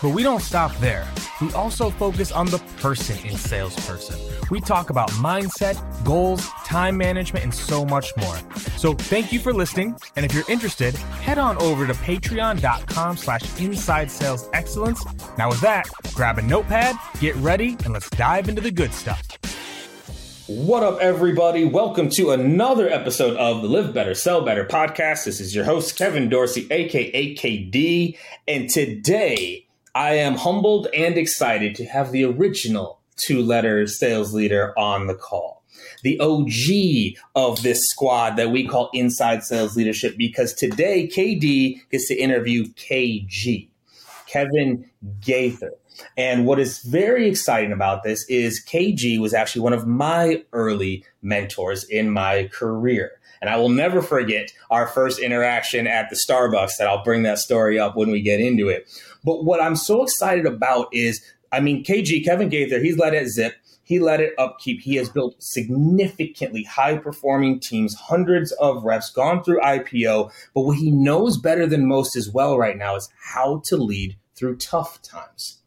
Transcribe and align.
But 0.00 0.10
we 0.10 0.22
don't 0.22 0.42
stop 0.42 0.76
there. 0.76 1.08
We 1.40 1.52
also 1.54 1.90
focus 1.90 2.30
on 2.30 2.46
the 2.46 2.58
person 2.80 3.18
in 3.26 3.36
salesperson. 3.36 4.16
We 4.48 4.60
talk 4.60 4.90
about 4.90 5.10
mindset, 5.12 5.76
goals, 6.04 6.46
time 6.64 6.96
management, 6.96 7.44
and 7.44 7.52
so 7.52 7.84
much 7.84 8.16
more. 8.16 8.38
So 8.76 8.94
thank 8.94 9.32
you 9.32 9.40
for 9.40 9.52
listening. 9.52 9.96
And 10.14 10.24
if 10.24 10.32
you're 10.32 10.48
interested, 10.48 10.94
head 10.94 11.38
on 11.38 11.60
over 11.60 11.84
to 11.86 11.94
patreon.com 11.94 13.16
slash 13.16 13.60
inside 13.60 14.10
sales 14.10 14.48
excellence. 14.52 15.04
Now 15.36 15.48
with 15.48 15.60
that, 15.62 15.88
grab 16.14 16.38
a 16.38 16.42
notepad, 16.42 16.94
get 17.18 17.34
ready, 17.36 17.76
and 17.84 17.92
let's 17.92 18.08
dive 18.10 18.48
into 18.48 18.60
the 18.60 18.70
good 18.70 18.94
stuff. 18.94 19.26
What 20.46 20.82
up, 20.82 21.00
everybody? 21.00 21.64
Welcome 21.64 22.08
to 22.10 22.30
another 22.30 22.88
episode 22.88 23.36
of 23.36 23.62
the 23.62 23.68
Live 23.68 23.92
Better, 23.92 24.14
Sell 24.14 24.44
Better 24.44 24.64
podcast. 24.64 25.24
This 25.24 25.40
is 25.40 25.54
your 25.54 25.64
host, 25.64 25.98
Kevin 25.98 26.28
Dorsey, 26.28 26.66
aka 26.70 27.34
KD. 27.34 28.16
And 28.46 28.70
today 28.70 29.67
I 29.98 30.14
am 30.14 30.36
humbled 30.36 30.86
and 30.94 31.18
excited 31.18 31.74
to 31.74 31.84
have 31.86 32.12
the 32.12 32.22
original 32.22 33.00
two 33.16 33.42
letter 33.42 33.84
sales 33.88 34.32
leader 34.32 34.72
on 34.78 35.08
the 35.08 35.14
call. 35.16 35.64
The 36.04 36.20
OG 36.20 37.18
of 37.34 37.64
this 37.64 37.80
squad 37.88 38.36
that 38.36 38.52
we 38.52 38.64
call 38.64 38.90
Inside 38.94 39.42
Sales 39.42 39.76
Leadership 39.76 40.16
because 40.16 40.54
today 40.54 41.08
KD 41.08 41.80
gets 41.90 42.06
to 42.06 42.14
interview 42.14 42.66
KG, 42.74 43.70
Kevin 44.28 44.88
Gaither. 45.20 45.72
And 46.16 46.46
what 46.46 46.60
is 46.60 46.78
very 46.78 47.28
exciting 47.28 47.72
about 47.72 48.04
this 48.04 48.24
is 48.28 48.64
KG 48.64 49.18
was 49.18 49.34
actually 49.34 49.62
one 49.62 49.72
of 49.72 49.84
my 49.88 50.44
early 50.52 51.04
mentors 51.22 51.82
in 51.82 52.08
my 52.08 52.48
career. 52.52 53.17
And 53.40 53.50
I 53.50 53.56
will 53.56 53.68
never 53.68 54.02
forget 54.02 54.52
our 54.70 54.86
first 54.86 55.18
interaction 55.18 55.86
at 55.86 56.10
the 56.10 56.16
Starbucks 56.16 56.76
that 56.78 56.86
I'll 56.88 57.04
bring 57.04 57.22
that 57.22 57.38
story 57.38 57.78
up 57.78 57.96
when 57.96 58.10
we 58.10 58.20
get 58.20 58.40
into 58.40 58.68
it. 58.68 58.88
But 59.24 59.44
what 59.44 59.60
I'm 59.60 59.76
so 59.76 60.02
excited 60.02 60.46
about 60.46 60.88
is, 60.92 61.22
I 61.52 61.60
mean, 61.60 61.84
KG, 61.84 62.24
Kevin 62.24 62.48
Gaither, 62.48 62.80
he's 62.80 62.98
led 62.98 63.14
at 63.14 63.28
Zip. 63.28 63.54
He 63.82 64.00
led 64.00 64.20
it 64.20 64.36
UpKeep. 64.36 64.80
He 64.80 64.96
has 64.96 65.08
built 65.08 65.42
significantly 65.42 66.62
high 66.64 66.98
performing 66.98 67.58
teams, 67.58 67.94
hundreds 67.94 68.52
of 68.52 68.84
reps, 68.84 69.10
gone 69.10 69.42
through 69.42 69.60
IPO. 69.60 70.30
But 70.54 70.60
what 70.60 70.76
he 70.76 70.90
knows 70.90 71.38
better 71.38 71.66
than 71.66 71.88
most 71.88 72.14
as 72.14 72.28
well 72.28 72.58
right 72.58 72.76
now 72.76 72.96
is 72.96 73.08
how 73.18 73.62
to 73.64 73.78
lead 73.78 74.18
through 74.34 74.56
tough 74.56 75.00
times. 75.00 75.62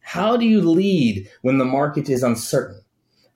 How 0.00 0.36
do 0.36 0.46
you 0.46 0.60
lead 0.62 1.28
when 1.42 1.58
the 1.58 1.64
market 1.64 2.08
is 2.08 2.22
uncertain? 2.22 2.82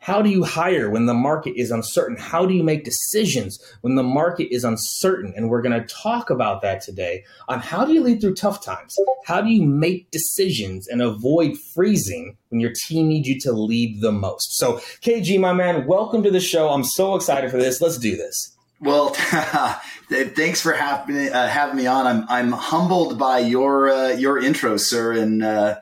How 0.01 0.23
do 0.23 0.31
you 0.31 0.45
hire 0.45 0.89
when 0.89 1.05
the 1.05 1.15
market 1.15 1.53
is 1.57 1.71
uncertain? 1.71 2.17
How 2.17 2.47
do 2.47 2.55
you 2.55 2.65
make 2.65 2.85
decisions 2.85 3.59
when 3.83 3.97
the 3.97 4.03
market 4.03 4.53
is 4.53 4.65
uncertain? 4.65 5.35
And 5.37 5.51
we're 5.51 5.61
going 5.61 5.79
to 5.79 5.87
talk 5.95 6.31
about 6.31 6.63
that 6.63 6.81
today 6.81 7.25
on 7.49 7.61
how 7.61 7.85
do 7.85 7.93
you 7.93 8.03
lead 8.03 8.23
through 8.23 8.35
tough 8.35 8.65
times? 8.65 8.97
How 9.27 9.43
do 9.43 9.51
you 9.51 9.63
make 9.63 10.11
decisions 10.11 10.89
and 10.89 11.03
avoid 11.03 11.59
freezing 11.75 12.39
when 12.49 12.61
your 12.61 12.73
team 12.87 13.09
needs 13.09 13.29
you 13.29 13.39
to 13.41 13.53
lead 13.53 14.01
the 14.01 14.11
most? 14.11 14.57
So, 14.57 14.79
KG, 15.03 15.39
my 15.39 15.53
man, 15.53 15.87
welcome 15.87 16.23
to 16.23 16.31
the 16.31 16.41
show. 16.41 16.71
I'm 16.71 16.85
so 16.85 17.15
excited 17.15 17.51
for 17.51 17.59
this. 17.59 17.83
Let's 17.83 17.99
do 17.99 18.17
this. 18.17 18.57
Well, 18.81 19.11
thanks 20.09 20.63
for 20.63 20.73
having, 20.73 21.31
uh, 21.31 21.49
having 21.49 21.77
me 21.77 21.87
on. 21.87 22.07
I'm, 22.07 22.25
I'm 22.31 22.53
humbled 22.53 23.19
by 23.19 23.41
your, 23.41 23.91
uh, 23.91 24.09
your 24.13 24.39
intro, 24.39 24.79
sir. 24.79 25.13
And, 25.13 25.45
uh, 25.45 25.77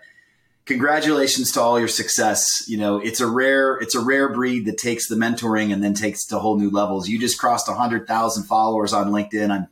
congratulations 0.68 1.50
to 1.52 1.60
all 1.62 1.78
your 1.78 1.88
success. 1.88 2.64
You 2.68 2.76
know, 2.76 3.00
it's 3.00 3.20
a 3.20 3.26
rare 3.26 3.76
it's 3.78 3.94
a 3.94 4.00
rare 4.00 4.28
breed 4.28 4.66
that 4.66 4.78
takes 4.78 5.08
the 5.08 5.16
mentoring 5.16 5.72
and 5.72 5.82
then 5.82 5.94
takes 5.94 6.26
to 6.26 6.38
whole 6.38 6.58
new 6.58 6.70
levels. 6.70 7.08
You 7.08 7.18
just 7.18 7.38
crossed 7.38 7.68
hundred 7.68 8.06
thousand 8.06 8.44
followers 8.44 8.92
on 8.92 9.10
LinkedIn. 9.10 9.50
I'm 9.50 9.66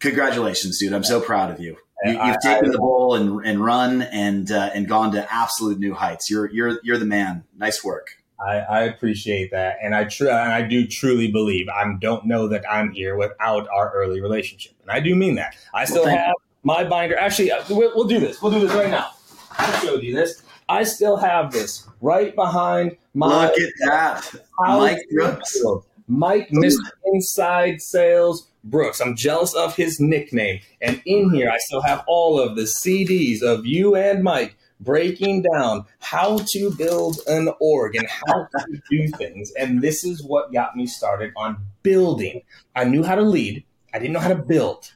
congratulations, 0.00 0.78
dude. 0.78 0.92
I'm 0.92 1.04
so 1.04 1.20
proud 1.20 1.50
of 1.50 1.60
you. 1.60 1.76
you 2.04 2.18
have 2.18 2.40
taken 2.40 2.72
the 2.72 2.78
ball 2.78 3.14
and, 3.14 3.46
and 3.46 3.64
run 3.64 4.02
and 4.02 4.50
uh, 4.50 4.70
and 4.74 4.88
gone 4.88 5.12
to 5.12 5.32
absolute 5.32 5.78
new 5.78 5.94
heights. 5.94 6.28
You're 6.28 6.50
you're 6.50 6.78
you're 6.82 6.98
the 6.98 7.06
man. 7.06 7.44
Nice 7.56 7.82
work. 7.82 8.18
I, 8.40 8.56
I 8.58 8.80
appreciate 8.82 9.52
that, 9.52 9.76
and 9.80 9.94
I 9.94 10.04
tr- 10.04 10.28
and 10.28 10.52
I 10.52 10.62
do 10.62 10.84
truly 10.84 11.30
believe. 11.30 11.68
I 11.68 11.84
don't 12.00 12.26
know 12.26 12.48
that 12.48 12.64
I'm 12.68 12.90
here 12.90 13.14
without 13.14 13.68
our 13.68 13.92
early 13.92 14.20
relationship, 14.20 14.72
and 14.82 14.90
I 14.90 14.98
do 14.98 15.14
mean 15.14 15.36
that. 15.36 15.54
I 15.72 15.84
still 15.84 16.04
well, 16.04 16.16
have 16.16 16.34
my 16.64 16.82
binder. 16.82 17.16
Actually, 17.16 17.52
uh, 17.52 17.62
we'll, 17.70 17.92
we'll 17.94 18.08
do 18.08 18.18
this. 18.18 18.42
We'll 18.42 18.50
do 18.50 18.58
this 18.58 18.72
right 18.72 18.90
now. 18.90 19.10
I 19.58 19.80
showed 19.84 20.02
you 20.02 20.14
this. 20.14 20.42
I 20.68 20.84
still 20.84 21.16
have 21.16 21.52
this 21.52 21.86
right 22.00 22.34
behind 22.34 22.96
my. 23.14 23.46
Look 23.46 23.58
at 23.58 23.72
that, 23.84 24.34
Mike 24.60 24.98
Brooks. 25.10 25.62
Mike, 26.08 26.48
Mr. 26.50 26.76
Inside 27.06 27.80
Sales 27.80 28.48
Brooks. 28.64 29.00
I'm 29.00 29.16
jealous 29.16 29.54
of 29.54 29.74
his 29.76 29.98
nickname. 30.00 30.60
And 30.80 31.00
in 31.06 31.32
here, 31.32 31.50
I 31.50 31.58
still 31.58 31.80
have 31.80 32.04
all 32.06 32.38
of 32.38 32.56
the 32.56 32.62
CDs 32.62 33.42
of 33.42 33.66
you 33.66 33.94
and 33.94 34.22
Mike 34.22 34.56
breaking 34.80 35.42
down 35.42 35.84
how 36.00 36.38
to 36.38 36.70
build 36.72 37.18
an 37.28 37.48
org 37.60 37.94
and 37.94 38.06
how 38.08 38.46
to 38.58 38.82
do 38.90 39.08
things. 39.08 39.52
And 39.52 39.80
this 39.80 40.04
is 40.04 40.22
what 40.22 40.52
got 40.52 40.76
me 40.76 40.86
started 40.86 41.32
on 41.36 41.64
building. 41.82 42.42
I 42.74 42.84
knew 42.84 43.02
how 43.02 43.14
to 43.14 43.22
lead, 43.22 43.64
I 43.94 43.98
didn't 43.98 44.12
know 44.12 44.20
how 44.20 44.28
to 44.28 44.34
build. 44.34 44.92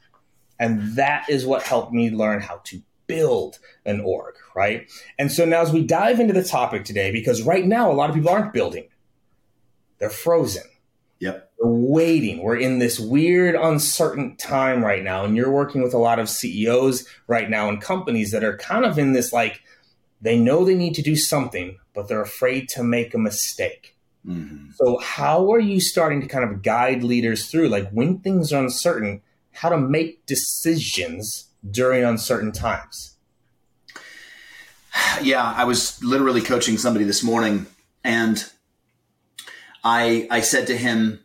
And 0.59 0.95
that 0.95 1.29
is 1.29 1.45
what 1.45 1.63
helped 1.63 1.93
me 1.93 2.09
learn 2.09 2.41
how 2.41 2.61
to 2.65 2.81
build 3.07 3.59
an 3.85 4.01
org, 4.01 4.35
right? 4.55 4.89
And 5.17 5.31
so 5.31 5.45
now 5.45 5.61
as 5.61 5.71
we 5.71 5.83
dive 5.83 6.19
into 6.19 6.33
the 6.33 6.43
topic 6.43 6.85
today, 6.85 7.11
because 7.11 7.41
right 7.41 7.65
now 7.65 7.91
a 7.91 7.93
lot 7.93 8.09
of 8.09 8.15
people 8.15 8.29
aren't 8.29 8.53
building, 8.53 8.87
they're 9.99 10.09
frozen. 10.09 10.63
Yep. 11.19 11.51
We're 11.59 11.71
waiting. 11.71 12.43
We're 12.43 12.57
in 12.57 12.77
this 12.77 12.99
weird, 12.99 13.55
uncertain 13.55 14.35
time 14.35 14.83
right 14.83 15.03
now. 15.03 15.25
And 15.25 15.35
you're 15.35 15.51
working 15.51 15.81
with 15.81 15.93
a 15.93 15.97
lot 15.97 16.19
of 16.19 16.29
CEOs 16.29 17.07
right 17.25 17.49
now 17.49 17.69
and 17.69 17.81
companies 17.81 18.31
that 18.31 18.43
are 18.43 18.57
kind 18.57 18.85
of 18.85 18.99
in 18.99 19.13
this 19.13 19.33
like, 19.33 19.61
they 20.21 20.37
know 20.37 20.63
they 20.63 20.75
need 20.75 20.93
to 20.95 21.01
do 21.01 21.15
something, 21.15 21.79
but 21.93 22.07
they're 22.07 22.21
afraid 22.21 22.69
to 22.69 22.83
make 22.83 23.13
a 23.13 23.19
mistake. 23.19 23.95
Mm-hmm. 24.25 24.71
So, 24.75 24.97
how 24.97 25.51
are 25.51 25.59
you 25.59 25.79
starting 25.79 26.21
to 26.21 26.27
kind 26.27 26.43
of 26.43 26.61
guide 26.61 27.03
leaders 27.03 27.47
through, 27.49 27.69
like 27.69 27.89
when 27.91 28.19
things 28.19 28.51
are 28.51 28.61
uncertain, 28.61 29.21
how 29.51 29.69
to 29.69 29.77
make 29.77 30.25
decisions 30.25 31.46
during 31.69 32.03
uncertain 32.03 32.51
times? 32.51 33.15
Yeah, 35.21 35.53
I 35.55 35.63
was 35.63 36.03
literally 36.03 36.41
coaching 36.41 36.77
somebody 36.77 37.05
this 37.05 37.23
morning 37.23 37.65
and 38.03 38.43
I 39.83 40.27
I 40.29 40.41
said 40.41 40.67
to 40.67 40.77
him, 40.77 41.23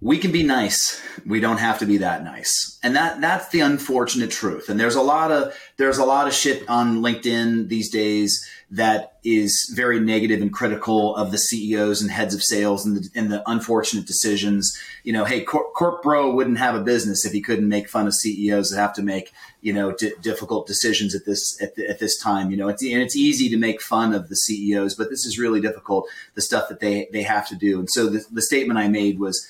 we 0.00 0.18
can 0.18 0.30
be 0.30 0.42
nice. 0.42 1.02
We 1.26 1.40
don't 1.40 1.58
have 1.58 1.80
to 1.80 1.86
be 1.86 1.98
that 1.98 2.22
nice. 2.22 2.78
And 2.82 2.94
that 2.94 3.20
that's 3.20 3.48
the 3.48 3.60
unfortunate 3.60 4.30
truth. 4.30 4.68
And 4.68 4.78
there's 4.78 4.94
a 4.94 5.02
lot 5.02 5.32
of 5.32 5.54
there's 5.76 5.98
a 5.98 6.04
lot 6.04 6.28
of 6.28 6.34
shit 6.34 6.68
on 6.68 7.00
LinkedIn 7.02 7.68
these 7.68 7.90
days 7.90 8.48
that 8.70 9.16
is 9.24 9.72
very 9.74 9.98
negative 9.98 10.42
and 10.42 10.52
critical 10.52 11.16
of 11.16 11.30
the 11.30 11.38
CEOs 11.38 12.02
and 12.02 12.10
heads 12.10 12.34
of 12.34 12.42
sales 12.42 12.84
and 12.84 12.96
the, 12.98 13.08
and 13.14 13.32
the 13.32 13.42
unfortunate 13.50 14.06
decisions. 14.06 14.76
You 15.04 15.14
know, 15.14 15.24
hey, 15.24 15.42
Corp, 15.42 15.72
Corp 15.74 16.02
Bro 16.02 16.34
wouldn't 16.34 16.58
have 16.58 16.74
a 16.74 16.82
business 16.82 17.24
if 17.24 17.32
he 17.32 17.40
couldn't 17.40 17.68
make 17.68 17.88
fun 17.88 18.06
of 18.06 18.14
CEOs 18.14 18.70
that 18.70 18.80
have 18.80 18.92
to 18.94 19.02
make 19.02 19.32
you 19.62 19.72
know 19.72 19.92
d- 19.92 20.12
difficult 20.20 20.66
decisions 20.66 21.14
at 21.14 21.24
this 21.24 21.60
at, 21.62 21.76
the, 21.76 21.88
at 21.88 21.98
this 21.98 22.18
time. 22.18 22.50
You 22.50 22.58
know, 22.58 22.68
it's, 22.68 22.82
and 22.82 23.00
it's 23.00 23.16
easy 23.16 23.48
to 23.48 23.56
make 23.56 23.80
fun 23.80 24.12
of 24.12 24.28
the 24.28 24.36
CEOs, 24.36 24.94
but 24.94 25.08
this 25.08 25.24
is 25.24 25.38
really 25.38 25.62
difficult. 25.62 26.06
The 26.34 26.42
stuff 26.42 26.68
that 26.68 26.80
they 26.80 27.08
they 27.12 27.22
have 27.22 27.48
to 27.48 27.56
do. 27.56 27.78
And 27.78 27.88
so 27.88 28.08
the, 28.08 28.24
the 28.30 28.42
statement 28.42 28.78
I 28.78 28.88
made 28.88 29.18
was 29.18 29.48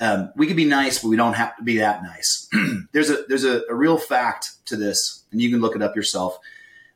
um, 0.00 0.32
we 0.36 0.46
can 0.46 0.56
be 0.56 0.64
nice, 0.64 1.00
but 1.00 1.08
we 1.08 1.16
don't 1.16 1.34
have 1.34 1.56
to 1.58 1.62
be 1.62 1.78
that 1.78 2.02
nice. 2.02 2.48
there's 2.92 3.10
a 3.10 3.24
there's 3.28 3.44
a, 3.44 3.62
a, 3.68 3.74
real 3.74 3.96
fact 3.96 4.48
to 4.66 4.76
this, 4.76 5.24
and 5.30 5.40
you 5.40 5.50
can 5.50 5.60
look 5.60 5.76
it 5.76 5.82
up 5.82 5.94
yourself. 5.94 6.38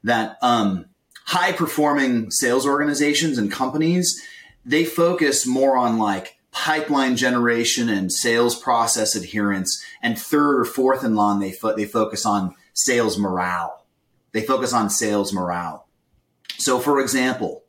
That 0.03 0.39
um, 0.43 0.87
high 1.29 1.53
performing 1.53 2.31
sales 2.31 2.67
organizations 2.67 3.39
and 3.39 3.53
companies 3.53 4.21
they 4.69 4.85
focus 4.85 5.47
more 5.47 5.79
on 5.79 5.97
like 5.97 6.39
pipeline 6.53 7.17
generation 7.17 7.89
and 7.89 8.13
sales 8.13 8.55
process 8.61 9.15
adherence, 9.15 9.83
and 10.03 10.19
third 10.19 10.61
or 10.61 10.65
fourth 10.65 11.05
in 11.05 11.15
line 11.15 11.41
they 11.41 11.53
fo- 11.53 11.75
they 11.75 11.87
focus 11.87 12.27
on 12.27 12.55
sales 12.75 13.19
morale. 13.19 13.87
They 14.33 14.43
focus 14.43 14.73
on 14.73 14.91
sales 14.91 15.33
morale. 15.33 15.87
So, 16.59 16.79
for 16.79 17.01
example, 17.01 17.63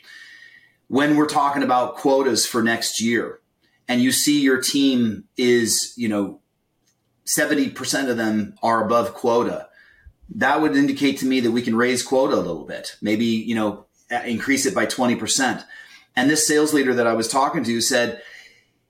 when 0.88 1.16
we're 1.16 1.28
talking 1.28 1.64
about 1.64 1.96
quotas 1.96 2.46
for 2.46 2.62
next 2.62 3.00
year, 3.02 3.40
and 3.88 4.02
you 4.02 4.12
see 4.12 4.42
your 4.42 4.62
team 4.62 5.24
is, 5.38 5.94
you 5.96 6.10
know, 6.10 6.42
70% 7.26 8.10
of 8.10 8.18
them 8.18 8.56
are 8.62 8.84
above 8.84 9.14
quota, 9.14 9.69
that 10.36 10.62
would 10.62 10.76
indicate 10.76 11.18
to 11.20 11.26
me 11.26 11.40
that 11.40 11.52
we 11.52 11.62
can 11.62 11.76
raise 11.76 12.04
quota 12.04 12.36
a 12.36 12.38
little 12.38 12.66
bit, 12.66 12.96
maybe, 13.02 13.26
you 13.26 13.56
know, 13.56 13.86
increase 14.26 14.66
it 14.66 14.76
by 14.76 14.86
20%. 14.86 15.64
And 16.16 16.30
this 16.30 16.48
sales 16.48 16.74
leader 16.74 16.94
that 16.96 17.08
I 17.08 17.14
was 17.14 17.28
talking 17.28 17.64
to 17.64 17.81
said, 17.81 18.22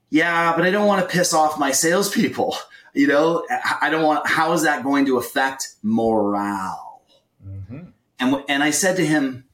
yeah, 0.09 0.56
but 0.56 0.65
I 0.65 0.71
don't 0.71 0.88
want 0.88 1.01
to 1.01 1.15
piss 1.15 1.33
off 1.33 1.59
my 1.59 1.71
salespeople. 1.71 2.56
You 2.95 3.06
know, 3.06 3.45
I 3.81 3.91
don't 3.91 4.03
want, 4.03 4.25
how 4.27 4.51
is 4.53 4.63
that 4.63 4.83
going 4.83 5.06
to 5.06 5.19
affect 5.19 5.75
morale? 5.83 7.03
Mm-hmm. 7.47 7.81
And, 8.19 8.44
and 8.50 8.63
I 8.63 8.71
said 8.71 8.97
to 8.97 9.06
him, 9.06 9.45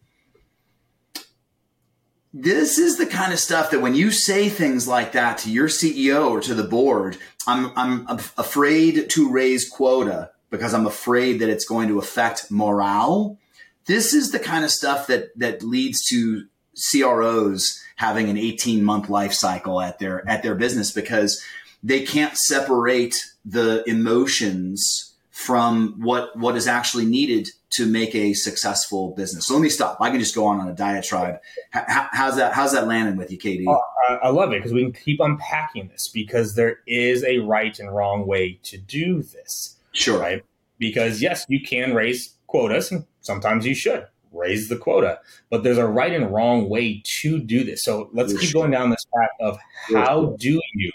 this 2.33 2.77
is 2.77 2.97
the 2.97 3.05
kind 3.05 3.33
of 3.33 3.39
stuff 3.39 3.71
that 3.71 3.81
when 3.81 3.93
you 3.93 4.09
say 4.09 4.47
things 4.47 4.87
like 4.87 5.11
that 5.11 5.39
to 5.39 5.51
your 5.51 5.67
CEO 5.67 6.29
or 6.29 6.39
to 6.39 6.53
the 6.53 6.63
board, 6.63 7.17
I'm, 7.45 7.73
I'm 7.75 8.07
afraid 8.37 9.09
to 9.09 9.29
raise 9.29 9.67
quota 9.67 10.31
because 10.57 10.73
I'm 10.73 10.87
afraid 10.87 11.39
that 11.39 11.49
it's 11.49 11.65
going 11.65 11.87
to 11.89 11.99
affect 11.99 12.51
morale. 12.51 13.37
This 13.85 14.13
is 14.13 14.31
the 14.31 14.39
kind 14.39 14.63
of 14.63 14.71
stuff 14.71 15.07
that, 15.07 15.37
that 15.37 15.63
leads 15.63 16.03
to 16.09 16.45
CROs 16.91 17.81
having 17.95 18.29
an 18.29 18.37
18 18.37 18.83
month 18.83 19.09
life 19.09 19.33
cycle 19.33 19.79
at 19.79 19.99
their, 19.99 20.27
at 20.27 20.43
their 20.43 20.55
business 20.55 20.91
because 20.91 21.43
they 21.83 22.01
can't 22.01 22.37
separate 22.37 23.15
the 23.45 23.87
emotions 23.87 25.13
from 25.29 25.95
what, 25.99 26.35
what 26.37 26.55
is 26.55 26.67
actually 26.67 27.05
needed 27.05 27.49
to 27.75 27.85
make 27.85 28.15
a 28.15 28.33
successful 28.33 29.11
business. 29.11 29.47
So 29.47 29.53
let 29.53 29.61
me 29.61 29.69
stop. 29.69 29.97
I 29.99 30.09
can 30.09 30.19
just 30.19 30.33
go 30.33 30.45
on 30.45 30.61
on 30.61 30.69
a 30.69 30.73
diatribe. 30.73 31.39
How, 31.71 32.07
how's 32.11 32.37
that? 32.37 32.53
How's 32.53 32.71
that 32.71 32.87
landing 32.87 33.17
with 33.17 33.31
you, 33.31 33.37
KD? 33.37 33.65
Uh, 33.67 34.13
I 34.23 34.29
love 34.29 34.53
it 34.53 34.59
because 34.59 34.71
we 34.71 34.81
can 34.81 34.93
keep 34.93 35.19
unpacking 35.19 35.89
this 35.89 36.07
because 36.07 36.55
there 36.55 36.79
is 36.87 37.23
a 37.25 37.39
right 37.39 37.77
and 37.77 37.93
wrong 37.93 38.25
way 38.25 38.59
to 38.63 38.77
do 38.77 39.21
this. 39.21 39.74
Sure. 39.95 40.19
Right. 40.19 40.43
Because 40.77 41.21
yes, 41.21 41.45
you 41.47 41.61
can 41.61 41.93
raise 41.93 42.35
quotas, 42.47 42.91
and 42.91 43.05
sometimes 43.21 43.65
you 43.65 43.73
should 43.73 44.05
raise 44.31 44.67
the 44.67 44.75
quota, 44.75 45.19
but 45.49 45.63
there's 45.63 45.77
a 45.77 45.87
right 45.87 46.11
and 46.11 46.33
wrong 46.33 46.67
way 46.67 47.01
to 47.05 47.39
do 47.39 47.63
this. 47.63 47.83
So 47.83 48.09
let's 48.11 48.37
keep 48.37 48.53
going 48.53 48.71
down 48.71 48.89
this 48.89 49.05
path 49.15 49.29
of 49.39 49.57
how 49.93 50.35
do 50.37 50.59
you 50.73 50.91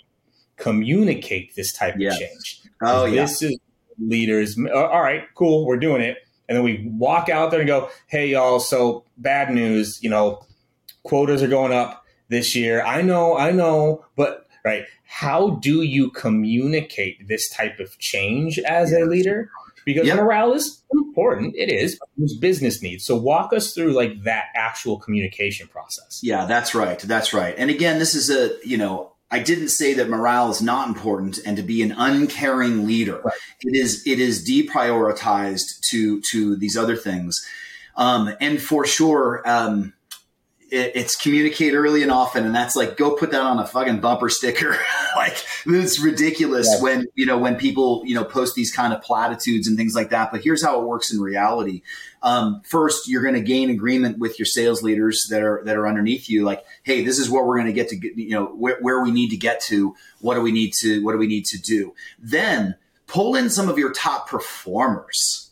communicate 0.57 1.55
this 1.57 1.73
type 1.73 1.95
of 1.95 2.01
change? 2.01 2.63
Oh, 2.83 3.07
yeah. 3.07 3.23
This 3.23 3.41
is 3.41 3.59
leaders. 3.99 4.59
Uh, 4.59 4.71
all 4.71 5.01
right, 5.01 5.25
cool, 5.35 5.65
we're 5.65 5.79
doing 5.79 6.03
it 6.03 6.19
and 6.51 6.57
then 6.57 6.65
we 6.65 6.85
walk 6.85 7.29
out 7.29 7.53
there 7.53 7.61
and 7.61 7.69
go, 7.69 7.89
"Hey, 8.09 8.27
y'all! 8.27 8.59
So 8.59 9.05
bad 9.17 9.55
news. 9.55 10.03
You 10.03 10.11
know, 10.11 10.45
quotas 11.05 11.45
are 11.45 11.49
going 11.49 11.73
up 11.73 12.05
this 12.29 12.57
year. 12.57 12.83
I 12.83 13.03
know, 13.03 13.39
I 13.39 13.53
know, 13.53 14.05
but 14.17 14.49
right? 14.65 14.85
How 15.05 15.51
do 15.51 15.83
you 15.83 16.11
communicate 16.11 17.29
this 17.29 17.49
type 17.51 17.81
of 17.81 17.99
change 17.99 18.59
as 18.61 18.93
a 18.93 19.05
leader? 19.05 19.51
Because 19.85 20.07
yep. 20.07 20.17
morale 20.17 20.53
is 20.53 20.83
important. 20.93 21.55
It 21.57 21.71
is. 21.71 21.99
It's 22.19 22.37
business 22.37 22.83
needs. 22.83 23.05
So 23.05 23.17
walk 23.17 23.53
us 23.53 23.73
through 23.73 23.93
like 23.93 24.25
that 24.25 24.47
actual 24.55 24.99
communication 24.99 25.69
process. 25.69 26.21
Yeah, 26.23 26.45
that's 26.45 26.75
right. 26.75 26.99
That's 26.99 27.33
right. 27.33 27.55
And 27.57 27.71
again, 27.71 27.99
this 27.99 28.15
is 28.15 28.31
a 28.31 28.57
you 28.67 28.77
know 28.77 29.13
I 29.31 29.39
didn't 29.39 29.69
say 29.69 29.95
that 29.95 30.09
morale 30.09 30.51
is 30.51 30.61
not 30.61 30.89
important 30.89 31.39
and 31.47 31.57
to 31.57 31.63
be 31.63 31.83
an 31.83 31.93
uncaring 31.93 32.87
leader. 32.87 33.21
Right. 33.25 33.35
It 33.61 33.77
is 33.77 34.07
it 34.07 34.19
is 34.19 34.47
deprioritized 34.47 35.81
to 35.91 36.21
to 36.33 36.57
these 36.57 36.77
other 36.77 36.97
things. 36.97 37.41
Um, 37.97 38.35
and 38.41 38.61
for 38.61 38.87
sure, 38.87 39.43
um, 39.47 39.93
it, 40.71 40.93
it's 40.95 41.17
communicate 41.17 41.75
early 41.75 42.03
and 42.03 42.11
often, 42.11 42.45
and 42.45 42.55
that's 42.55 42.77
like 42.77 42.97
go 42.97 43.15
put 43.15 43.31
that 43.33 43.41
on 43.41 43.59
a 43.59 43.67
fucking 43.67 44.01
bumper 44.01 44.29
sticker. 44.29 44.77
like 45.17 45.37
it's 45.67 45.99
ridiculous 45.99 46.69
when 46.81 47.07
you 47.15 47.27
know 47.27 47.39
when 47.39 47.57
people 47.57 48.03
you 48.07 48.15
know 48.15 48.25
post 48.25 48.55
these 48.55 48.73
kind 48.73 48.93
of 48.93 49.03
platitudes 49.03 49.67
and 49.69 49.77
things 49.77 49.95
like 49.95 50.11
that. 50.11 50.31
But 50.31 50.43
here's 50.43 50.63
how 50.65 50.81
it 50.81 50.87
works 50.87 51.13
in 51.13 51.21
reality. 51.21 51.83
Um, 52.23 52.63
first, 52.65 53.09
you're 53.09 53.23
going 53.23 53.35
to 53.35 53.41
gain 53.41 53.71
agreement 53.71 54.19
with 54.19 54.39
your 54.39 54.47
sales 54.47 54.83
leaders 54.83 55.27
that 55.31 55.43
are 55.43 55.63
that 55.65 55.77
are 55.77 55.89
underneath 55.89 56.29
you. 56.29 56.45
Like, 56.45 56.65
hey, 56.83 57.05
this 57.05 57.19
is 57.19 57.29
what 57.29 57.47
we're 57.47 57.57
going 57.57 57.67
to 57.67 57.73
get 57.73 57.89
to. 57.89 57.97
Get, 57.97 58.17
you 58.17 58.31
know 58.31 58.47
where, 58.47 58.79
where 58.81 59.03
we 59.03 59.11
need 59.11 59.31
to 59.31 59.37
get 59.37 59.61
to. 59.63 59.95
What 60.21 60.35
do 60.35 60.41
we 60.41 60.53
need 60.53 60.73
to 60.81 61.05
What 61.05 61.13
do 61.13 61.19
we 61.19 61.27
need 61.27 61.47
to 61.47 61.59
do? 61.59 61.95
Then 62.19 62.77
pull 63.07 63.35
in 63.35 63.51
some 63.51 63.69
of 63.69 63.79
your 63.79 63.93
top 63.93 64.29
performers 64.29 65.51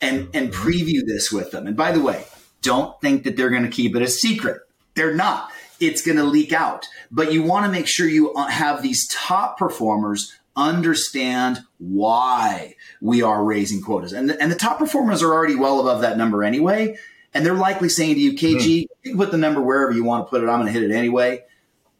and 0.00 0.28
and 0.34 0.50
mm-hmm. 0.50 0.68
preview 0.68 1.06
this 1.06 1.30
with 1.30 1.50
them. 1.50 1.66
And 1.66 1.76
by 1.76 1.92
the 1.92 2.00
way, 2.00 2.24
don't 2.62 3.00
think 3.00 3.24
that 3.24 3.36
they're 3.36 3.50
going 3.50 3.62
to 3.62 3.68
keep 3.68 3.96
it 3.96 4.02
a 4.02 4.08
secret. 4.08 4.60
They're 4.94 5.14
not. 5.14 5.50
It's 5.80 6.02
going 6.02 6.18
to 6.18 6.24
leak 6.24 6.52
out. 6.52 6.88
But 7.10 7.32
you 7.32 7.42
want 7.42 7.66
to 7.66 7.72
make 7.72 7.86
sure 7.86 8.06
you 8.06 8.32
uh, 8.34 8.46
have 8.46 8.82
these 8.82 9.08
top 9.08 9.58
performers 9.58 10.36
understand 10.56 11.60
why 11.78 12.74
we 13.00 13.22
are 13.22 13.42
raising 13.42 13.80
quotas. 13.80 14.12
And 14.12 14.28
the, 14.28 14.40
and 14.40 14.50
the 14.50 14.56
top 14.56 14.78
performers 14.78 15.22
are 15.22 15.32
already 15.32 15.54
well 15.54 15.80
above 15.80 16.02
that 16.02 16.18
number 16.18 16.44
anyway. 16.44 16.96
And 17.32 17.46
they're 17.46 17.54
likely 17.54 17.88
saying 17.88 18.14
to 18.14 18.20
you, 18.20 18.32
KG, 18.32 18.56
mm. 18.56 18.86
you 19.02 19.10
can 19.12 19.16
put 19.16 19.30
the 19.30 19.38
number 19.38 19.62
wherever 19.62 19.92
you 19.92 20.04
want 20.04 20.26
to 20.26 20.30
put 20.30 20.42
it. 20.42 20.48
I'm 20.48 20.60
going 20.60 20.72
to 20.72 20.78
hit 20.78 20.88
it 20.88 20.94
anyway. 20.94 21.44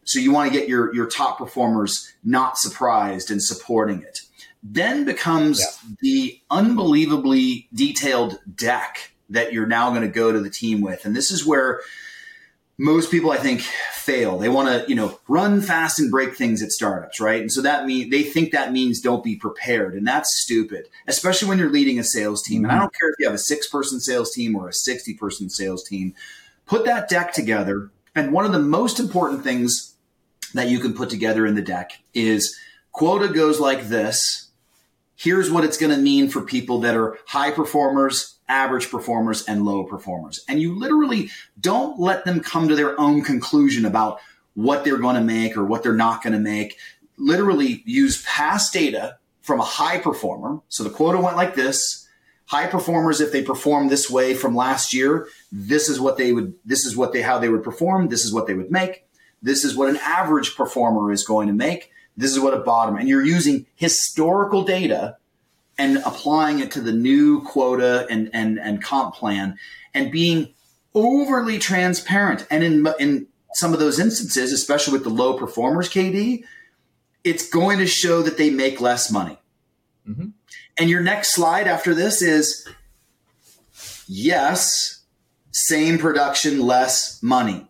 So 0.03 0.19
you 0.19 0.31
want 0.31 0.51
to 0.51 0.57
get 0.57 0.67
your, 0.67 0.93
your 0.93 1.07
top 1.07 1.37
performers 1.37 2.13
not 2.23 2.57
surprised 2.57 3.31
and 3.31 3.41
supporting 3.41 4.01
it. 4.01 4.21
Then 4.63 5.05
becomes 5.05 5.59
yeah. 5.59 5.95
the 6.01 6.41
unbelievably 6.51 7.69
detailed 7.73 8.39
deck 8.55 9.11
that 9.31 9.53
you're 9.53 9.65
now 9.65 9.89
going 9.89 10.01
to 10.01 10.07
go 10.07 10.31
to 10.31 10.39
the 10.39 10.49
team 10.49 10.81
with. 10.81 11.05
And 11.05 11.15
this 11.15 11.31
is 11.31 11.45
where 11.45 11.81
most 12.77 13.11
people 13.11 13.31
I 13.31 13.37
think 13.37 13.61
fail. 13.61 14.39
They 14.39 14.49
want 14.49 14.67
to, 14.67 14.89
you 14.89 14.95
know, 14.95 15.19
run 15.27 15.61
fast 15.61 15.99
and 15.99 16.09
break 16.09 16.35
things 16.35 16.63
at 16.63 16.71
startups, 16.71 17.19
right? 17.19 17.39
And 17.39 17.51
so 17.51 17.61
that 17.61 17.85
mean 17.85 18.09
they 18.09 18.23
think 18.23 18.51
that 18.51 18.71
means 18.71 18.99
don't 18.99 19.23
be 19.23 19.35
prepared, 19.35 19.93
and 19.93 20.07
that's 20.07 20.41
stupid, 20.41 20.87
especially 21.07 21.47
when 21.47 21.59
you're 21.59 21.69
leading 21.69 21.99
a 21.99 22.03
sales 22.03 22.41
team. 22.41 22.63
And 22.63 22.71
I 22.71 22.75
mm-hmm. 22.75 22.83
don't 22.83 22.95
care 22.95 23.09
if 23.09 23.15
you 23.19 23.27
have 23.27 23.35
a 23.35 23.39
six 23.39 23.67
person 23.67 23.99
sales 23.99 24.31
team 24.31 24.55
or 24.55 24.69
a 24.69 24.73
60 24.73 25.13
person 25.13 25.49
sales 25.49 25.83
team. 25.83 26.15
Put 26.65 26.85
that 26.85 27.07
deck 27.07 27.33
together, 27.33 27.91
and 28.15 28.31
one 28.31 28.45
of 28.45 28.51
the 28.51 28.59
most 28.59 28.99
important 28.99 29.43
things 29.43 29.95
that 30.53 30.69
you 30.69 30.79
can 30.79 30.93
put 30.93 31.09
together 31.09 31.45
in 31.45 31.55
the 31.55 31.61
deck 31.61 31.99
is 32.13 32.57
quota 32.91 33.27
goes 33.27 33.59
like 33.59 33.89
this. 33.89 34.49
Here's 35.15 35.51
what 35.51 35.63
it's 35.63 35.77
going 35.77 35.95
to 35.95 36.01
mean 36.01 36.29
for 36.29 36.41
people 36.41 36.79
that 36.79 36.95
are 36.95 37.19
high 37.27 37.51
performers, 37.51 38.37
average 38.51 38.91
performers 38.91 39.43
and 39.45 39.65
low 39.65 39.83
performers. 39.83 40.43
And 40.47 40.61
you 40.61 40.77
literally 40.77 41.29
don't 41.59 41.99
let 41.99 42.25
them 42.25 42.41
come 42.41 42.67
to 42.67 42.75
their 42.75 42.99
own 42.99 43.23
conclusion 43.23 43.85
about 43.85 44.19
what 44.53 44.83
they're 44.83 44.97
going 44.97 45.15
to 45.15 45.21
make 45.21 45.57
or 45.57 45.65
what 45.65 45.81
they're 45.81 45.93
not 45.93 46.21
going 46.21 46.33
to 46.33 46.39
make. 46.39 46.77
Literally 47.17 47.81
use 47.85 48.23
past 48.25 48.73
data 48.73 49.17
from 49.41 49.59
a 49.59 49.63
high 49.63 49.97
performer. 49.97 50.59
So 50.67 50.83
the 50.83 50.89
quota 50.89 51.19
went 51.19 51.37
like 51.37 51.55
this. 51.55 52.07
High 52.47 52.67
performers, 52.67 53.21
if 53.21 53.31
they 53.31 53.41
perform 53.41 53.87
this 53.87 54.09
way 54.09 54.33
from 54.33 54.55
last 54.55 54.93
year, 54.93 55.27
this 55.51 55.87
is 55.87 56.01
what 56.01 56.17
they 56.17 56.33
would, 56.33 56.53
this 56.65 56.85
is 56.85 56.97
what 56.97 57.13
they, 57.13 57.21
how 57.21 57.39
they 57.39 57.47
would 57.47 57.63
perform. 57.63 58.09
This 58.09 58.25
is 58.25 58.33
what 58.33 58.45
they 58.45 58.53
would 58.53 58.69
make. 58.69 59.05
This 59.41 59.63
is 59.63 59.75
what 59.75 59.89
an 59.89 59.97
average 59.97 60.55
performer 60.55 61.11
is 61.11 61.25
going 61.25 61.47
to 61.47 61.53
make. 61.53 61.91
This 62.17 62.31
is 62.31 62.41
what 62.41 62.53
a 62.53 62.59
bottom, 62.59 62.97
and 62.97 63.07
you're 63.07 63.25
using 63.25 63.65
historical 63.75 64.63
data 64.63 65.17
and 65.81 65.97
applying 66.05 66.59
it 66.59 66.69
to 66.69 66.79
the 66.79 66.91
new 66.91 67.41
quota 67.41 68.05
and, 68.07 68.29
and, 68.33 68.59
and 68.59 68.83
comp 68.83 69.15
plan 69.15 69.57
and 69.95 70.11
being 70.11 70.53
overly 70.93 71.57
transparent. 71.57 72.45
And 72.51 72.63
in, 72.63 72.87
in 72.99 73.27
some 73.55 73.73
of 73.73 73.79
those 73.79 73.99
instances, 73.99 74.53
especially 74.53 74.93
with 74.93 75.03
the 75.03 75.09
low 75.09 75.39
performers, 75.39 75.89
KD, 75.89 76.43
it's 77.23 77.49
going 77.49 77.79
to 77.79 77.87
show 77.87 78.21
that 78.21 78.37
they 78.37 78.51
make 78.51 78.79
less 78.79 79.11
money. 79.11 79.39
Mm-hmm. 80.07 80.27
And 80.77 80.89
your 80.89 81.01
next 81.01 81.33
slide 81.33 81.67
after 81.67 81.95
this 81.95 82.21
is 82.21 82.67
yes, 84.07 85.03
same 85.49 85.97
production, 85.97 86.59
less 86.59 87.23
money. 87.23 87.67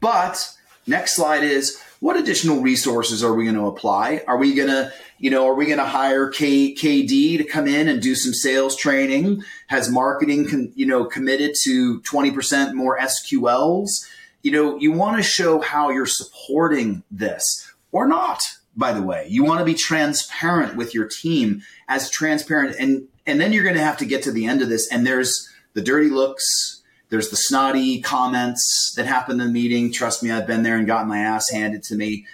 But 0.00 0.50
next 0.86 1.16
slide 1.16 1.44
is 1.44 1.82
what 2.02 2.16
additional 2.16 2.60
resources 2.60 3.22
are 3.22 3.32
we 3.32 3.44
going 3.44 3.54
to 3.54 3.68
apply? 3.68 4.24
Are 4.26 4.36
we 4.36 4.56
going 4.56 4.66
to, 4.66 4.92
you 5.18 5.30
know, 5.30 5.46
are 5.46 5.54
we 5.54 5.66
going 5.66 5.78
to 5.78 5.84
hire 5.84 6.28
K, 6.28 6.74
KD 6.74 7.38
to 7.38 7.44
come 7.44 7.68
in 7.68 7.86
and 7.86 8.02
do 8.02 8.16
some 8.16 8.32
sales 8.32 8.74
training? 8.74 9.44
Has 9.68 9.88
marketing, 9.88 10.48
con, 10.48 10.72
you 10.74 10.84
know, 10.84 11.04
committed 11.04 11.54
to 11.62 12.00
20% 12.00 12.74
more 12.74 12.98
SQLs? 12.98 14.04
You 14.42 14.50
know, 14.50 14.76
you 14.78 14.90
want 14.90 15.18
to 15.18 15.22
show 15.22 15.60
how 15.60 15.90
you're 15.90 16.04
supporting 16.06 17.04
this 17.08 17.72
or 17.92 18.08
not, 18.08 18.42
by 18.76 18.90
the 18.92 19.02
way. 19.02 19.28
You 19.28 19.44
want 19.44 19.60
to 19.60 19.64
be 19.64 19.74
transparent 19.74 20.74
with 20.74 20.96
your 20.96 21.06
team 21.06 21.62
as 21.86 22.10
transparent. 22.10 22.74
And, 22.80 23.06
and 23.28 23.40
then 23.40 23.52
you're 23.52 23.62
going 23.62 23.76
to 23.76 23.80
have 23.80 23.98
to 23.98 24.06
get 24.06 24.24
to 24.24 24.32
the 24.32 24.46
end 24.46 24.60
of 24.60 24.68
this. 24.68 24.90
And 24.90 25.06
there's 25.06 25.48
the 25.74 25.82
dirty 25.82 26.10
looks, 26.10 26.81
there's 27.12 27.28
the 27.28 27.36
snotty 27.36 28.00
comments 28.00 28.94
that 28.96 29.04
happen 29.04 29.38
in 29.38 29.46
the 29.46 29.52
meeting. 29.52 29.92
Trust 29.92 30.22
me, 30.22 30.30
I've 30.30 30.46
been 30.46 30.62
there 30.62 30.78
and 30.78 30.86
gotten 30.86 31.08
my 31.08 31.18
ass 31.18 31.50
handed 31.50 31.82
to 31.84 31.94
me. 31.94 32.24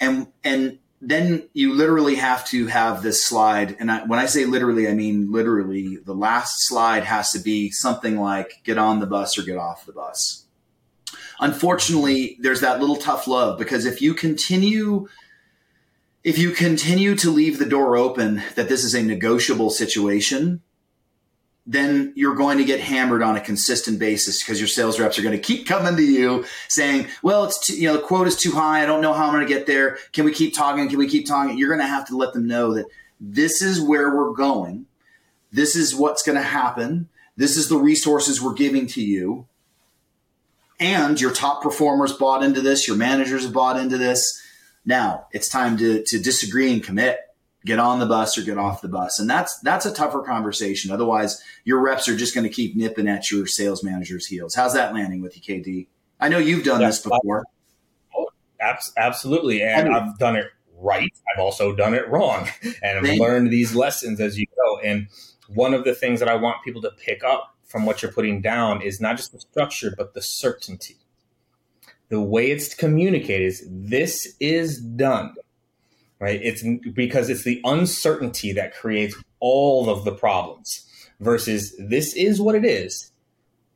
And 0.00 0.26
and 0.42 0.80
then 1.00 1.48
you 1.52 1.72
literally 1.74 2.16
have 2.16 2.44
to 2.46 2.66
have 2.66 3.04
this 3.04 3.24
slide. 3.24 3.76
And 3.78 3.88
I, 3.88 4.04
when 4.04 4.18
I 4.18 4.26
say 4.26 4.46
literally, 4.46 4.88
I 4.88 4.94
mean 4.94 5.30
literally. 5.30 5.96
The 6.04 6.12
last 6.12 6.56
slide 6.66 7.04
has 7.04 7.30
to 7.30 7.38
be 7.38 7.70
something 7.70 8.18
like 8.18 8.62
"Get 8.64 8.78
on 8.78 8.98
the 8.98 9.06
bus" 9.06 9.38
or 9.38 9.42
"Get 9.42 9.58
off 9.58 9.86
the 9.86 9.92
bus." 9.92 10.44
Unfortunately, 11.38 12.36
there's 12.40 12.62
that 12.62 12.80
little 12.80 12.96
tough 12.96 13.28
love 13.28 13.60
because 13.60 13.86
if 13.86 14.02
you 14.02 14.12
continue 14.12 15.06
if 16.24 16.36
you 16.36 16.50
continue 16.50 17.14
to 17.14 17.30
leave 17.30 17.60
the 17.60 17.64
door 17.64 17.96
open 17.96 18.42
that 18.56 18.68
this 18.68 18.82
is 18.82 18.96
a 18.96 19.04
negotiable 19.04 19.70
situation, 19.70 20.62
then 21.70 22.14
you're 22.16 22.34
going 22.34 22.56
to 22.56 22.64
get 22.64 22.80
hammered 22.80 23.22
on 23.22 23.36
a 23.36 23.40
consistent 23.42 23.98
basis 23.98 24.42
because 24.42 24.58
your 24.58 24.66
sales 24.66 24.98
reps 24.98 25.18
are 25.18 25.22
going 25.22 25.36
to 25.36 25.42
keep 25.42 25.66
coming 25.66 25.96
to 25.96 26.02
you 26.02 26.46
saying, 26.66 27.06
well, 27.22 27.44
it's 27.44 27.66
too, 27.66 27.78
you 27.78 27.86
know, 27.86 27.92
the 27.92 28.02
quote 28.02 28.26
is 28.26 28.36
too 28.36 28.52
high. 28.52 28.82
I 28.82 28.86
don't 28.86 29.02
know 29.02 29.12
how 29.12 29.26
I'm 29.26 29.34
going 29.34 29.46
to 29.46 29.54
get 29.54 29.66
there. 29.66 29.98
Can 30.14 30.24
we 30.24 30.32
keep 30.32 30.54
talking? 30.54 30.88
Can 30.88 30.96
we 30.96 31.06
keep 31.06 31.26
talking? 31.26 31.58
You're 31.58 31.68
going 31.68 31.82
to 31.82 31.86
have 31.86 32.06
to 32.08 32.16
let 32.16 32.32
them 32.32 32.46
know 32.46 32.72
that 32.72 32.86
this 33.20 33.60
is 33.60 33.82
where 33.82 34.16
we're 34.16 34.32
going. 34.32 34.86
This 35.52 35.76
is 35.76 35.94
what's 35.94 36.22
going 36.22 36.38
to 36.38 36.42
happen. 36.42 37.10
This 37.36 37.58
is 37.58 37.68
the 37.68 37.76
resources 37.76 38.40
we're 38.40 38.54
giving 38.54 38.86
to 38.88 39.02
you. 39.02 39.46
And 40.80 41.20
your 41.20 41.32
top 41.32 41.62
performers 41.62 42.14
bought 42.14 42.42
into 42.42 42.62
this. 42.62 42.88
Your 42.88 42.96
managers 42.96 43.46
bought 43.46 43.78
into 43.78 43.98
this. 43.98 44.42
Now 44.86 45.26
it's 45.32 45.50
time 45.50 45.76
to, 45.76 46.02
to 46.04 46.18
disagree 46.18 46.72
and 46.72 46.82
commit 46.82 47.27
get 47.64 47.78
on 47.78 47.98
the 47.98 48.06
bus 48.06 48.38
or 48.38 48.42
get 48.42 48.58
off 48.58 48.82
the 48.82 48.88
bus. 48.88 49.18
And 49.18 49.28
that's 49.28 49.58
that's 49.60 49.86
a 49.86 49.92
tougher 49.92 50.22
conversation. 50.22 50.90
Otherwise, 50.90 51.42
your 51.64 51.80
reps 51.80 52.08
are 52.08 52.16
just 52.16 52.34
going 52.34 52.44
to 52.44 52.52
keep 52.52 52.76
nipping 52.76 53.08
at 53.08 53.30
your 53.30 53.46
sales 53.46 53.82
manager's 53.82 54.26
heels. 54.26 54.54
How's 54.54 54.74
that 54.74 54.94
landing 54.94 55.22
with 55.22 55.36
you, 55.36 55.42
KD? 55.42 55.88
I 56.20 56.28
know 56.28 56.38
you've 56.38 56.64
done 56.64 56.80
yeah, 56.80 56.88
this 56.88 57.00
before. 57.00 57.44
Oh, 58.16 58.28
absolutely, 58.60 59.62
and 59.62 59.88
I 59.94 60.04
have 60.04 60.18
done 60.18 60.36
it 60.36 60.46
right. 60.80 61.12
I've 61.32 61.40
also 61.40 61.74
done 61.74 61.94
it 61.94 62.08
wrong, 62.08 62.48
and 62.82 63.06
I've 63.06 63.18
learned 63.18 63.52
these 63.52 63.74
lessons 63.74 64.20
as 64.20 64.38
you 64.38 64.46
go. 64.56 64.78
And 64.80 65.08
one 65.48 65.74
of 65.74 65.84
the 65.84 65.94
things 65.94 66.20
that 66.20 66.28
I 66.28 66.36
want 66.36 66.64
people 66.64 66.82
to 66.82 66.90
pick 66.90 67.22
up 67.24 67.54
from 67.64 67.84
what 67.84 68.02
you're 68.02 68.12
putting 68.12 68.40
down 68.40 68.82
is 68.82 69.00
not 69.00 69.16
just 69.16 69.32
the 69.32 69.40
structure, 69.40 69.92
but 69.96 70.14
the 70.14 70.22
certainty. 70.22 70.96
The 72.08 72.20
way 72.20 72.50
it's 72.50 72.74
communicated 72.74 73.44
is 73.44 73.68
this 73.68 74.34
is 74.40 74.80
done 74.80 75.34
right? 76.20 76.40
It's 76.42 76.64
because 76.92 77.28
it's 77.28 77.44
the 77.44 77.60
uncertainty 77.64 78.52
that 78.52 78.74
creates 78.74 79.16
all 79.40 79.88
of 79.88 80.04
the 80.04 80.12
problems 80.12 80.84
versus 81.20 81.74
this 81.78 82.14
is 82.14 82.40
what 82.40 82.54
it 82.54 82.64
is. 82.64 83.12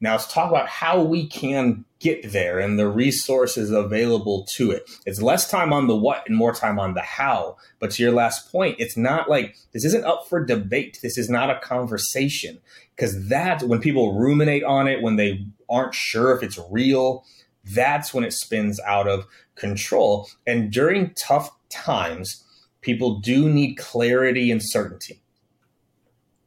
Now 0.00 0.12
let's 0.12 0.32
talk 0.32 0.50
about 0.50 0.68
how 0.68 1.00
we 1.00 1.28
can 1.28 1.84
get 2.00 2.32
there 2.32 2.58
and 2.58 2.76
the 2.76 2.88
resources 2.88 3.70
available 3.70 4.44
to 4.54 4.72
it. 4.72 4.90
It's 5.06 5.22
less 5.22 5.48
time 5.48 5.72
on 5.72 5.86
the 5.86 5.94
what 5.94 6.24
and 6.26 6.36
more 6.36 6.52
time 6.52 6.80
on 6.80 6.94
the 6.94 7.02
how. 7.02 7.56
But 7.78 7.92
to 7.92 8.02
your 8.02 8.10
last 8.10 8.50
point, 8.50 8.76
it's 8.80 8.96
not 8.96 9.30
like 9.30 9.56
this 9.72 9.84
isn't 9.84 10.04
up 10.04 10.26
for 10.28 10.44
debate. 10.44 10.98
This 11.02 11.16
is 11.16 11.30
not 11.30 11.50
a 11.50 11.60
conversation 11.60 12.58
because 12.96 13.28
that 13.28 13.62
when 13.62 13.80
people 13.80 14.18
ruminate 14.18 14.64
on 14.64 14.88
it, 14.88 15.02
when 15.02 15.14
they 15.14 15.46
aren't 15.70 15.94
sure 15.94 16.36
if 16.36 16.42
it's 16.42 16.58
real, 16.68 17.24
that's 17.64 18.12
when 18.12 18.24
it 18.24 18.32
spins 18.32 18.80
out 18.80 19.08
of 19.08 19.26
control. 19.54 20.28
And 20.46 20.72
during 20.72 21.14
tough 21.14 21.50
times, 21.68 22.44
people 22.80 23.20
do 23.20 23.48
need 23.48 23.76
clarity 23.76 24.50
and 24.50 24.62
certainty. 24.62 25.22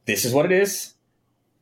This 0.06 0.26
is 0.26 0.34
what 0.34 0.46
it 0.46 0.52
is. 0.52 0.94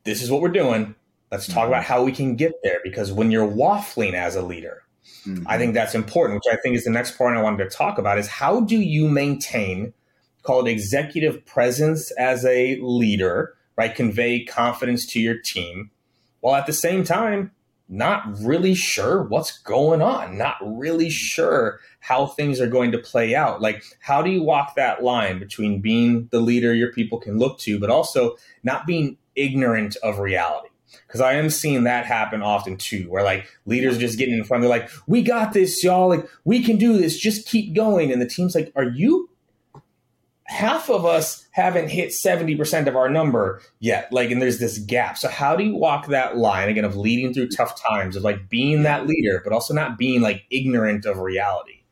This 0.04 0.22
is 0.22 0.30
what 0.30 0.42
we're 0.42 0.48
doing. 0.48 0.94
Let's 1.30 1.46
talk 1.46 1.64
mm-hmm. 1.64 1.68
about 1.68 1.84
how 1.84 2.04
we 2.04 2.12
can 2.12 2.36
get 2.36 2.52
there 2.62 2.80
because 2.82 3.10
when 3.10 3.30
you're 3.30 3.48
waffling 3.48 4.12
as 4.12 4.36
a 4.36 4.42
leader, 4.42 4.82
mm-hmm. 5.26 5.44
I 5.46 5.58
think 5.58 5.74
that's 5.74 5.94
important, 5.94 6.40
which 6.44 6.52
I 6.52 6.60
think 6.60 6.76
is 6.76 6.84
the 6.84 6.90
next 6.90 7.16
point 7.16 7.36
I 7.36 7.42
wanted 7.42 7.68
to 7.68 7.76
talk 7.76 7.98
about 7.98 8.18
is 8.18 8.28
how 8.28 8.60
do 8.60 8.76
you 8.76 9.08
maintain 9.08 9.94
call 10.44 10.64
it 10.64 10.70
executive 10.70 11.44
presence 11.44 12.12
as 12.12 12.44
a 12.44 12.78
leader, 12.80 13.54
right? 13.76 13.94
Convey 13.94 14.44
confidence 14.44 15.06
to 15.06 15.20
your 15.20 15.36
team 15.38 15.90
while 16.40 16.54
at 16.54 16.66
the 16.66 16.72
same 16.72 17.02
time 17.02 17.50
not 17.88 18.24
really 18.40 18.74
sure 18.74 19.22
what's 19.24 19.58
going 19.58 20.00
on, 20.00 20.38
not 20.38 20.56
really 20.62 21.08
mm. 21.08 21.12
sure 21.12 21.80
how 22.00 22.26
things 22.26 22.60
are 22.60 22.66
going 22.66 22.92
to 22.92 22.98
play 22.98 23.34
out. 23.34 23.60
Like, 23.60 23.82
how 24.00 24.22
do 24.22 24.30
you 24.30 24.42
walk 24.42 24.74
that 24.76 25.02
line 25.02 25.38
between 25.38 25.80
being 25.80 26.28
the 26.30 26.40
leader 26.40 26.74
your 26.74 26.92
people 26.92 27.18
can 27.18 27.38
look 27.38 27.58
to, 27.60 27.78
but 27.78 27.90
also 27.90 28.36
not 28.62 28.86
being 28.86 29.16
ignorant 29.36 29.96
of 30.02 30.18
reality? 30.18 30.68
Because 31.06 31.20
I 31.20 31.34
am 31.34 31.50
seeing 31.50 31.84
that 31.84 32.06
happen 32.06 32.40
often 32.40 32.76
too, 32.76 33.10
where 33.10 33.24
like 33.24 33.46
leaders 33.66 33.98
just 33.98 34.18
getting 34.18 34.34
in 34.34 34.44
front, 34.44 34.62
they're 34.62 34.70
like, 34.70 34.90
we 35.06 35.22
got 35.22 35.52
this, 35.52 35.82
y'all. 35.82 36.08
Like, 36.08 36.26
we 36.44 36.62
can 36.62 36.76
do 36.76 36.96
this, 36.96 37.18
just 37.18 37.48
keep 37.48 37.74
going. 37.74 38.12
And 38.12 38.22
the 38.22 38.28
team's 38.28 38.54
like, 38.54 38.72
are 38.76 38.84
you 38.84 39.28
half 40.46 40.90
of 40.90 41.04
us 41.04 41.46
haven't 41.52 41.88
hit 41.88 42.12
70% 42.24 42.86
of 42.86 42.96
our 42.96 43.08
number 43.08 43.62
yet. 43.80 44.12
Like 44.12 44.30
and 44.30 44.40
there's 44.40 44.58
this 44.58 44.78
gap. 44.78 45.18
So 45.18 45.28
how 45.28 45.56
do 45.56 45.64
you 45.64 45.74
walk 45.74 46.08
that 46.08 46.36
line 46.36 46.68
again 46.68 46.84
of 46.84 46.96
leading 46.96 47.32
through 47.32 47.48
tough 47.48 47.80
times 47.80 48.16
of 48.16 48.22
like 48.22 48.48
being 48.48 48.82
that 48.82 49.06
leader 49.06 49.40
but 49.42 49.52
also 49.52 49.74
not 49.74 49.98
being 49.98 50.20
like 50.20 50.44
ignorant 50.50 51.06
of 51.06 51.18
reality? 51.18 51.82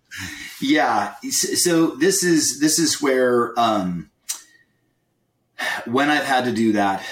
Yeah. 0.61 1.15
So 1.31 1.87
this 1.87 2.23
is 2.23 2.61
this 2.61 2.79
is 2.79 3.01
where 3.01 3.59
um 3.59 4.11
when 5.87 6.11
i've 6.11 6.25
had 6.25 6.45
to 6.45 6.53
do 6.53 6.73
that 6.73 7.05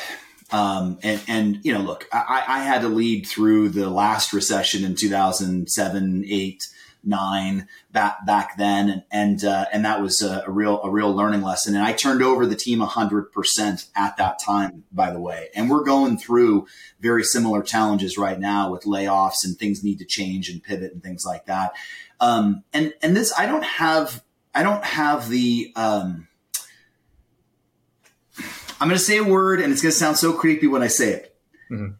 um, 0.52 0.98
and, 1.02 1.22
and, 1.28 1.58
you 1.62 1.72
know, 1.72 1.80
look, 1.80 2.08
I, 2.12 2.42
I 2.46 2.58
had 2.64 2.82
to 2.82 2.88
lead 2.88 3.26
through 3.26 3.68
the 3.68 3.88
last 3.88 4.32
recession 4.32 4.84
in 4.84 4.96
2007, 4.96 6.24
eight, 6.28 6.66
nine 7.02 7.68
back 7.90 8.24
back 8.26 8.56
then, 8.56 8.88
and 8.88 9.02
and, 9.10 9.44
uh, 9.44 9.66
and 9.72 9.84
that 9.84 10.00
was 10.00 10.22
a, 10.22 10.44
a, 10.46 10.50
real 10.50 10.80
a 10.82 10.90
real 10.90 11.14
learning 11.14 11.42
lesson. 11.42 11.74
And 11.74 11.84
I 11.84 11.92
turned 11.92 12.22
over 12.22 12.46
the 12.46 12.56
team 12.56 12.80
hundred 12.80 13.32
percent 13.32 13.86
at 13.96 14.16
that 14.16 14.38
time, 14.38 14.84
by 14.92 15.10
the 15.10 15.20
way. 15.20 15.48
And 15.54 15.70
we're 15.70 15.84
going 15.84 16.18
through 16.18 16.66
very 17.00 17.24
similar 17.24 17.62
challenges 17.62 18.18
right 18.18 18.38
now 18.38 18.70
with 18.70 18.84
layoffs 18.84 19.44
and 19.44 19.58
things 19.58 19.84
need 19.84 19.98
to 19.98 20.04
change 20.04 20.48
and 20.48 20.62
pivot 20.62 20.92
and 20.92 21.02
things 21.02 21.24
like 21.24 21.46
that. 21.46 21.72
Um, 22.20 22.64
and 22.72 22.92
and 23.02 23.16
this 23.16 23.32
I 23.36 23.46
don't 23.46 23.64
have 23.64 24.22
I 24.54 24.62
don't 24.62 24.84
have 24.84 25.28
the 25.28 25.72
um, 25.76 26.28
I'm 28.80 28.88
going 28.88 28.98
to 28.98 29.04
say 29.04 29.18
a 29.18 29.24
word, 29.24 29.60
and 29.60 29.72
it's 29.72 29.82
going 29.82 29.92
to 29.92 29.98
sound 29.98 30.16
so 30.16 30.32
creepy 30.32 30.66
when 30.66 30.82
I 30.82 30.88
say 30.88 31.12
it. 31.12 31.36
Mm-hmm 31.70 31.94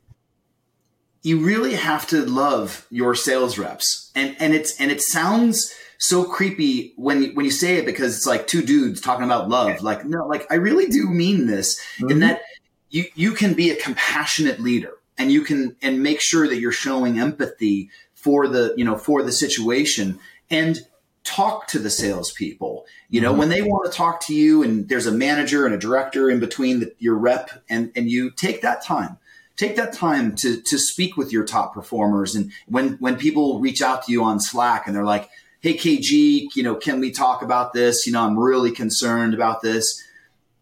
you 1.23 1.39
really 1.41 1.75
have 1.75 2.07
to 2.09 2.25
love 2.25 2.87
your 2.91 3.15
sales 3.15 3.59
reps. 3.59 4.11
And 4.15 4.37
and 4.39 4.55
it's 4.55 4.79
and 4.81 4.91
it 4.91 5.03
sounds 5.03 5.75
so 5.99 6.25
creepy 6.25 6.95
when 6.97 7.23
you, 7.23 7.35
when 7.35 7.45
you 7.45 7.51
say 7.51 7.77
it 7.77 7.85
because 7.85 8.17
it's 8.17 8.27
like 8.27 8.47
two 8.47 8.63
dudes 8.63 9.01
talking 9.01 9.25
about 9.25 9.49
love. 9.49 9.83
Like 9.83 10.05
no, 10.05 10.27
like 10.27 10.51
I 10.51 10.57
really 10.57 10.87
do 10.87 11.09
mean 11.09 11.47
this 11.47 11.81
mm-hmm. 11.99 12.11
in 12.11 12.21
that 12.21 12.43
you 12.89 13.05
you 13.15 13.33
can 13.33 13.55
be 13.55 13.71
a 13.71 13.77
compassionate 13.77 14.61
leader 14.61 14.93
and 15.19 15.31
you 15.31 15.43
can 15.43 15.77
and 15.83 16.03
make 16.03 16.21
sure 16.21 16.49
that 16.49 16.59
you're 16.59 16.73
showing 16.73 17.19
empathy 17.19 17.91
for 18.15 18.49
the 18.49 18.75
you 18.77 18.85
know 18.85 18.97
for 18.97 19.23
the 19.23 19.33
situation 19.33 20.19
and 20.49 20.81
talk 21.23 21.67
to 21.69 21.79
the 21.79 21.91
salespeople. 21.91 22.87
You 23.11 23.21
know, 23.21 23.31
mm-hmm. 23.31 23.39
when 23.39 23.49
they 23.51 23.63
want 23.63 23.91
to 23.91 23.97
talk 23.97 24.21
to 24.23 24.35
you 24.35 24.63
and 24.63 24.89
there's 24.89 25.07
a 25.07 25.13
manager 25.13 25.67
and 25.67 25.75
a 25.75 25.79
director 25.79 26.31
in 26.31 26.41
between 26.41 26.81
the, 26.81 26.95
your 26.99 27.17
rep 27.17 27.51
and, 27.69 27.93
and 27.95 28.11
you 28.11 28.31
take 28.31 28.63
that 28.63 28.83
time 28.83 29.19
take 29.61 29.77
that 29.77 29.93
time 29.93 30.35
to 30.37 30.61
to 30.63 30.79
speak 30.79 31.17
with 31.17 31.33
your 31.33 31.45
top 31.45 31.75
performers. 31.75 32.35
And 32.35 32.51
when 32.67 32.95
when 32.95 33.17
people 33.17 33.61
reach 33.61 33.83
out 33.83 34.05
to 34.05 34.13
you 34.13 34.25
on 34.25 34.41
Slack 34.41 34.87
and 34.87 34.97
they're 34.97 35.05
like, 35.05 35.29
"Hey 35.61 35.75
KG, 35.75 36.49
you 36.55 36.63
know, 36.63 36.75
can 36.75 36.99
we 36.99 37.11
talk 37.11 37.43
about 37.43 37.75
this? 37.75 38.07
You 38.07 38.13
know, 38.13 38.23
I'm 38.23 38.39
really 38.39 38.73
concerned 38.73 39.35
about 39.35 39.61
this." 39.61 40.03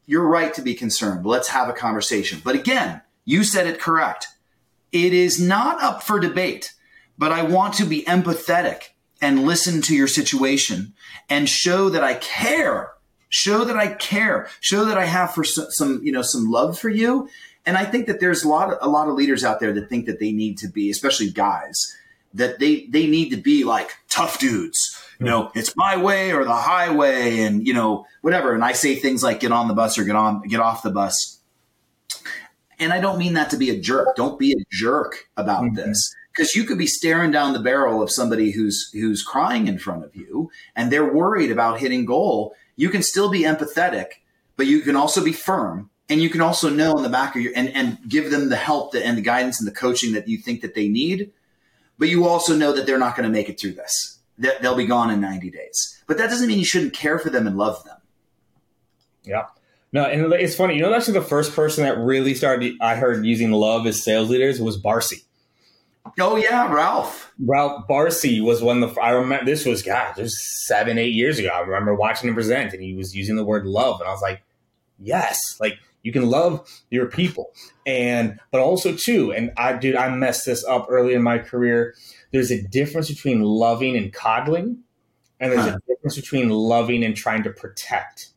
You're 0.07 0.27
right 0.27 0.53
to 0.55 0.63
be 0.63 0.75
concerned. 0.75 1.27
Let's 1.27 1.49
have 1.49 1.69
a 1.69 1.75
conversation. 1.75 2.41
But 2.43 2.55
again, 2.55 3.03
you 3.25 3.45
said 3.45 3.67
it 3.67 3.79
correct. 3.79 4.27
It 4.91 5.13
is 5.13 5.41
not 5.41 5.83
up 5.83 6.03
for 6.03 6.19
debate, 6.19 6.73
but 7.19 7.31
I 7.31 7.43
want 7.43 7.75
to 7.75 7.85
be 7.85 8.05
empathetic 8.05 8.95
and 9.21 9.45
listen 9.45 9.83
to 9.83 9.95
your 9.95 10.09
situation 10.09 10.95
and 11.29 11.49
show 11.49 11.91
that 11.91 12.03
I 12.03 12.15
care. 12.15 12.93
Show 13.29 13.65
that 13.65 13.77
I 13.77 13.89
care. 13.89 14.49
Show 14.61 14.87
that 14.87 14.97
I 14.97 15.05
have 15.05 15.35
for 15.35 15.45
some, 15.45 16.01
you 16.03 16.11
know, 16.11 16.23
some 16.23 16.51
love 16.51 16.79
for 16.79 16.89
you. 16.89 17.29
And 17.69 17.77
I 17.77 17.85
think 17.85 18.07
that 18.07 18.19
there's 18.19 18.45
a 18.45 18.49
lot 18.49 18.73
of, 18.73 18.79
a 18.81 18.89
lot 18.89 19.09
of 19.09 19.15
leaders 19.15 19.45
out 19.45 19.61
there 19.61 19.75
that 19.75 19.91
think 19.91 20.07
that 20.07 20.21
they 20.21 20.33
need 20.33 20.57
to 20.59 20.69
be, 20.69 20.89
especially 20.89 21.29
guys, 21.29 21.95
that 22.33 22.61
they 22.61 22.87
they 22.87 23.07
need 23.07 23.29
to 23.29 23.37
be 23.37 23.63
like 23.63 23.91
tough 24.09 24.39
dudes. 24.39 24.99
You 25.21 25.27
know, 25.27 25.53
it's 25.55 25.77
my 25.77 25.95
way 25.99 26.33
or 26.33 26.47
the 26.47 26.55
highway, 26.55 27.41
and 27.41 27.67
you 27.67 27.75
know 27.75 28.07
whatever. 28.23 28.55
And 28.55 28.65
I 28.65 28.73
say 28.73 28.95
things 28.95 29.23
like 29.23 29.41
"get 29.41 29.53
on 29.53 29.69
the 29.69 29.75
bus" 29.75 29.99
or 29.99 30.05
"get 30.05 30.17
on 30.17 30.41
get 30.49 30.61
off 30.61 30.83
the 30.83 30.91
bus," 30.91 31.41
and 32.79 32.91
I 32.91 33.01
don't 33.01 33.19
mean 33.19 33.35
that 33.35 33.51
to 33.51 33.59
be 33.59 33.69
a 33.69 33.79
jerk. 33.79 34.17
Don't 34.17 34.39
be 34.39 34.53
a 34.53 34.65
jerk 34.73 35.29
about 35.37 35.65
mm-hmm. 35.65 35.75
this 35.75 36.15
because 36.35 36.57
you 36.57 36.65
could 36.65 36.79
be 36.79 36.87
staring 36.87 37.33
down 37.33 37.53
the 37.53 37.59
barrel 37.59 38.01
of 38.01 38.11
somebody 38.11 38.51
who's 38.51 38.91
who's 38.95 39.23
crying 39.23 39.69
in 39.69 39.79
front 39.79 40.07
of 40.07 40.17
you, 40.17 40.51
and 40.75 40.91
they're 40.91 41.13
worried 41.13 41.51
about 41.51 41.81
hitting 41.81 42.07
goal. 42.07 42.55
You 42.77 42.89
can 42.89 43.03
still 43.03 43.29
be 43.29 43.43
empathetic, 43.43 44.23
but 44.57 44.67
you 44.67 44.81
can 44.81 44.97
also 44.97 45.23
be 45.23 45.35
firm 45.35 45.91
and 46.09 46.23
you 46.23 46.31
can 46.31 46.41
also 46.41 46.71
know 46.71 46.97
in 46.97 47.03
the 47.03 47.09
back 47.09 47.37
of 47.37 47.43
your 47.43 47.53
and, 47.55 47.69
and 47.71 47.99
give 48.09 48.31
them 48.31 48.49
the 48.49 48.57
help 48.57 48.93
that, 48.93 49.05
and 49.05 49.17
the 49.17 49.23
guidance 49.23 49.61
and 49.61 49.69
the 49.69 49.75
coaching 49.75 50.13
that 50.13 50.29
you 50.29 50.39
think 50.39 50.61
that 50.63 50.75
they 50.75 50.89
need 50.89 51.33
but 51.99 52.09
you 52.09 52.27
also 52.27 52.57
know 52.57 52.73
that 52.73 52.87
they're 52.87 52.99
not 52.99 53.17
going 53.17 53.29
to 53.29 53.33
make 53.33 53.49
it 53.49 53.61
through 53.61 53.73
this. 53.73 54.21
That 54.39 54.63
they'll 54.63 54.77
be 54.77 54.87
gone 54.87 55.11
in 55.11 55.21
90 55.21 55.51
days. 55.51 56.01
But 56.07 56.17
that 56.19 56.31
doesn't 56.31 56.47
mean 56.47 56.61
you 56.61 56.65
shouldn't 56.65 56.95
care 56.95 57.19
for 57.19 57.29
them 57.29 57.47
and 57.47 57.59
love 57.59 57.83
them. 57.85 57.97
Yeah. 59.25 59.47
No, 59.93 60.05
and 60.05 60.33
it's 60.35 60.55
funny. 60.55 60.77
You 60.77 60.83
know, 60.83 60.95
actually 60.95 61.15
the 61.15 61.23
first 61.23 61.57
person 61.57 61.83
that 61.85 61.99
really 61.99 62.35
started, 62.35 62.75
I 62.81 62.95
heard 62.95 63.25
using 63.25 63.51
love 63.51 63.87
as 63.87 64.03
sales 64.03 64.31
leaders 64.31 64.61
was 64.61 64.81
Barsi. 64.81 65.25
Oh 66.19 66.37
yeah, 66.37 66.73
Ralph. 66.73 67.33
Ralph 67.39 67.87
Barsi 67.89 68.43
was 68.43 68.63
one 68.63 68.83
of 68.83 68.95
the. 68.95 69.01
I 69.01 69.11
remember 69.11 69.45
this 69.45 69.67
was 69.67 69.83
God, 69.83 70.15
this 70.17 70.35
seven, 70.67 70.99
eight 70.99 71.13
years 71.13 71.39
ago. 71.39 71.49
I 71.49 71.61
remember 71.61 71.95
watching 71.95 72.29
him 72.29 72.35
present, 72.35 72.73
and 72.73 72.83
he 72.83 72.95
was 72.95 73.15
using 73.15 73.37
the 73.37 73.45
word 73.45 73.67
love, 73.67 74.01
and 74.01 74.09
I 74.09 74.13
was 74.13 74.23
like, 74.23 74.43
yes, 74.99 75.59
like 75.61 75.79
you 76.03 76.13
can 76.13 76.29
love 76.29 76.69
your 76.91 77.07
people. 77.07 77.53
And, 77.87 78.39
but 78.51 78.61
also 78.61 78.95
too, 78.95 79.33
and 79.33 79.53
I, 79.57 79.75
dude, 79.75 79.97
I 79.97 80.15
messed 80.15 80.47
this 80.47 80.65
up 80.65 80.87
early 80.89 81.15
in 81.15 81.23
my 81.23 81.39
career. 81.39 81.95
There's 82.33 82.51
a 82.51 82.63
difference 82.63 83.09
between 83.09 83.43
loving 83.43 83.97
and 83.97 84.13
coddling. 84.13 84.79
And 85.41 85.53
there's 85.53 85.65
huh. 85.65 85.77
a 85.77 85.93
difference 85.93 86.17
between 86.17 86.51
loving 86.51 87.05
and 87.05 87.17
trying 87.17 87.43
to 87.45 87.51
protect. 87.51 88.31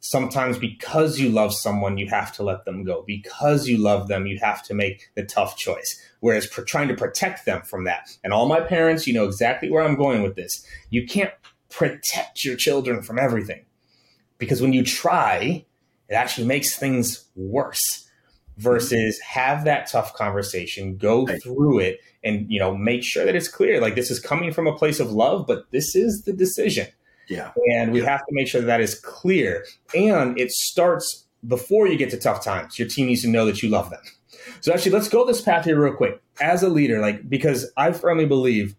Sometimes 0.00 0.58
because 0.58 1.20
you 1.20 1.28
love 1.28 1.54
someone, 1.54 1.96
you 1.96 2.08
have 2.08 2.32
to 2.34 2.42
let 2.42 2.64
them 2.64 2.82
go. 2.82 3.04
Because 3.06 3.68
you 3.68 3.78
love 3.78 4.08
them, 4.08 4.26
you 4.26 4.38
have 4.40 4.62
to 4.64 4.74
make 4.74 5.10
the 5.14 5.24
tough 5.24 5.56
choice. 5.56 6.00
Whereas 6.20 6.46
pr- 6.46 6.62
trying 6.62 6.88
to 6.88 6.94
protect 6.94 7.46
them 7.46 7.62
from 7.62 7.84
that. 7.84 8.10
And 8.24 8.32
all 8.32 8.48
my 8.48 8.60
parents, 8.60 9.06
you 9.06 9.14
know 9.14 9.24
exactly 9.24 9.70
where 9.70 9.82
I'm 9.82 9.96
going 9.96 10.22
with 10.22 10.34
this. 10.34 10.66
You 10.90 11.06
can't 11.06 11.32
protect 11.70 12.44
your 12.44 12.56
children 12.56 13.02
from 13.02 13.18
everything. 13.18 13.64
Because 14.38 14.60
when 14.60 14.72
you 14.72 14.84
try, 14.84 15.64
it 16.12 16.14
actually 16.14 16.46
makes 16.46 16.76
things 16.76 17.24
worse 17.34 18.06
versus 18.58 19.18
mm-hmm. 19.18 19.40
have 19.40 19.64
that 19.64 19.90
tough 19.90 20.12
conversation 20.12 20.96
go 20.96 21.24
right. 21.24 21.42
through 21.42 21.78
it 21.78 22.00
and 22.22 22.50
you 22.50 22.60
know 22.60 22.76
make 22.76 23.02
sure 23.02 23.24
that 23.24 23.34
it's 23.34 23.48
clear 23.48 23.80
like 23.80 23.94
this 23.94 24.10
is 24.10 24.20
coming 24.20 24.52
from 24.52 24.66
a 24.66 24.76
place 24.76 25.00
of 25.00 25.10
love 25.10 25.46
but 25.46 25.70
this 25.70 25.96
is 25.96 26.22
the 26.22 26.32
decision. 26.32 26.86
Yeah. 27.28 27.52
And 27.72 27.92
we 27.92 28.02
yeah. 28.02 28.10
have 28.10 28.20
to 28.20 28.32
make 28.32 28.48
sure 28.48 28.60
that, 28.60 28.66
that 28.66 28.80
is 28.80 28.98
clear. 28.98 29.64
And 29.94 30.38
it 30.38 30.50
starts 30.50 31.24
before 31.46 31.86
you 31.86 31.96
get 31.96 32.10
to 32.10 32.18
tough 32.18 32.44
times. 32.44 32.78
Your 32.78 32.88
team 32.88 33.06
needs 33.06 33.22
to 33.22 33.28
know 33.28 33.46
that 33.46 33.62
you 33.62 33.70
love 33.70 33.88
them. 33.90 34.02
So 34.60 34.72
actually 34.72 34.92
let's 34.92 35.08
go 35.08 35.24
this 35.24 35.40
path 35.40 35.64
here 35.64 35.80
real 35.80 35.94
quick. 35.94 36.20
As 36.40 36.62
a 36.62 36.68
leader 36.68 37.00
like 37.00 37.28
because 37.28 37.70
i 37.76 37.92
firmly 37.92 38.26
believe 38.26 38.74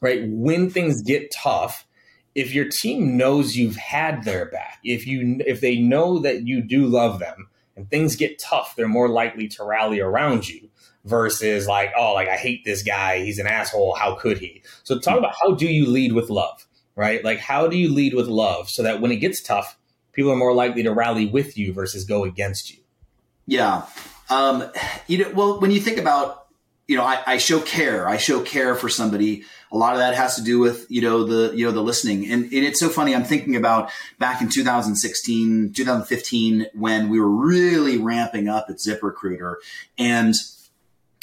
right 0.00 0.22
when 0.26 0.70
things 0.70 1.02
get 1.02 1.32
tough 1.42 1.86
if 2.34 2.54
your 2.54 2.68
team 2.68 3.16
knows 3.16 3.56
you've 3.56 3.76
had 3.76 4.24
their 4.24 4.46
back, 4.46 4.78
if 4.84 5.06
you 5.06 5.40
if 5.46 5.60
they 5.60 5.78
know 5.78 6.18
that 6.20 6.46
you 6.46 6.62
do 6.62 6.86
love 6.86 7.18
them 7.18 7.48
and 7.76 7.88
things 7.90 8.16
get 8.16 8.38
tough, 8.38 8.74
they're 8.76 8.88
more 8.88 9.08
likely 9.08 9.48
to 9.48 9.64
rally 9.64 10.00
around 10.00 10.48
you 10.48 10.70
versus 11.04 11.66
like, 11.66 11.92
oh, 11.96 12.14
like 12.14 12.28
I 12.28 12.36
hate 12.36 12.64
this 12.64 12.82
guy, 12.82 13.20
he's 13.24 13.38
an 13.38 13.46
asshole, 13.46 13.94
how 13.94 14.14
could 14.14 14.38
he? 14.38 14.62
So 14.84 14.98
talk 14.98 15.18
about 15.18 15.34
how 15.40 15.52
do 15.54 15.66
you 15.66 15.86
lead 15.86 16.12
with 16.12 16.30
love, 16.30 16.66
right? 16.96 17.22
Like 17.24 17.38
how 17.38 17.66
do 17.66 17.76
you 17.76 17.92
lead 17.92 18.14
with 18.14 18.28
love 18.28 18.70
so 18.70 18.82
that 18.82 19.00
when 19.00 19.10
it 19.10 19.16
gets 19.16 19.42
tough, 19.42 19.78
people 20.12 20.30
are 20.30 20.36
more 20.36 20.54
likely 20.54 20.82
to 20.84 20.92
rally 20.92 21.26
with 21.26 21.58
you 21.58 21.72
versus 21.72 22.04
go 22.04 22.24
against 22.24 22.70
you? 22.70 22.78
Yeah. 23.46 23.86
Um, 24.30 24.70
you 25.08 25.18
know, 25.18 25.30
well, 25.30 25.60
when 25.60 25.70
you 25.70 25.80
think 25.80 25.98
about, 25.98 26.41
you 26.92 26.98
know, 26.98 27.04
I, 27.04 27.22
I 27.26 27.38
show 27.38 27.58
care, 27.58 28.06
I 28.06 28.18
show 28.18 28.42
care 28.42 28.74
for 28.74 28.90
somebody. 28.90 29.44
A 29.72 29.78
lot 29.78 29.94
of 29.94 30.00
that 30.00 30.14
has 30.14 30.36
to 30.36 30.42
do 30.42 30.58
with 30.58 30.84
you 30.90 31.00
know 31.00 31.24
the 31.24 31.56
you 31.56 31.64
know 31.64 31.72
the 31.72 31.82
listening. 31.82 32.30
And, 32.30 32.44
and 32.44 32.52
it's 32.52 32.78
so 32.78 32.90
funny. 32.90 33.14
I'm 33.14 33.24
thinking 33.24 33.56
about 33.56 33.90
back 34.18 34.42
in 34.42 34.50
2016 34.50 35.72
2015 35.72 36.66
when 36.74 37.08
we 37.08 37.18
were 37.18 37.30
really 37.30 37.96
ramping 37.96 38.46
up 38.46 38.66
at 38.68 38.76
ZipRecruiter. 38.76 39.54
And 39.96 40.34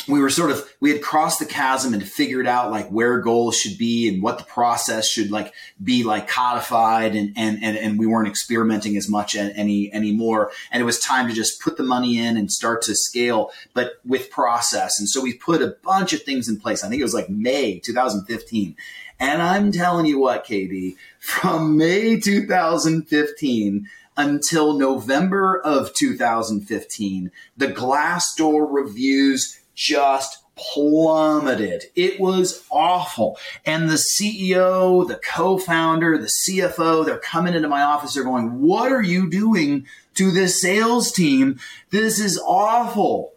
we 0.07 0.19
were 0.19 0.29
sort 0.29 0.51
of 0.51 0.71
we 0.79 0.91
had 0.91 1.01
crossed 1.01 1.39
the 1.39 1.45
chasm 1.45 1.93
and 1.93 2.07
figured 2.07 2.47
out 2.47 2.71
like 2.71 2.89
where 2.89 3.19
goals 3.19 3.57
should 3.57 3.77
be 3.77 4.07
and 4.07 4.21
what 4.21 4.37
the 4.37 4.43
process 4.43 5.07
should 5.07 5.31
like 5.31 5.53
be 5.83 6.03
like 6.03 6.27
codified 6.27 7.15
and 7.15 7.33
and 7.35 7.63
and, 7.63 7.77
and 7.77 7.99
we 7.99 8.05
weren't 8.05 8.27
experimenting 8.27 8.95
as 8.97 9.09
much 9.09 9.35
any 9.35 9.91
anymore. 9.93 10.51
And 10.71 10.81
it 10.81 10.85
was 10.85 10.99
time 10.99 11.27
to 11.27 11.33
just 11.33 11.61
put 11.61 11.77
the 11.77 11.83
money 11.83 12.17
in 12.17 12.37
and 12.37 12.51
start 12.51 12.81
to 12.83 12.95
scale 12.95 13.51
but 13.73 13.93
with 14.05 14.29
process. 14.29 14.99
And 14.99 15.09
so 15.09 15.21
we 15.21 15.33
put 15.33 15.61
a 15.61 15.75
bunch 15.83 16.13
of 16.13 16.23
things 16.23 16.47
in 16.47 16.59
place. 16.59 16.83
I 16.83 16.89
think 16.89 16.99
it 16.99 17.05
was 17.05 17.13
like 17.13 17.29
may 17.29 17.79
2015 17.79 18.75
and 19.21 19.41
i'm 19.41 19.71
telling 19.71 20.05
you 20.05 20.19
what 20.19 20.45
KD 20.45 20.95
from 21.19 21.77
may 21.77 22.19
2015 22.19 23.87
until 24.19 24.73
November 24.73 25.61
of 25.61 25.93
2015, 25.93 27.31
the 27.55 27.67
Glassdoor 27.67 28.67
reviews 28.69 29.58
just 29.79 30.43
plummeted. 30.57 31.85
It 31.95 32.19
was 32.19 32.65
awful. 32.69 33.37
And 33.65 33.89
the 33.89 33.93
CEO, 33.93 35.07
the 35.07 35.15
co 35.15 35.57
founder, 35.57 36.17
the 36.17 36.29
CFO, 36.45 37.05
they're 37.05 37.17
coming 37.17 37.53
into 37.53 37.69
my 37.69 37.81
office. 37.81 38.13
They're 38.13 38.25
going, 38.25 38.59
What 38.59 38.91
are 38.91 39.01
you 39.01 39.29
doing 39.29 39.87
to 40.15 40.31
this 40.31 40.61
sales 40.61 41.13
team? 41.13 41.59
This 41.91 42.19
is 42.19 42.37
awful. 42.45 43.33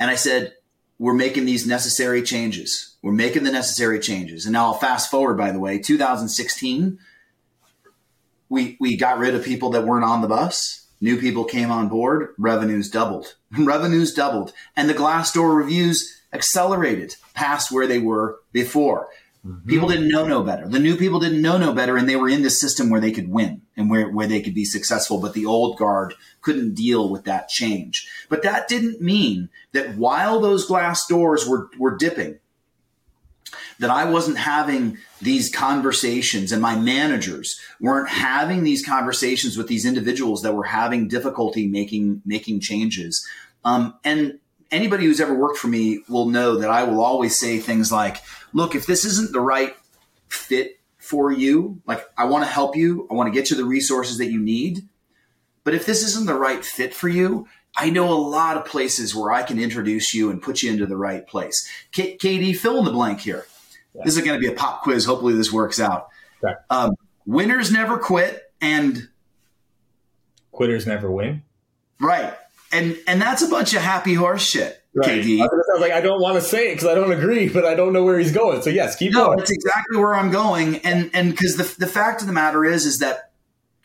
And 0.00 0.10
I 0.10 0.16
said, 0.16 0.54
We're 0.98 1.14
making 1.14 1.44
these 1.44 1.64
necessary 1.64 2.22
changes. 2.22 2.96
We're 3.00 3.12
making 3.12 3.44
the 3.44 3.52
necessary 3.52 4.00
changes. 4.00 4.46
And 4.46 4.52
now 4.52 4.66
I'll 4.66 4.74
fast 4.74 5.12
forward, 5.12 5.38
by 5.38 5.52
the 5.52 5.60
way, 5.60 5.78
2016, 5.78 6.98
we, 8.48 8.76
we 8.80 8.96
got 8.96 9.18
rid 9.18 9.36
of 9.36 9.44
people 9.44 9.70
that 9.70 9.86
weren't 9.86 10.04
on 10.04 10.22
the 10.22 10.28
bus 10.28 10.85
New 11.00 11.20
people 11.20 11.44
came 11.44 11.70
on 11.70 11.88
board, 11.88 12.34
revenues 12.38 12.90
doubled. 12.90 13.36
revenues 13.58 14.14
doubled. 14.14 14.52
And 14.74 14.88
the 14.88 14.94
Glassdoor 14.94 15.56
reviews 15.56 16.22
accelerated 16.32 17.16
past 17.34 17.70
where 17.70 17.86
they 17.86 17.98
were 17.98 18.40
before. 18.52 19.08
Mm-hmm. 19.46 19.68
People 19.68 19.88
didn't 19.88 20.08
know 20.08 20.26
no 20.26 20.42
better. 20.42 20.66
The 20.66 20.78
new 20.78 20.96
people 20.96 21.20
didn't 21.20 21.42
know 21.42 21.58
no 21.58 21.72
better, 21.72 21.96
and 21.96 22.08
they 22.08 22.16
were 22.16 22.28
in 22.28 22.42
the 22.42 22.50
system 22.50 22.90
where 22.90 23.00
they 23.00 23.12
could 23.12 23.28
win 23.28 23.62
and 23.76 23.88
where, 23.88 24.08
where 24.08 24.26
they 24.26 24.40
could 24.40 24.54
be 24.54 24.64
successful. 24.64 25.20
But 25.20 25.34
the 25.34 25.46
old 25.46 25.78
guard 25.78 26.14
couldn't 26.40 26.74
deal 26.74 27.08
with 27.08 27.24
that 27.24 27.48
change. 27.48 28.08
But 28.28 28.42
that 28.42 28.66
didn't 28.66 29.00
mean 29.00 29.50
that 29.72 29.96
while 29.96 30.40
those 30.40 30.66
glass 30.66 31.06
doors 31.06 31.46
were, 31.46 31.70
were 31.78 31.96
dipping, 31.96 32.38
that 33.78 33.90
I 33.90 34.04
wasn't 34.04 34.38
having 34.38 34.98
these 35.20 35.50
conversations 35.50 36.52
and 36.52 36.60
my 36.60 36.76
managers 36.76 37.58
weren't 37.80 38.08
having 38.08 38.64
these 38.64 38.84
conversations 38.84 39.56
with 39.56 39.68
these 39.68 39.86
individuals 39.86 40.42
that 40.42 40.54
were 40.54 40.64
having 40.64 41.08
difficulty 41.08 41.66
making 41.66 42.22
making 42.24 42.60
changes. 42.60 43.26
Um, 43.64 43.94
and 44.04 44.38
anybody 44.70 45.04
who's 45.04 45.20
ever 45.20 45.34
worked 45.34 45.58
for 45.58 45.68
me 45.68 46.00
will 46.08 46.26
know 46.26 46.56
that 46.56 46.70
I 46.70 46.84
will 46.84 47.00
always 47.00 47.38
say 47.38 47.58
things 47.58 47.92
like, 47.92 48.18
look, 48.52 48.74
if 48.74 48.86
this 48.86 49.04
isn't 49.04 49.32
the 49.32 49.40
right 49.40 49.74
fit 50.28 50.78
for 50.98 51.30
you, 51.30 51.80
like 51.86 52.04
I 52.18 52.24
want 52.24 52.44
to 52.44 52.50
help 52.50 52.76
you, 52.76 53.06
I 53.10 53.14
want 53.14 53.32
to 53.32 53.38
get 53.38 53.50
you 53.50 53.56
the 53.56 53.64
resources 53.64 54.18
that 54.18 54.30
you 54.30 54.40
need. 54.40 54.88
But 55.64 55.74
if 55.74 55.86
this 55.86 56.02
isn't 56.04 56.26
the 56.26 56.34
right 56.34 56.64
fit 56.64 56.94
for 56.94 57.08
you, 57.08 57.48
I 57.76 57.90
know 57.90 58.10
a 58.10 58.16
lot 58.16 58.56
of 58.56 58.64
places 58.64 59.14
where 59.14 59.32
I 59.32 59.42
can 59.42 59.58
introduce 59.58 60.14
you 60.14 60.30
and 60.30 60.40
put 60.40 60.62
you 60.62 60.70
into 60.70 60.86
the 60.86 60.96
right 60.96 61.26
place. 61.26 61.68
K- 61.92 62.16
KD, 62.16 62.56
fill 62.56 62.78
in 62.78 62.84
the 62.84 62.90
blank 62.90 63.20
here. 63.20 63.46
Yeah. 63.94 64.02
This 64.04 64.16
is 64.16 64.24
going 64.24 64.40
to 64.40 64.46
be 64.46 64.52
a 64.52 64.56
pop 64.56 64.82
quiz. 64.82 65.04
Hopefully, 65.04 65.34
this 65.34 65.52
works 65.52 65.78
out. 65.78 66.08
Okay. 66.42 66.54
Um, 66.70 66.94
winners 67.26 67.70
never 67.70 67.98
quit, 67.98 68.42
and 68.60 69.08
quitters 70.52 70.86
never 70.86 71.10
win. 71.10 71.42
Right, 72.00 72.34
and 72.72 72.96
and 73.06 73.20
that's 73.20 73.42
a 73.42 73.48
bunch 73.48 73.74
of 73.74 73.82
happy 73.82 74.14
horse 74.14 74.42
shit. 74.42 74.82
Right. 74.94 75.22
KD. 75.22 75.40
I 75.40 75.44
was 75.44 75.80
like, 75.80 75.92
I 75.92 76.00
don't 76.00 76.22
want 76.22 76.36
to 76.36 76.42
say 76.42 76.70
it 76.70 76.74
because 76.74 76.88
I 76.88 76.94
don't 76.94 77.12
agree, 77.12 77.48
but 77.48 77.66
I 77.66 77.74
don't 77.74 77.92
know 77.92 78.02
where 78.02 78.18
he's 78.18 78.32
going. 78.32 78.62
So 78.62 78.70
yes, 78.70 78.96
keep 78.96 79.12
no, 79.12 79.26
going. 79.26 79.38
That's 79.38 79.50
exactly 79.50 79.98
where 79.98 80.14
I'm 80.14 80.30
going, 80.30 80.76
and 80.78 81.10
and 81.12 81.30
because 81.30 81.56
the 81.56 81.74
the 81.78 81.86
fact 81.86 82.22
of 82.22 82.26
the 82.26 82.32
matter 82.32 82.64
is, 82.64 82.86
is 82.86 82.98
that 82.98 83.30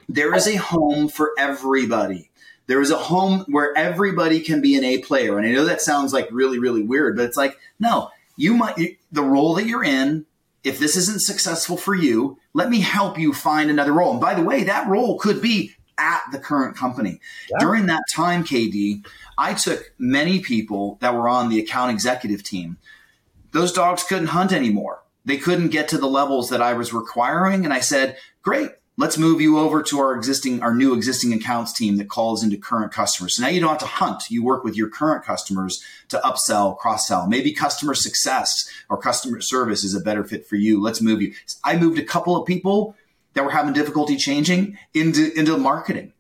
there 0.08 0.34
is 0.34 0.48
a 0.48 0.56
home 0.56 1.08
for 1.08 1.32
everybody. 1.38 2.31
There 2.72 2.80
is 2.80 2.90
a 2.90 2.98
home 2.98 3.44
where 3.50 3.78
everybody 3.78 4.40
can 4.40 4.62
be 4.62 4.78
an 4.78 4.86
A 4.86 5.00
player, 5.00 5.38
and 5.38 5.46
I 5.46 5.52
know 5.52 5.66
that 5.66 5.82
sounds 5.82 6.14
like 6.14 6.30
really 6.32 6.58
really 6.58 6.84
weird, 6.84 7.18
but 7.18 7.26
it's 7.26 7.36
like 7.36 7.60
no, 7.80 8.10
you 8.38 8.56
might 8.56 8.98
the 9.12 9.24
role 9.24 9.56
that 9.56 9.66
you're 9.66 9.84
in 9.84 10.26
if 10.64 10.80
this 10.80 10.96
isn't 10.96 11.22
successful 11.22 11.76
for 11.76 11.96
you, 11.96 12.38
let 12.54 12.70
me 12.70 12.80
help 12.80 13.20
you 13.20 13.34
find 13.34 13.70
another 13.70 13.92
role. 13.92 14.12
And 14.12 14.22
by 14.22 14.36
the 14.36 14.44
way, 14.44 14.64
that 14.64 14.88
role 14.88 15.18
could 15.20 15.42
be 15.42 15.74
at 15.98 16.22
the 16.32 16.40
current 16.40 16.78
company. 16.78 17.20
Yeah. 17.50 17.58
During 17.60 17.88
that 17.88 18.04
time, 18.14 18.46
KD, 18.46 19.06
I 19.38 19.54
took 19.54 19.92
many 19.98 20.40
people 20.40 20.98
that 21.02 21.14
were 21.14 21.28
on 21.28 21.50
the 21.50 21.60
account 21.60 21.92
executive 21.92 22.42
team. 22.42 22.78
Those 23.52 23.74
dogs 23.74 24.04
couldn't 24.04 24.28
hunt 24.28 24.54
anymore. 24.54 25.04
They 25.26 25.38
couldn't 25.38 25.70
get 25.70 25.90
to 25.90 25.98
the 25.98 26.08
levels 26.08 26.50
that 26.50 26.62
I 26.62 26.74
was 26.74 26.94
requiring. 26.94 27.66
And 27.66 27.74
I 27.74 27.80
said, 27.80 28.18
great, 28.42 28.70
let's 28.98 29.18
move 29.18 29.42
you 29.42 29.58
over 29.58 29.82
to 29.82 30.00
our 30.00 30.16
existing, 30.16 30.62
our 30.62 30.74
new 30.74 30.94
existing 30.94 31.34
accounts 31.34 31.74
team 31.74 31.98
that 31.98 32.10
calls 32.10 32.44
into 32.44 32.58
current 32.58 32.92
customers. 32.92 33.36
So 33.36 33.44
now 33.44 33.50
you 33.50 33.60
don't 33.60 33.70
have 33.70 33.80
to 33.80 33.86
hunt. 33.86 34.30
You 34.30 34.44
work 34.44 34.64
with 34.64 34.76
your 34.76 34.90
current 34.90 35.24
customers 35.24 35.84
to 36.10 36.18
upsell, 36.20 36.78
cross 36.78 37.08
sell. 37.08 37.28
Maybe 37.28 37.54
customer 37.54 37.94
success 37.94 38.70
or 38.90 38.98
customer 38.98 39.42
service 39.42 39.84
is 39.84 39.96
a 39.96 40.02
better 40.02 40.24
fit 40.24 40.46
for 40.46 40.56
you. 40.56 40.82
Let's 40.82 41.02
move 41.02 41.22
you. 41.22 41.34
I 41.64 41.78
moved 41.78 42.00
a 42.00 42.04
couple 42.04 42.36
of 42.36 42.46
people 42.46 42.96
that 43.34 43.46
were 43.46 43.52
having 43.52 43.74
difficulty 43.74 44.18
changing 44.18 44.78
into, 44.94 45.32
into 45.40 45.58
marketing, 45.58 46.12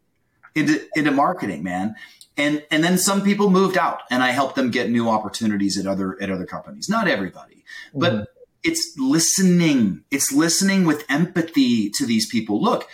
into, 0.55 0.81
into 0.95 1.11
marketing, 1.11 1.63
man. 1.63 1.95
And, 2.37 2.63
and 2.71 2.83
then 2.83 2.97
some 2.97 3.21
people 3.21 3.49
moved 3.49 3.77
out 3.77 4.01
and 4.09 4.23
I 4.23 4.31
helped 4.31 4.55
them 4.55 4.71
get 4.71 4.89
new 4.89 5.09
opportunities 5.09 5.77
at 5.77 5.85
other, 5.85 6.19
at 6.21 6.31
other 6.31 6.45
companies. 6.45 6.87
Not 6.87 7.09
everybody, 7.09 7.65
but 7.93 8.13
mm-hmm 8.13 8.23
it's 8.63 8.95
listening. 8.97 10.03
It's 10.11 10.31
listening 10.31 10.85
with 10.85 11.05
empathy 11.09 11.89
to 11.91 12.05
these 12.05 12.25
people. 12.25 12.61
Look, 12.61 12.87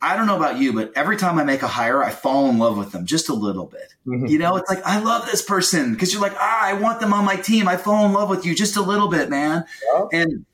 I 0.00 0.16
don't 0.16 0.26
know 0.26 0.36
about 0.36 0.58
you, 0.58 0.72
but 0.74 0.92
every 0.94 1.16
time 1.16 1.38
I 1.38 1.44
make 1.44 1.62
a 1.62 1.68
hire, 1.68 2.04
I 2.04 2.10
fall 2.10 2.50
in 2.50 2.58
love 2.58 2.76
with 2.76 2.92
them 2.92 3.06
just 3.06 3.30
a 3.30 3.34
little 3.34 3.64
bit. 3.64 3.94
Mm-hmm. 4.06 4.26
You 4.26 4.38
know, 4.38 4.56
it's 4.56 4.68
like, 4.68 4.84
I 4.84 5.00
love 5.00 5.26
this 5.26 5.40
person 5.40 5.94
because 5.94 6.12
you're 6.12 6.20
like, 6.20 6.36
ah, 6.36 6.60
I 6.62 6.74
want 6.74 7.00
them 7.00 7.14
on 7.14 7.24
my 7.24 7.36
team. 7.36 7.66
I 7.66 7.78
fall 7.78 8.04
in 8.04 8.12
love 8.12 8.28
with 8.28 8.44
you 8.44 8.54
just 8.54 8.76
a 8.76 8.82
little 8.82 9.08
bit, 9.08 9.30
man. 9.30 9.64
Yeah. 9.92 10.04
And, 10.12 10.46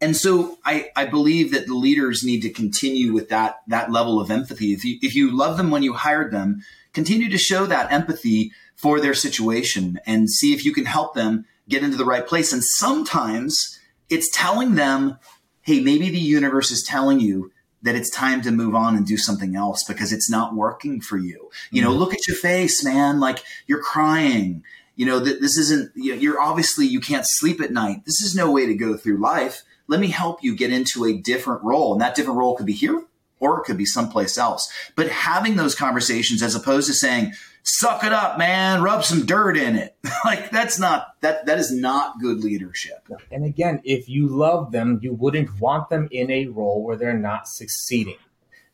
and 0.00 0.16
so 0.16 0.58
I, 0.64 0.90
I 0.96 1.04
believe 1.04 1.52
that 1.52 1.66
the 1.66 1.74
leaders 1.74 2.24
need 2.24 2.40
to 2.42 2.50
continue 2.50 3.12
with 3.12 3.28
that, 3.28 3.60
that 3.68 3.92
level 3.92 4.20
of 4.20 4.30
empathy. 4.30 4.72
If 4.72 4.84
you, 4.84 4.98
if 5.02 5.14
you 5.14 5.36
love 5.36 5.58
them 5.58 5.70
when 5.70 5.82
you 5.82 5.92
hired 5.92 6.32
them, 6.32 6.62
continue 6.94 7.28
to 7.28 7.38
show 7.38 7.66
that 7.66 7.92
empathy 7.92 8.52
for 8.74 9.00
their 9.00 9.14
situation 9.14 10.00
and 10.06 10.30
see 10.30 10.54
if 10.54 10.64
you 10.64 10.72
can 10.72 10.86
help 10.86 11.14
them 11.14 11.44
get 11.72 11.82
into 11.82 11.96
the 11.96 12.04
right 12.04 12.26
place. 12.26 12.52
And 12.52 12.62
sometimes 12.62 13.78
it's 14.08 14.30
telling 14.32 14.76
them, 14.76 15.18
hey, 15.62 15.80
maybe 15.80 16.10
the 16.10 16.18
universe 16.18 16.70
is 16.70 16.82
telling 16.82 17.18
you 17.18 17.50
that 17.82 17.96
it's 17.96 18.10
time 18.10 18.42
to 18.42 18.52
move 18.52 18.76
on 18.76 18.96
and 18.96 19.04
do 19.04 19.16
something 19.16 19.56
else 19.56 19.82
because 19.82 20.12
it's 20.12 20.30
not 20.30 20.54
working 20.54 21.00
for 21.00 21.18
you. 21.18 21.50
You 21.70 21.82
know, 21.82 21.90
mm-hmm. 21.90 21.98
look 21.98 22.14
at 22.14 22.28
your 22.28 22.36
face, 22.36 22.84
man. 22.84 23.18
Like 23.18 23.42
you're 23.66 23.82
crying. 23.82 24.62
You 24.94 25.06
know, 25.06 25.24
th- 25.24 25.40
this 25.40 25.56
isn't, 25.56 25.90
you're 25.96 26.40
obviously, 26.40 26.86
you 26.86 27.00
can't 27.00 27.26
sleep 27.26 27.60
at 27.60 27.72
night. 27.72 28.04
This 28.04 28.22
is 28.22 28.36
no 28.36 28.52
way 28.52 28.66
to 28.66 28.74
go 28.74 28.96
through 28.96 29.16
life. 29.18 29.62
Let 29.88 29.98
me 29.98 30.08
help 30.08 30.44
you 30.44 30.54
get 30.54 30.72
into 30.72 31.04
a 31.04 31.14
different 31.14 31.64
role. 31.64 31.92
And 31.92 32.00
that 32.00 32.14
different 32.14 32.38
role 32.38 32.56
could 32.56 32.66
be 32.66 32.72
here 32.72 33.02
or 33.40 33.58
it 33.58 33.64
could 33.64 33.78
be 33.78 33.84
someplace 33.84 34.38
else. 34.38 34.70
But 34.94 35.08
having 35.08 35.56
those 35.56 35.74
conversations 35.74 36.42
as 36.42 36.54
opposed 36.54 36.86
to 36.86 36.94
saying, 36.94 37.32
suck 37.62 38.04
it 38.04 38.12
up, 38.12 38.38
man, 38.38 38.82
rub 38.82 39.04
some 39.04 39.24
dirt 39.24 39.56
in 39.56 39.76
it. 39.76 39.96
like 40.24 40.50
that's 40.50 40.78
not 40.78 41.20
that 41.20 41.46
that 41.46 41.58
is 41.58 41.72
not 41.72 42.20
good 42.20 42.42
leadership. 42.42 43.08
And 43.30 43.44
again, 43.44 43.80
if 43.84 44.08
you 44.08 44.28
love 44.28 44.72
them, 44.72 44.98
you 45.02 45.14
wouldn't 45.14 45.60
want 45.60 45.88
them 45.88 46.08
in 46.10 46.30
a 46.30 46.46
role 46.46 46.82
where 46.84 46.96
they're 46.96 47.18
not 47.18 47.48
succeeding. 47.48 48.16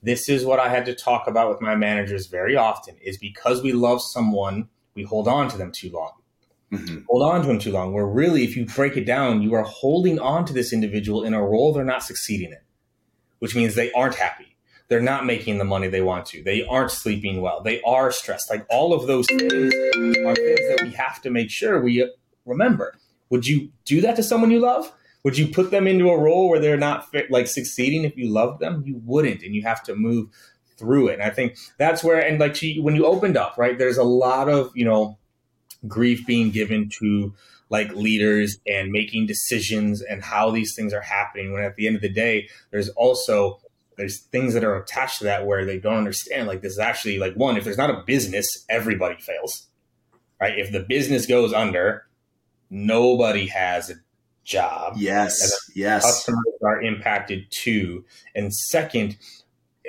This 0.03 0.29
is 0.29 0.45
what 0.45 0.61
I 0.61 0.69
had 0.69 0.87
to 0.87 0.95
talk 0.95 1.27
about 1.27 1.51
with 1.51 1.61
my 1.61 1.75
managers 1.75 2.29
very 2.29 2.57
often 2.57 2.97
is 3.03 3.19
because 3.19 3.63
we 3.63 3.73
love 3.73 4.01
someone, 4.01 4.69
we 4.95 5.03
hold 5.03 5.27
on 5.27 5.49
to 5.49 5.59
them 5.59 5.73
too 5.73 5.91
long. 5.91 6.13
Mm-hmm. 6.73 6.99
Hold 7.09 7.23
on 7.23 7.41
to 7.41 7.47
them 7.49 7.59
too 7.59 7.73
long. 7.73 7.93
Where 7.93 8.07
really, 8.07 8.45
if 8.45 8.57
you 8.57 8.67
break 8.67 8.97
it 8.97 9.07
down, 9.07 9.43
you 9.43 9.55
are 9.55 9.63
holding 9.63 10.21
on 10.21 10.45
to 10.45 10.53
this 10.53 10.73
individual 10.73 11.25
in 11.25 11.35
a 11.35 11.43
role 11.43 11.73
they're 11.73 11.85
not 11.85 12.05
succeeding 12.05 12.53
in, 12.53 12.59
which 13.41 13.57
means 13.57 13.75
they 13.75 13.91
aren't 13.93 14.15
happy 14.15 14.57
they're 14.89 15.01
not 15.01 15.27
making 15.27 15.59
the 15.59 15.65
money 15.65 15.89
they 15.89 16.01
want 16.01 16.27
to. 16.27 16.43
They 16.43 16.65
aren't 16.65 16.91
sleeping 16.91 17.41
well. 17.41 17.63
They 17.63 17.81
are 17.83 18.11
stressed. 18.11 18.51
Like 18.51 18.67
all 18.71 18.93
of 18.93 19.07
those 19.07 19.27
things 19.27 19.53
are 19.53 20.35
things 20.35 20.61
that 20.61 20.81
we 20.83 20.91
have 20.93 21.21
to 21.23 21.31
make 21.31 21.51
sure 21.51 21.81
we 21.81 22.11
remember. 22.47 22.95
Would 23.31 23.47
you 23.47 23.71
do 23.85 24.01
that 24.01 24.17
to 24.17 24.23
someone 24.23 24.51
you 24.51 24.61
love? 24.61 24.93
Would 25.25 25.37
you 25.37 25.49
put 25.49 25.71
them 25.71 25.87
into 25.87 26.09
a 26.09 26.19
role 26.19 26.49
where 26.49 26.61
they're 26.61 26.79
not 26.79 27.11
fit, 27.11 27.31
like 27.31 27.47
succeeding 27.47 28.05
if 28.05 28.17
you 28.17 28.31
love 28.31 28.61
them? 28.61 28.83
You 28.87 29.01
wouldn't, 29.05 29.43
and 29.43 29.55
you 29.55 29.63
have 29.63 29.83
to 29.85 29.95
move 29.95 30.29
through 30.79 31.09
it. 31.09 31.15
And 31.15 31.23
I 31.23 31.31
think 31.31 31.59
that's 31.77 32.03
where, 32.03 32.19
and 32.19 32.39
like 32.39 32.57
she, 32.57 32.81
when 32.81 32.97
you 32.97 33.05
opened 33.05 33.37
up, 33.37 33.59
right, 33.59 33.77
there's 33.77 33.99
a 33.99 34.05
lot 34.05 34.49
of 34.49 34.71
you 34.75 34.85
know 34.85 35.19
grief 35.87 36.27
being 36.27 36.51
given 36.51 36.89
to 37.01 37.35
like 37.69 37.95
leaders 37.95 38.59
and 38.67 38.91
making 38.91 39.27
decisions 39.27 40.01
and 40.01 40.23
how 40.23 40.51
these 40.51 40.75
things 40.75 40.95
are 40.95 41.03
happening. 41.03 41.53
When 41.53 41.63
at 41.63 41.77
the 41.77 41.87
end 41.87 41.97
of 41.97 42.03
the 42.03 42.09
day, 42.09 42.49
there's 42.71 42.89
also 42.91 43.61
there's 43.99 44.21
things 44.21 44.55
that 44.55 44.65
are 44.65 44.77
attached 44.77 45.19
to 45.19 45.25
that 45.25 45.47
where 45.47 45.67
they 45.67 45.79
don't 45.79 45.99
understand 45.99 46.47
like 46.47 46.63
this 46.63 46.73
is 46.73 46.79
actually 46.79 47.19
like 47.19 47.35
one 47.35 47.57
if 47.57 47.65
there's 47.65 47.77
not 47.77 47.91
a 47.91 48.03
business 48.07 48.65
everybody 48.71 49.17
fails 49.21 49.69
right? 50.41 50.59
If 50.59 50.73
the 50.73 50.81
business 50.81 51.27
goes 51.27 51.53
under 51.53 52.07
nobody 52.71 53.47
has 53.47 53.91
a 53.91 53.95
job. 54.45 54.95
Yes 54.97 55.53
yes. 55.75 56.05
customers 56.05 56.45
are 56.63 56.83
impacted 56.83 57.47
too. 57.51 58.05
And 58.35 58.55
second 58.55 59.17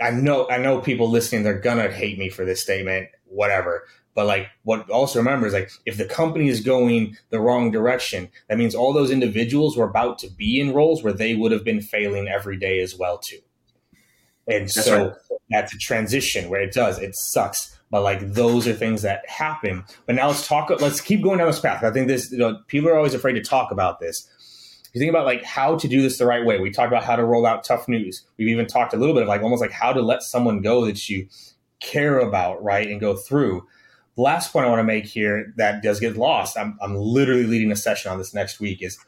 i 0.02 0.12
know 0.12 0.50
i 0.50 0.58
know 0.58 0.80
people 0.80 1.10
listening 1.10 1.44
they're 1.44 1.60
gonna 1.60 1.92
hate 1.92 2.18
me 2.18 2.30
for 2.30 2.46
this 2.46 2.62
statement 2.62 3.10
whatever. 3.26 3.84
But 4.16 4.26
like 4.26 4.48
what 4.64 4.90
also 4.90 5.20
remember 5.20 5.48
is 5.48 5.54
like 5.54 5.72
if 5.86 5.98
the 5.98 6.06
company 6.06 6.50
is 6.50 6.62
going 6.62 7.16
the 7.30 7.40
wrong 7.40 7.72
direction 7.72 8.30
that 8.48 8.58
means 8.58 8.76
all 8.76 8.92
those 8.92 9.12
individuals 9.12 9.78
were 9.78 9.90
about 9.90 10.20
to 10.20 10.30
be 10.30 10.60
in 10.60 10.74
roles 10.74 11.04
where 11.04 11.14
they 11.14 11.36
would 11.36 11.52
have 11.52 11.64
been 11.64 11.82
failing 11.82 12.28
every 12.28 12.58
day 12.58 12.82
as 12.82 12.98
well 12.98 13.18
too 13.18 13.40
and 14.50 14.64
that's 14.66 14.86
so 14.86 15.08
right. 15.08 15.16
that's 15.50 15.74
a 15.74 15.78
transition 15.78 16.50
where 16.50 16.62
it 16.62 16.74
does, 16.74 17.00
it 17.00 17.16
sucks. 17.16 17.78
But 17.92 18.04
like 18.04 18.34
those 18.34 18.68
are 18.68 18.74
things 18.74 19.02
that 19.02 19.28
happen. 19.28 19.84
But 20.06 20.16
now 20.16 20.28
let's 20.28 20.48
talk, 20.48 20.70
let's 20.80 21.02
keep 21.02 21.24
going 21.24 21.40
down 21.40 21.48
this 21.48 21.60
path. 21.60 21.84
I 21.84 21.92
think 21.92 22.08
this, 22.08 22.32
you 22.32 22.38
know, 22.38 22.60
people 22.68 22.90
are 22.90 22.96
always 22.96 23.16
afraid 23.16 23.34
to 23.34 23.42
talk 23.42 23.72
about 23.72 24.00
this. 24.00 24.28
You 24.94 25.00
think 25.00 25.10
about 25.10 25.26
like 25.26 25.44
how 25.44 25.76
to 25.76 25.88
do 25.88 26.02
this 26.02 26.18
the 26.18 26.26
right 26.26 26.46
way. 26.46 26.60
We 26.60 26.72
talked 26.72 26.92
about 26.92 27.04
how 27.04 27.16
to 27.16 27.24
roll 27.24 27.46
out 27.46 27.64
tough 27.64 27.88
news. 27.88 28.26
We've 28.38 28.48
even 28.48 28.68
talked 28.68 28.94
a 28.94 28.98
little 28.98 29.14
bit 29.14 29.24
of 29.24 29.30
like 29.30 29.42
almost 29.42 29.62
like 29.62 29.72
how 29.72 29.94
to 29.94 30.02
let 30.02 30.24
someone 30.24 30.62
go 30.62 30.86
that 30.86 31.10
you 31.10 31.28
care 31.80 32.20
about, 32.20 32.64
right? 32.64 32.88
And 32.88 33.00
go 33.00 33.16
through. 33.16 33.66
The 34.16 34.22
last 34.22 34.52
point 34.52 34.66
I 34.66 34.70
want 34.70 34.80
to 34.80 34.84
make 34.84 35.06
here 35.06 35.54
that 35.58 35.82
does 35.82 36.00
get 36.00 36.18
lost, 36.18 36.58
I'm, 36.58 36.78
I'm 36.82 36.96
literally 36.96 37.46
leading 37.46 37.72
a 37.72 37.76
session 37.76 38.12
on 38.12 38.18
this 38.18 38.34
next 38.34 38.60
week, 38.60 38.82
is 38.82 39.00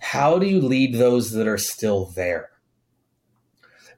how 0.00 0.38
do 0.38 0.46
you 0.46 0.60
lead 0.60 0.94
those 0.94 1.30
that 1.32 1.46
are 1.46 1.58
still 1.58 2.06
there? 2.16 2.50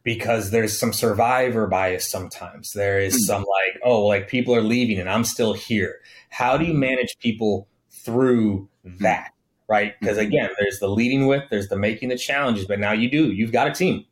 Because 0.07 0.53
there's 0.53 0.79
some 0.79 0.93
survivor 0.93 1.67
bias 1.67 2.09
sometimes. 2.09 2.73
There 2.73 3.01
is 3.01 3.15
hmm. 3.15 3.23
some 3.23 3.41
like, 3.41 3.81
oh, 3.83 4.07
like 4.07 4.29
people 4.29 4.55
are 4.55 4.63
leaving 4.63 5.01
and 5.01 5.11
I'm 5.11 5.25
still 5.25 5.53
here. 5.53 5.97
How 6.31 6.57
do 6.57 6.65
you 6.65 6.75
manage 6.75 7.19
people 7.19 7.67
through 7.91 8.69
hmm. 8.85 8.99
that? 8.99 9.33
Right? 9.69 9.99
Because 9.99 10.17
hmm. 10.17 10.27
again, 10.27 10.51
there's 10.61 10.79
the 10.79 10.89
leading 10.89 11.27
with, 11.27 11.43
there's 11.51 11.69
the 11.69 11.77
making 11.77 12.11
the 12.11 12.17
challenges, 12.17 12.67
but 12.67 12.79
now 12.79 12.93
you 12.93 13.11
do, 13.11 13.33
you've 13.33 13.51
got 13.51 13.67
a 13.67 13.73
team. 13.73 14.07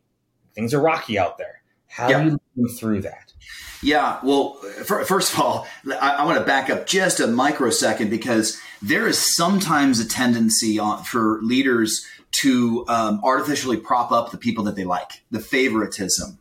Things 0.53 0.75
are 0.75 0.81
rocky 0.81 1.17
out 1.17 1.39
there. 1.39 1.63
How 1.87 2.09
yeah. 2.09 2.25
do 2.25 2.31
you 2.31 2.41
lead 2.57 2.77
through 2.77 3.03
that? 3.03 3.33
Yeah, 3.81 4.19
well, 4.25 4.55
for, 4.85 5.05
first 5.05 5.33
of 5.33 5.41
all, 5.41 5.67
I, 6.01 6.17
I, 6.19 6.25
want 6.25 6.39
to 6.39 6.45
back 6.45 6.71
up 6.71 6.87
just 6.87 7.21
a 7.21 7.27
microsecond 7.27 8.11
because 8.11 8.59
there 8.83 9.07
is 9.07 9.19
sometimes 9.19 10.01
a 10.01 10.09
tendency 10.09 10.79
on, 10.79 11.05
for 11.05 11.41
leaders 11.43 12.05
to 12.41 12.85
um, 12.89 13.21
artificially 13.23 13.77
prop 13.77 14.13
up 14.13 14.31
the 14.31 14.39
people 14.39 14.65
that 14.65 14.77
they 14.77 14.85
like, 14.85 15.23
the 15.31 15.41
favoritism. 15.41 16.39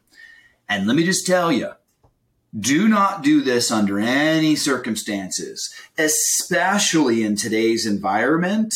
And 0.70 0.88
let 0.88 0.96
me 0.96 1.04
just 1.04 1.26
tell 1.26 1.52
you, 1.52 1.72
do 2.58 2.88
not 2.88 3.24
do 3.24 3.42
this 3.42 3.72
under 3.72 4.00
any 4.00 4.56
circumstances, 4.56 5.74
especially 5.98 7.24
in 7.24 7.36
today's 7.36 7.86
environment. 7.86 8.74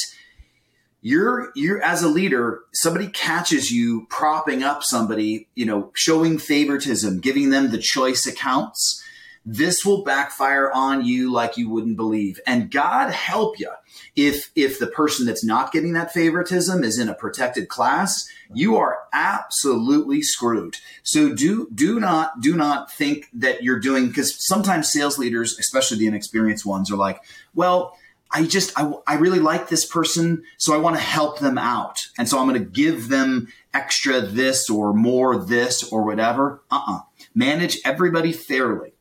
You're, 1.02 1.52
you're 1.56 1.82
as 1.82 2.02
a 2.04 2.10
leader, 2.10 2.62
somebody 2.74 3.08
catches 3.08 3.72
you 3.72 4.08
propping 4.10 4.64
up 4.64 4.84
somebody, 4.84 5.48
you 5.56 5.66
know, 5.66 5.92
showing 5.96 6.38
favoritism, 6.38 7.20
giving 7.20 7.50
them 7.50 7.72
the 7.72 7.78
choice 7.78 8.26
accounts 8.26 9.04
this 9.50 9.86
will 9.86 10.04
backfire 10.04 10.70
on 10.74 11.06
you 11.06 11.32
like 11.32 11.56
you 11.56 11.70
wouldn't 11.70 11.96
believe. 11.96 12.38
And 12.46 12.70
God 12.70 13.14
help 13.14 13.58
you 13.58 13.72
if 14.18 14.52
if 14.56 14.80
the 14.80 14.88
person 14.88 15.26
that's 15.28 15.46
not 15.46 15.72
getting 15.72 15.94
that 15.94 16.12
favoritism 16.12 16.84
is 16.84 17.00
in 17.00 17.08
a 17.08 17.14
protected 17.14 17.70
class, 17.70 18.28
you 18.54 18.76
are 18.76 19.04
absolutely 19.14 20.22
screwed. 20.24 20.78
So 21.04 21.34
do 21.34 21.70
do 21.74 22.00
not 22.00 22.42
do 22.42 22.58
not 22.58 22.92
think 22.92 23.30
that 23.32 23.64
you're 23.64 23.80
doing 23.80 24.08
because 24.08 24.46
sometimes 24.46 24.92
sales 24.92 25.18
leaders, 25.18 25.58
especially 25.60 26.00
the 26.00 26.08
inexperienced 26.08 26.66
ones, 26.66 26.92
are 26.92 26.98
like, 26.98 27.22
well. 27.56 27.98
I 28.30 28.46
just, 28.46 28.78
I, 28.78 28.92
I 29.08 29.16
really 29.16 29.40
like 29.40 29.70
this 29.70 29.86
person, 29.86 30.44
so 30.58 30.74
I 30.74 30.78
want 30.80 30.98
to 30.98 31.02
help 31.02 31.40
them 31.40 31.58
out. 31.58 32.10
And 32.18 32.28
so 32.28 32.38
I'm 32.38 32.50
going 32.50 32.62
to 32.62 32.70
give 32.70 33.08
them 33.08 33.48
extra 33.74 34.20
this 34.20 34.70
or 34.70 34.94
more 34.94 35.38
this 35.38 35.90
or 35.94 36.04
whatever. 36.04 36.62
Uh 36.70 36.82
uh 36.86 37.00
Manage 37.34 37.80
everybody 37.86 38.34
fairly 38.34 38.92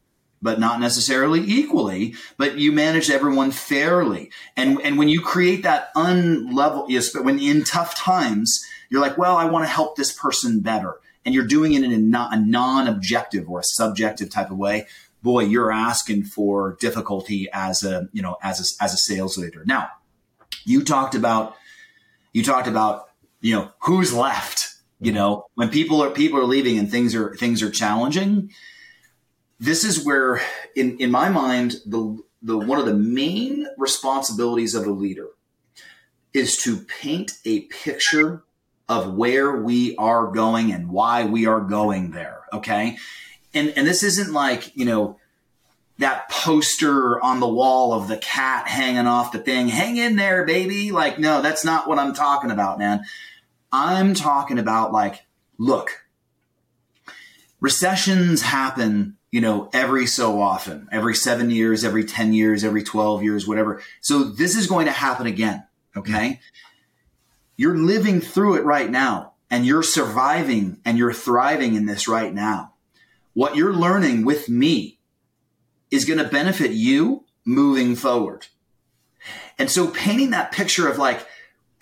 but 0.42 0.61
not 0.61 0.81
necessarily 0.81 1.40
equally, 1.40 2.14
but 2.37 2.59
you 2.59 2.72
manage 2.72 3.11
everyone 3.11 3.51
fairly. 3.51 4.31
And, 4.57 4.81
and 4.83 4.99
when 4.99 5.09
you 5.09 5.20
create 5.20 5.62
that 5.62 5.94
unlevel, 5.94 6.87
yes, 6.88 7.11
but 7.11 7.25
when 7.25 7.38
in 7.38 7.64
tough 7.64 7.94
times, 7.94 8.64
you're 8.90 9.01
like, 9.01 9.18
well, 9.18 9.37
I 9.37 9.46
want 9.46 9.64
to 9.64 9.70
help 9.70 9.96
this 9.96 10.12
person 10.12 10.61
better. 10.61 11.01
And 11.25 11.35
you're 11.35 11.46
doing 11.46 11.72
it 11.72 11.83
in 11.83 11.92
a, 11.92 12.37
non 12.38 12.87
objective 12.87 13.49
or 13.49 13.61
a 13.61 13.64
subjective 13.64 14.31
type 14.31 14.51
of 14.51 14.59
way. 14.59 14.87
Boy, 15.22 15.44
you're 15.44 15.72
asking 15.72 16.25
for 16.25 16.77
difficulty 16.79 17.49
as 17.53 17.83
a, 17.83 18.09
you 18.12 18.22
know, 18.22 18.37
as 18.42 18.61
a, 18.61 18.85
as 18.85 18.94
a 18.94 18.96
sales 18.96 19.37
leader. 19.37 19.64
Now, 19.66 19.88
you 20.64 20.85
talked 20.85 21.16
about, 21.16 21.57
you 22.33 22.44
talked 22.44 22.68
about, 22.68 23.09
you 23.40 23.57
know, 23.57 23.70
who's 23.81 24.12
left, 24.12 24.75
you 25.01 25.11
mm-hmm. 25.11 25.16
know, 25.16 25.46
when 25.55 25.70
people 25.70 26.01
are, 26.03 26.11
people 26.11 26.38
are 26.38 26.44
leaving 26.44 26.79
and 26.79 26.88
things 26.88 27.14
are, 27.16 27.35
things 27.35 27.61
are 27.62 27.70
challenging 27.70 28.53
this 29.59 29.85
is 29.85 30.05
where, 30.05 30.40
in, 30.75 30.99
in 30.99 31.11
my 31.11 31.29
mind, 31.29 31.77
the, 31.87 32.19
the 32.42 32.59
one 32.59 32.79
of 32.79 32.87
the 32.87 32.95
main 32.95 33.66
responsibilities 33.79 34.75
of 34.75 34.87
a 34.87 34.90
leader 34.90 35.29
is 36.33 36.57
to 36.59 36.77
paint 36.77 37.33
a 37.45 37.61
picture 37.62 38.45
of 38.88 39.14
where 39.14 39.57
we 39.57 39.97
are 39.97 40.29
going 40.29 40.71
and 40.73 40.90
why 40.90 41.25
we 41.25 41.47
are 41.47 41.61
going 41.61 42.11
there. 42.11 42.42
Okay. 42.53 42.97
And, 43.55 43.71
and 43.71 43.87
this 43.87 44.03
isn't 44.03 44.33
like, 44.33 44.77
you 44.77 44.85
know, 44.85 45.19
that 45.99 46.29
poster 46.29 47.23
on 47.23 47.40
the 47.40 47.49
wall 47.49 47.95
of 47.95 48.07
the 48.07 48.19
cat 48.19 48.69
hanging 48.69 49.07
off 49.07 49.33
the 49.33 49.38
thing. 49.38 49.69
Hang 49.69 49.97
in 49.97 50.16
there, 50.16 50.45
baby. 50.45 50.92
Like, 50.92 51.19
no, 51.19 51.40
that's 51.40 51.64
not 51.64 51.88
what 51.88 51.99
I'm 51.99 52.12
talking 52.12 52.51
about, 52.51 52.79
man. 52.79 53.05
I'm 53.73 54.14
talking 54.14 54.59
about 54.59 54.92
like, 54.92 55.25
look, 55.59 56.05
recessions 57.61 58.42
happen 58.42 59.16
you 59.37 59.42
know, 59.42 59.68
every 59.75 60.07
so 60.07 60.40
often, 60.40 60.88
every 60.90 61.14
seven 61.14 61.51
years, 61.51 61.85
every 61.85 62.07
10 62.07 62.33
years, 62.33 62.64
every 62.64 62.83
12 62.83 63.22
years, 63.22 63.46
whatever. 63.46 63.83
So 64.01 64.25
this 64.25 64.57
is 64.57 64.66
going 64.66 64.87
to 64.87 64.92
happen 64.92 65.27
again. 65.27 65.62
Okay. 65.94 66.40
You're 67.59 67.77
living 67.77 68.22
through 68.22 68.55
it 68.55 68.64
right 68.64 68.90
now 68.90 69.35
and 69.51 69.66
you're 69.66 69.83
surviving 69.83 70.79
and 70.87 70.96
you're 70.96 71.12
thriving 71.12 71.75
in 71.75 71.85
this 71.85 72.09
right 72.09 72.33
now. 72.33 72.72
What 73.35 73.57
you're 73.57 73.75
learning 73.75 74.25
with 74.25 74.49
me 74.49 75.01
is 75.90 76.07
going 76.07 76.18
to 76.18 76.25
benefit 76.25 76.70
you 76.70 77.27
moving 77.44 77.94
forward. 77.94 78.46
And 79.59 79.70
so 79.70 79.88
painting 79.88 80.31
that 80.31 80.51
picture 80.51 80.88
of 80.88 80.96
like, 80.96 81.20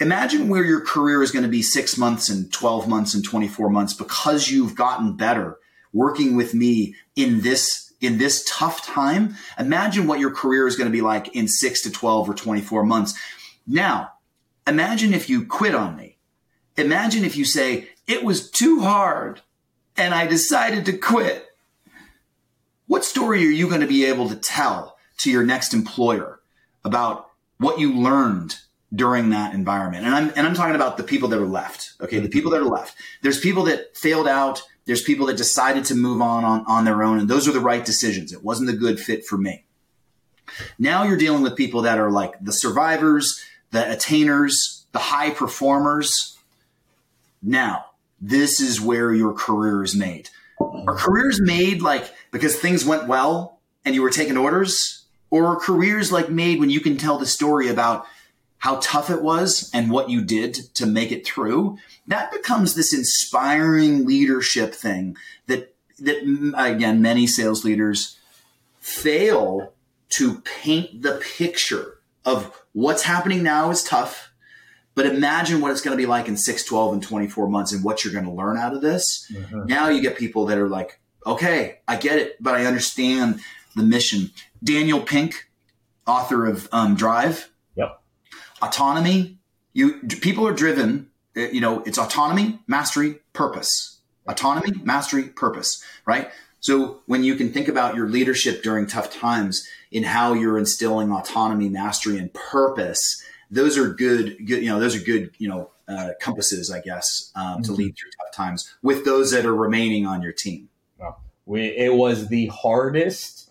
imagine 0.01 0.49
where 0.49 0.65
your 0.65 0.81
career 0.81 1.23
is 1.23 1.31
going 1.31 1.45
to 1.45 1.49
be 1.49 1.63
six 1.63 1.97
months 1.97 2.29
and 2.29 2.53
12 2.53 2.89
months 2.89 3.15
and 3.15 3.25
24 3.25 3.71
months 3.71 3.95
because 3.95 4.51
you've 4.51 4.75
gotten 4.75 5.17
better 5.17 5.61
working 5.95 6.37
with 6.37 6.53
me 6.53 6.95
in 7.17 7.41
this 7.41 7.85
in 8.01 8.19
this 8.19 8.45
tough 8.47 8.85
time, 8.85 9.35
imagine 9.59 10.07
what 10.07 10.21
your 10.21 10.31
career 10.31 10.67
is 10.67 10.77
going 10.77 10.91
to 10.91 10.93
be 10.93 11.01
like 11.01 11.35
in 11.35 11.49
6 11.49 11.83
to 11.83 11.91
12 11.91 12.29
or 12.29 12.35
24 12.35 12.85
months. 12.85 13.19
Now, 13.67 14.13
imagine 14.67 15.15
if 15.15 15.31
you 15.31 15.47
quit 15.47 15.75
on 15.75 15.97
me. 15.97 16.19
Imagine 16.77 17.25
if 17.25 17.37
you 17.37 17.47
say, 17.47 17.89
it 18.07 18.23
was 18.23 18.51
too 18.51 18.81
hard 18.81 19.41
and 19.97 20.13
I 20.13 20.27
decided 20.27 20.85
to 20.87 20.99
quit. 20.99 21.47
What 22.87 23.05
story 23.05 23.47
are 23.47 23.51
you 23.51 23.69
going 23.69 23.81
to 23.81 23.87
be 23.87 24.05
able 24.05 24.29
to 24.29 24.37
tell 24.37 24.99
to 25.19 25.31
your 25.31 25.45
next 25.45 25.73
employer 25.73 26.41
about 26.85 27.31
what 27.59 27.79
you 27.79 27.95
learned 27.95 28.57
during 28.95 29.31
that 29.31 29.55
environment? 29.55 30.05
And 30.05 30.15
I'm, 30.15 30.33
and 30.37 30.47
I'm 30.47 30.55
talking 30.55 30.75
about 30.75 30.99
the 30.99 31.05
people 31.05 31.29
that 31.31 31.39
are 31.39 31.47
left. 31.47 31.95
Okay. 32.01 32.19
The 32.19 32.25
mm-hmm. 32.25 32.33
people 32.33 32.51
that 32.51 32.61
are 32.61 32.65
left. 32.65 32.97
There's 33.23 33.41
people 33.41 33.63
that 33.65 33.97
failed 33.97 34.29
out 34.29 34.63
there's 34.87 35.03
people 35.03 35.27
that 35.27 35.37
decided 35.37 35.85
to 35.87 35.95
move 35.95 36.21
on, 36.21 36.45
on 36.45 36.65
on 36.67 36.85
their 36.85 37.03
own, 37.03 37.19
and 37.19 37.29
those 37.29 37.49
are 37.49 37.53
the 37.53 37.61
right 37.61 37.85
decisions. 37.85 38.33
It 38.33 38.45
wasn't 38.45 38.71
a 38.71 38.75
good 38.75 39.01
fit 39.01 39.25
for 39.25 39.39
me. 39.39 39.65
Now 40.79 41.05
you're 41.05 41.17
dealing 41.17 41.43
with 41.43 41.57
people 41.57 41.83
that 41.83 41.99
are 41.99 42.11
like 42.11 42.33
the 42.41 42.53
survivors, 42.53 43.43
the 43.71 43.91
attainers, 43.91 44.87
the 44.93 44.99
high 44.99 45.31
performers. 45.31 46.39
Now, 47.43 47.87
this 48.21 48.61
is 48.61 48.81
where 48.81 49.13
your 49.13 49.33
career 49.33 49.83
is 49.83 49.95
made. 49.95 50.31
Are 50.61 50.97
careers 50.97 51.41
made 51.43 51.83
like 51.83 52.13
because 52.31 52.57
things 52.57 52.85
went 52.85 53.09
well 53.09 53.59
and 53.85 53.95
you 53.95 54.03
were 54.03 54.11
taking 54.11 54.37
orders? 54.37 55.05
Or 55.31 55.47
are 55.47 55.57
careers 55.57 56.13
like 56.13 56.31
made 56.31 56.61
when 56.61 56.71
you 56.71 56.81
can 56.81 56.97
tell 56.97 57.19
the 57.19 57.27
story 57.27 57.69
about 57.69 58.07
how 58.65 58.79
tough 58.83 59.11
it 59.11 59.21
was 59.21 59.71
and 59.75 59.91
what 59.91 60.09
you 60.09 60.25
did 60.25 60.55
to 60.73 60.87
make 60.87 61.13
it 61.13 61.27
through, 61.27 61.77
that 62.07 62.33
becomes 62.33 62.75
this 62.75 62.95
inspiring 62.95 64.07
leadership 64.07 64.75
thing 64.75 65.15
that 65.49 65.75
that 65.99 66.17
again 66.57 67.03
many 67.03 67.27
sales 67.27 67.63
leaders 67.63 68.19
fail 68.81 69.75
to 70.09 70.41
paint 70.41 71.03
the 71.03 71.23
picture 71.37 71.99
of 72.25 72.65
what's 72.73 73.03
happening 73.03 73.43
now 73.43 73.71
is 73.71 73.85
tough 73.85 74.33
but 74.95 75.05
imagine 75.05 75.61
what 75.61 75.71
it's 75.71 75.83
going 75.83 75.97
to 75.97 76.03
be 76.03 76.07
like 76.07 76.27
in 76.27 76.37
6 76.37 76.65
12 76.65 76.95
and 76.95 77.03
24 77.03 77.49
months 77.49 77.73
and 77.73 77.85
what 77.85 78.03
you're 78.03 78.15
going 78.15 78.25
to 78.25 78.33
learn 78.33 78.57
out 78.57 78.75
of 78.75 78.81
this 78.81 79.31
mm-hmm. 79.31 79.67
now 79.67 79.89
you 79.89 80.01
get 80.01 80.17
people 80.17 80.47
that 80.47 80.59
are 80.59 80.69
like 80.69 80.99
okay 81.27 81.81
i 81.87 81.97
get 81.97 82.19
it 82.19 82.43
but 82.43 82.55
i 82.55 82.65
understand 82.65 83.41
the 83.77 83.85
mission 83.85 84.31
daniel 84.65 85.01
pink 85.01 85.49
author 86.07 86.47
of 86.47 86.69
um, 86.73 86.97
drive 86.97 87.51
autonomy. 88.65 89.39
You 89.73 90.01
people 90.01 90.47
are 90.47 90.55
driven. 90.55 91.11
Uh, 91.37 91.41
you 91.41 91.61
know, 91.61 91.83
it's 91.83 91.99
autonomy, 91.99 92.61
mastery, 92.67 93.17
purpose. 93.33 93.99
Autonomy, 94.27 94.73
mastery, 94.83 95.25
purpose. 95.25 95.83
Right. 96.07 96.31
So 96.61 97.03
when 97.07 97.25
you 97.25 97.35
can 97.35 97.53
think 97.53 97.69
about 97.69 97.95
your 97.95 98.09
leadership 98.09 98.63
during 98.63 98.87
tough 98.87 99.13
times 99.13 99.69
in 99.91 100.03
how 100.03 100.33
you're 100.33 100.59
instilling 100.59 101.13
autonomy, 101.13 101.69
mastery, 101.69 102.17
and 102.17 102.33
purpose, 102.33 103.23
those 103.51 103.77
are 103.77 103.93
good. 103.93 104.39
good 104.47 104.63
you 104.63 104.71
know, 104.71 104.81
those 104.81 104.97
are 104.97 105.05
good. 105.05 105.31
You 105.39 105.49
know, 105.49 105.71
uh, 105.89 106.11
compasses, 106.21 106.71
I 106.71 106.81
guess, 106.81 107.31
um, 107.35 107.45
mm-hmm. 107.45 107.63
to 107.63 107.73
lead 107.73 107.95
through 107.97 108.11
tough 108.19 108.35
times 108.35 108.75
with 108.83 109.05
those 109.05 109.31
that 109.33 109.45
are 109.45 109.55
remaining 109.55 110.07
on 110.07 110.23
your 110.23 110.33
team. 110.33 110.69
Wow. 110.99 111.17
We, 111.45 111.65
it 111.65 111.95
was 111.95 112.29
the 112.29 112.47
hardest. 112.47 113.51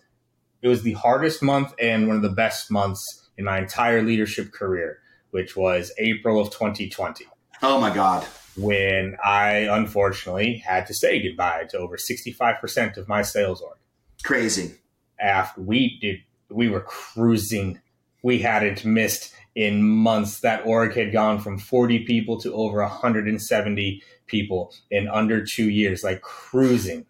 It 0.62 0.68
was 0.68 0.82
the 0.82 0.94
hardest 0.94 1.42
month 1.42 1.74
and 1.80 2.08
one 2.08 2.16
of 2.16 2.22
the 2.22 2.30
best 2.30 2.70
months 2.70 3.28
in 3.36 3.44
my 3.44 3.58
entire 3.58 4.02
leadership 4.02 4.52
career 4.52 4.98
which 5.34 5.56
was 5.56 5.90
April 5.98 6.40
of 6.40 6.50
2020. 6.50 7.26
Oh 7.60 7.80
my 7.80 7.92
God. 7.92 8.24
When 8.56 9.16
I 9.24 9.66
unfortunately 9.68 10.58
had 10.58 10.86
to 10.86 10.94
say 10.94 11.20
goodbye 11.20 11.64
to 11.70 11.78
over 11.78 11.96
65% 11.96 12.96
of 12.96 13.08
my 13.08 13.22
sales 13.22 13.60
org. 13.60 13.76
Crazy. 14.22 14.76
After 15.18 15.60
we 15.60 15.98
did, 15.98 16.20
we 16.50 16.68
were 16.68 16.82
cruising. 16.82 17.80
We 18.22 18.38
hadn't 18.38 18.84
missed 18.84 19.34
in 19.56 19.82
months. 19.82 20.38
That 20.38 20.64
org 20.64 20.94
had 20.94 21.12
gone 21.12 21.40
from 21.40 21.58
40 21.58 22.04
people 22.04 22.38
to 22.42 22.54
over 22.54 22.80
170 22.80 24.02
people 24.26 24.72
in 24.92 25.08
under 25.08 25.44
two 25.44 25.68
years, 25.68 26.04
like 26.04 26.20
cruising. 26.20 27.06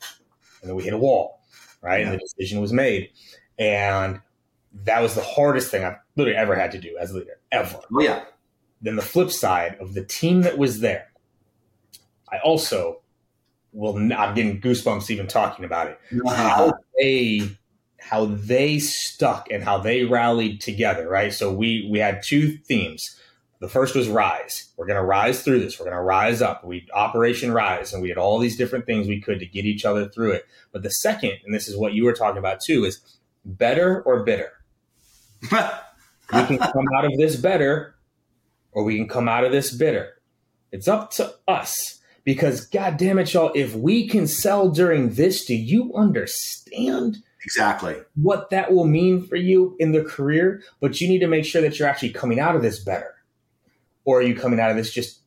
And 0.62 0.70
then 0.70 0.76
we 0.76 0.84
hit 0.84 0.94
a 0.94 0.98
wall, 0.98 1.40
right? 1.82 2.00
Yeah. 2.00 2.12
And 2.12 2.14
the 2.14 2.26
decision 2.26 2.62
was 2.62 2.72
made. 2.72 3.10
And 3.58 4.22
that 4.84 5.02
was 5.02 5.14
the 5.14 5.22
hardest 5.22 5.70
thing 5.70 5.84
I've 5.84 5.98
literally 6.16 6.36
ever 6.36 6.54
had 6.54 6.72
to 6.72 6.78
do 6.78 6.96
as 7.00 7.10
a 7.10 7.18
leader, 7.18 7.38
ever. 7.52 7.80
Oh, 7.92 8.00
yeah. 8.00 8.24
Then 8.80 8.96
the 8.96 9.02
flip 9.02 9.30
side 9.30 9.76
of 9.80 9.94
the 9.94 10.04
team 10.04 10.42
that 10.42 10.58
was 10.58 10.80
there, 10.80 11.10
I 12.30 12.38
also 12.38 13.00
will. 13.72 13.96
I'm 13.96 14.34
getting 14.34 14.60
goosebumps 14.60 15.10
even 15.10 15.26
talking 15.26 15.64
about 15.64 15.88
it. 15.88 16.00
Uh-huh. 16.26 16.34
How 16.34 16.72
they 16.98 17.48
how 17.98 18.26
they 18.26 18.78
stuck 18.78 19.50
and 19.50 19.64
how 19.64 19.78
they 19.78 20.04
rallied 20.04 20.60
together. 20.60 21.08
Right. 21.08 21.32
So 21.32 21.52
we 21.52 21.88
we 21.90 21.98
had 21.98 22.22
two 22.22 22.58
themes. 22.58 23.18
The 23.60 23.68
first 23.68 23.94
was 23.94 24.08
rise. 24.08 24.68
We're 24.76 24.86
going 24.86 24.98
to 24.98 25.04
rise 25.04 25.42
through 25.42 25.60
this. 25.60 25.78
We're 25.78 25.86
going 25.86 25.96
to 25.96 26.02
rise 26.02 26.42
up. 26.42 26.64
We 26.64 26.86
Operation 26.92 27.50
Rise, 27.50 27.94
and 27.94 28.02
we 28.02 28.10
had 28.10 28.18
all 28.18 28.38
these 28.38 28.58
different 28.58 28.84
things 28.84 29.06
we 29.06 29.22
could 29.22 29.38
to 29.38 29.46
get 29.46 29.64
each 29.64 29.86
other 29.86 30.06
through 30.06 30.32
it. 30.32 30.46
But 30.70 30.82
the 30.82 30.90
second, 30.90 31.38
and 31.44 31.54
this 31.54 31.66
is 31.66 31.76
what 31.76 31.94
you 31.94 32.04
were 32.04 32.12
talking 32.12 32.36
about 32.36 32.60
too, 32.60 32.84
is 32.84 33.00
better 33.44 34.02
or 34.02 34.22
bitter 34.22 34.52
we 36.34 36.46
can 36.46 36.58
come 36.58 36.86
out 36.96 37.04
of 37.04 37.16
this 37.16 37.36
better 37.36 37.94
or 38.72 38.84
we 38.84 38.96
can 38.96 39.08
come 39.08 39.28
out 39.28 39.44
of 39.44 39.52
this 39.52 39.72
bitter. 39.72 40.14
It's 40.72 40.88
up 40.88 41.10
to 41.12 41.34
us 41.46 42.00
because 42.24 42.66
god 42.66 42.96
damn 42.96 43.18
it 43.18 43.32
y'all 43.32 43.52
if 43.54 43.74
we 43.74 44.08
can 44.08 44.26
sell 44.26 44.70
during 44.70 45.10
this 45.10 45.44
do 45.44 45.54
you 45.54 45.94
understand 45.94 47.18
exactly. 47.44 47.96
what 48.14 48.50
that 48.50 48.72
will 48.72 48.86
mean 48.86 49.26
for 49.26 49.36
you 49.36 49.76
in 49.78 49.92
the 49.92 50.02
career? 50.02 50.62
But 50.80 51.00
you 51.00 51.08
need 51.08 51.20
to 51.20 51.28
make 51.28 51.44
sure 51.44 51.62
that 51.62 51.78
you're 51.78 51.88
actually 51.88 52.12
coming 52.12 52.40
out 52.40 52.56
of 52.56 52.62
this 52.62 52.82
better. 52.82 53.14
Or 54.04 54.18
are 54.18 54.22
you 54.22 54.34
coming 54.34 54.60
out 54.60 54.70
of 54.70 54.76
this 54.76 54.92
just 54.92 55.20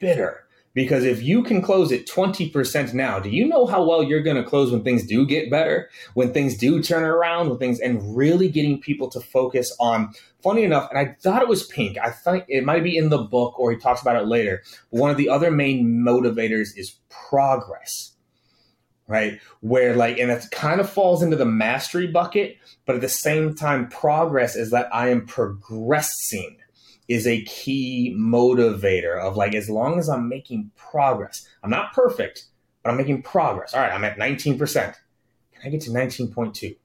bitter 0.00 0.44
because 0.72 1.04
if 1.04 1.22
you 1.22 1.42
can 1.42 1.62
close 1.62 1.90
it 1.90 2.06
20% 2.06 2.94
now, 2.94 3.18
do 3.18 3.28
you 3.28 3.46
know 3.46 3.66
how 3.66 3.82
well 3.84 4.02
you're 4.02 4.22
going 4.22 4.36
to 4.36 4.48
close 4.48 4.70
when 4.70 4.84
things 4.84 5.04
do 5.04 5.26
get 5.26 5.50
better, 5.50 5.90
when 6.14 6.32
things 6.32 6.56
do 6.56 6.82
turn 6.82 7.02
around, 7.02 7.48
when 7.48 7.58
things, 7.58 7.80
and 7.80 8.16
really 8.16 8.48
getting 8.48 8.80
people 8.80 9.08
to 9.10 9.20
focus 9.20 9.74
on, 9.80 10.12
funny 10.42 10.62
enough, 10.62 10.88
and 10.90 10.98
I 10.98 11.16
thought 11.20 11.42
it 11.42 11.48
was 11.48 11.66
Pink. 11.66 11.98
I 11.98 12.10
think 12.10 12.44
it 12.48 12.64
might 12.64 12.84
be 12.84 12.96
in 12.96 13.08
the 13.08 13.18
book 13.18 13.58
or 13.58 13.72
he 13.72 13.78
talks 13.78 14.00
about 14.00 14.16
it 14.16 14.26
later. 14.26 14.62
One 14.90 15.10
of 15.10 15.16
the 15.16 15.28
other 15.28 15.50
main 15.50 16.04
motivators 16.06 16.68
is 16.76 16.96
progress, 17.08 18.12
right? 19.08 19.40
Where 19.60 19.96
like, 19.96 20.18
and 20.18 20.30
it 20.30 20.46
kind 20.52 20.80
of 20.80 20.88
falls 20.88 21.22
into 21.22 21.36
the 21.36 21.46
mastery 21.46 22.06
bucket, 22.06 22.58
but 22.86 22.94
at 22.94 23.00
the 23.00 23.08
same 23.08 23.56
time, 23.56 23.88
progress 23.88 24.54
is 24.54 24.70
that 24.70 24.88
I 24.94 25.08
am 25.08 25.26
progressing 25.26 26.59
is 27.10 27.26
a 27.26 27.42
key 27.42 28.14
motivator 28.16 29.20
of 29.20 29.36
like, 29.36 29.52
as 29.52 29.68
long 29.68 29.98
as 29.98 30.08
I'm 30.08 30.28
making 30.28 30.70
progress, 30.76 31.46
I'm 31.64 31.68
not 31.68 31.92
perfect, 31.92 32.44
but 32.82 32.90
I'm 32.90 32.96
making 32.96 33.22
progress. 33.22 33.74
All 33.74 33.80
right, 33.80 33.92
I'm 33.92 34.04
at 34.04 34.16
19%. 34.16 34.56
Can 34.62 34.94
I 35.64 35.68
get 35.68 35.80
to 35.82 35.90
19.2? 35.90 36.76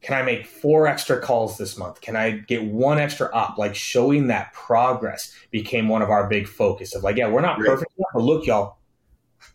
Can 0.00 0.16
I 0.16 0.22
make 0.22 0.44
four 0.44 0.88
extra 0.88 1.20
calls 1.20 1.56
this 1.56 1.78
month? 1.78 2.00
Can 2.00 2.16
I 2.16 2.32
get 2.32 2.64
one 2.64 2.98
extra 2.98 3.28
up? 3.28 3.58
Like 3.58 3.76
showing 3.76 4.26
that 4.26 4.52
progress 4.52 5.32
became 5.52 5.86
one 5.88 6.02
of 6.02 6.10
our 6.10 6.28
big 6.28 6.48
focus 6.48 6.96
of 6.96 7.04
like, 7.04 7.16
yeah, 7.16 7.28
we're 7.28 7.40
not 7.40 7.60
perfect, 7.60 7.92
but 7.96 8.20
look, 8.20 8.44
y'all, 8.44 8.78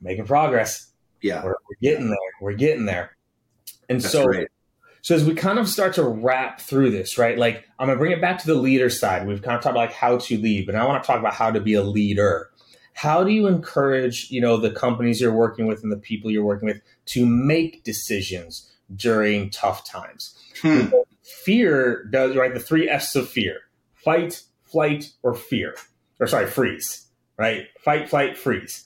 making 0.01 0.25
progress. 0.25 0.91
Yeah, 1.21 1.43
we're, 1.43 1.55
we're 1.69 1.77
getting 1.81 2.07
there. 2.07 2.17
We're 2.39 2.53
getting 2.53 2.85
there. 2.85 3.17
And 3.89 3.99
That's 3.99 4.13
so, 4.13 4.25
great. 4.25 4.47
So 5.03 5.13
as 5.13 5.25
we 5.25 5.35
kind 5.35 5.59
of 5.59 5.67
start 5.67 5.93
to 5.95 6.03
wrap 6.03 6.61
through 6.61 6.89
this, 6.89 7.17
right? 7.17 7.37
Like 7.37 7.67
I'm 7.77 7.87
gonna 7.87 7.99
bring 7.99 8.13
it 8.13 8.21
back 8.21 8.39
to 8.39 8.47
the 8.47 8.55
leader 8.55 8.89
side. 8.89 9.27
We've 9.27 9.41
kind 9.41 9.55
of 9.55 9.61
talked 9.61 9.73
about 9.73 9.89
like 9.89 9.93
how 9.93 10.17
to 10.17 10.37
lead, 10.37 10.65
but 10.65 10.75
I 10.75 10.85
want 10.85 11.03
to 11.03 11.07
talk 11.07 11.19
about 11.19 11.33
how 11.33 11.51
to 11.51 11.59
be 11.59 11.73
a 11.73 11.83
leader. 11.83 12.49
How 12.93 13.23
do 13.23 13.31
you 13.31 13.47
encourage, 13.47 14.31
you 14.31 14.39
know, 14.39 14.55
the 14.57 14.71
companies 14.71 15.19
you're 15.19 15.33
working 15.33 15.67
with 15.67 15.83
and 15.83 15.91
the 15.91 15.97
people 15.97 16.31
you're 16.31 16.45
working 16.45 16.67
with 16.67 16.81
to 17.07 17.25
make 17.25 17.83
decisions 17.83 18.71
during 18.95 19.49
tough 19.49 19.85
times? 19.85 20.37
Hmm. 20.61 20.87
Fear 21.21 22.05
does 22.05 22.35
right. 22.35 22.53
The 22.53 22.59
three 22.59 22.89
F's 22.89 23.15
of 23.15 23.29
fear: 23.29 23.59
fight, 23.95 24.43
flight, 24.63 25.11
or 25.21 25.35
fear. 25.35 25.75
Or 26.19 26.27
sorry, 26.27 26.47
freeze. 26.47 27.07
Right? 27.37 27.67
Fight, 27.83 28.09
flight, 28.09 28.37
freeze 28.37 28.85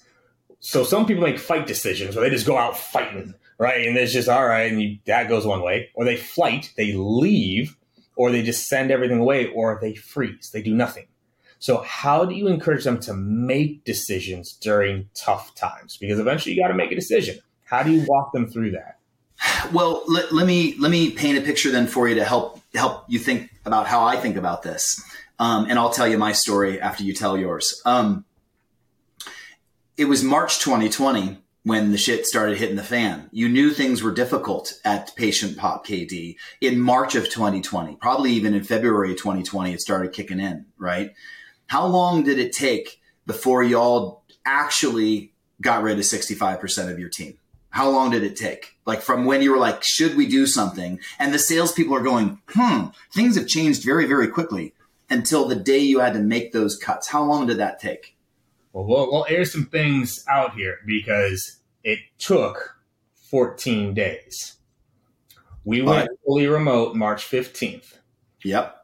so 0.60 0.84
some 0.84 1.06
people 1.06 1.24
make 1.24 1.40
fight 1.40 1.68
decisions 1.68 2.16
where 2.16 2.24
they 2.24 2.34
just 2.34 2.46
go 2.46 2.58
out 2.58 2.78
fighting, 2.78 3.34
right? 3.58 3.88
And 3.88 3.98
it's 3.98 4.14
just 4.14 4.30
all 4.30 4.46
right, 4.46 4.72
and 4.72 4.82
you, 4.82 4.98
that 5.06 5.30
goes 5.30 5.46
one 5.46 5.62
way. 5.62 5.90
Or 5.94 6.06
they 6.06 6.18
flight, 6.18 6.72
they 6.78 6.94
leave, 6.94 7.76
or 8.16 8.32
they 8.32 8.42
just 8.42 8.68
send 8.68 8.92
everything 8.92 9.20
away, 9.20 9.48
or 9.48 9.80
they 9.82 9.96
freeze, 9.96 10.50
they 10.52 10.62
do 10.62 10.74
nothing. 10.74 11.08
So 11.60 11.78
how 11.78 12.26
do 12.26 12.36
you 12.36 12.48
encourage 12.48 12.84
them 12.84 13.00
to 13.02 13.14
make 13.14 13.84
decisions 13.84 14.54
during 14.54 15.10
tough 15.16 15.56
times? 15.56 15.98
Because 15.98 16.20
eventually 16.20 16.54
you 16.54 16.62
got 16.62 16.68
to 16.68 16.76
make 16.76 16.92
a 16.92 16.96
decision. 16.96 17.40
How 17.64 17.84
do 17.84 17.92
you 17.92 18.06
walk 18.08 18.32
them 18.32 18.48
through 18.48 18.72
that? 18.72 19.00
Well, 19.74 20.04
let, 20.08 20.34
let, 20.34 20.48
me 20.48 20.76
let 20.80 20.90
me 20.90 21.12
paint 21.12 21.38
a 21.38 21.42
picture 21.42 21.70
then 21.72 21.88
for 21.88 22.08
you 22.08 22.16
to 22.16 22.24
help 22.24 22.60
help 22.74 23.06
you 23.08 23.20
think 23.20 23.52
about 23.66 23.88
how 23.88 24.04
I 24.04 24.18
think 24.18 24.36
about 24.36 24.64
this, 24.64 25.00
um, 25.40 25.68
and 25.70 25.78
I'll 25.78 25.92
tell 25.92 26.08
you 26.08 26.18
my 26.18 26.32
story 26.32 26.82
after 26.82 27.04
you 27.04 27.14
tell 27.14 27.38
yours. 27.38 27.82
Um, 27.86 28.26
it 29.96 30.06
was 30.06 30.24
March 30.24 30.60
2020 30.60 31.38
when 31.68 31.92
the 31.92 31.98
shit 31.98 32.26
started 32.26 32.58
hitting 32.58 32.78
the 32.78 32.82
fan. 32.82 33.30
You 33.34 33.50
knew 33.50 33.72
things 33.72 34.02
were 34.02 34.14
difficult 34.14 34.80
at 34.86 35.14
PatientPop 35.18 35.86
KD 35.86 36.38
in 36.62 36.80
March 36.80 37.14
of 37.14 37.26
2020, 37.26 37.98
probably 37.98 38.32
even 38.32 38.54
in 38.54 38.64
February 38.64 39.12
of 39.12 39.18
2020, 39.18 39.74
it 39.74 39.82
started 39.82 40.14
kicking 40.14 40.40
in, 40.40 40.66
right? 40.78 41.12
How 41.66 41.86
long 41.86 42.24
did 42.24 42.40
it 42.40 42.54
take 42.54 43.02
before 43.26 43.64
y'all 43.64 44.24
actually 44.46 45.34
got 45.60 45.84
rid 45.84 45.98
of 45.98 46.06
65% 46.06 46.90
of 46.90 47.00
your 47.00 47.10
team? 47.10 47.38
How 47.70 47.90
long 47.90 48.12
did 48.12 48.24
it 48.24 48.38
take? 48.38 48.78
Like 48.86 49.02
from 49.02 49.26
when 49.26 49.42
you 49.42 49.52
were 49.52 49.58
like, 49.58 49.84
should 49.84 50.16
we 50.16 50.26
do 50.26 50.46
something? 50.46 51.02
And 51.20 51.34
the 51.34 51.38
salespeople 51.38 51.98
are 51.98 52.02
going, 52.02 52.40
hmm, 52.48 52.86
things 53.12 53.36
have 53.36 53.48
changed 53.48 53.84
very, 53.84 54.06
very 54.06 54.30
quickly 54.30 54.74
until 55.10 55.46
the 55.46 55.56
day 55.56 55.80
you 55.80 56.00
had 56.00 56.14
to 56.14 56.20
make 56.22 56.54
those 56.54 56.78
cuts. 56.78 57.10
How 57.10 57.24
long 57.24 57.46
did 57.46 57.58
that 57.58 57.82
take? 57.82 58.17
Well, 58.78 58.86
we'll, 58.86 59.12
we'll 59.12 59.26
air 59.28 59.44
some 59.44 59.66
things 59.66 60.24
out 60.30 60.54
here 60.54 60.78
because 60.86 61.62
it 61.84 61.98
took 62.20 62.76
14 63.32 63.96
days. 63.96 64.58
We 65.66 65.82
went 65.82 66.10
fully 66.24 66.46
remote 66.46 66.96
March 66.96 67.26
15th. 67.26 67.98
Yep. 68.44 68.78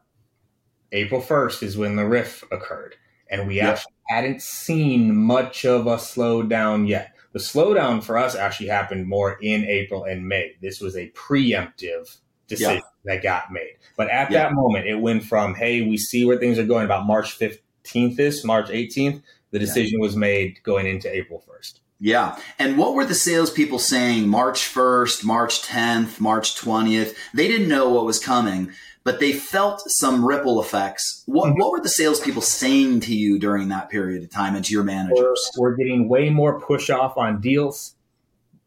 April 0.93 1.21
1st 1.21 1.62
is 1.62 1.77
when 1.77 1.95
the 1.95 2.08
RIF 2.08 2.43
occurred. 2.51 2.95
And 3.29 3.47
we 3.47 3.58
yep. 3.58 3.73
actually 3.73 3.93
hadn't 4.10 4.41
seen 4.41 5.15
much 5.15 5.63
of 5.63 5.86
a 5.86 5.97
slowdown 5.97 6.88
yet. 6.88 7.13
The 7.34 7.39
slowdown 7.39 8.03
for 8.03 8.17
us 8.17 8.36
actually 8.36 8.69
happened 8.69 9.08
more 9.08 9.38
in 9.43 9.63
April 9.65 10.06
and 10.06 10.27
May. 10.27 10.56
This 10.60 10.82
was 10.82 10.97
a 10.97 11.12
preemptive 11.12 12.17
decision 12.47 12.77
yep. 12.77 12.84
that 13.06 13.21
got 13.21 13.51
made. 13.51 13.77
But 13.95 14.10
at 14.10 14.32
yep. 14.32 14.49
that 14.49 14.56
moment, 14.56 14.88
it 14.88 14.95
went 14.95 15.23
from, 15.23 15.53
hey, 15.53 15.84
we 15.84 15.97
see 15.97 16.25
where 16.25 16.39
things 16.39 16.58
are 16.58 16.65
going 16.65 16.86
about 16.86 17.06
March 17.06 17.38
15th 17.38 18.17
is, 18.17 18.43
March 18.43 18.69
18th, 18.69 19.21
the 19.53 19.59
decision 19.59 19.99
yeah. 19.99 20.05
was 20.05 20.17
made 20.17 20.61
going 20.63 20.87
into 20.87 21.15
April 21.15 21.41
1st. 21.47 21.79
Yeah. 21.99 22.37
And 22.57 22.75
what 22.75 22.95
were 22.95 23.05
the 23.05 23.13
salespeople 23.13 23.77
saying 23.77 24.27
March 24.27 24.61
1st, 24.61 25.23
March 25.23 25.61
10th, 25.61 26.19
March 26.19 26.59
20th? 26.59 27.15
They 27.35 27.47
didn't 27.47 27.69
know 27.69 27.87
what 27.87 28.03
was 28.03 28.19
coming, 28.19 28.71
but 29.03 29.19
they 29.19 29.31
felt 29.31 29.83
some 29.85 30.25
ripple 30.25 30.59
effects. 30.59 31.21
What, 31.27 31.51
mm-hmm. 31.51 31.61
what 31.61 31.71
were 31.71 31.81
the 31.81 31.87
salespeople 31.87 32.41
saying 32.41 33.01
to 33.01 33.15
you 33.15 33.37
during 33.37 33.67
that 33.69 33.89
period 33.89 34.23
of 34.23 34.31
time 34.31 34.55
and 34.55 34.65
to 34.65 34.73
your 34.73 34.83
managers? 34.83 35.51
We're, 35.55 35.69
we're 35.69 35.75
getting 35.75 36.09
way 36.09 36.31
more 36.31 36.59
push 36.59 36.89
off 36.89 37.15
on 37.15 37.39
deals. 37.39 37.93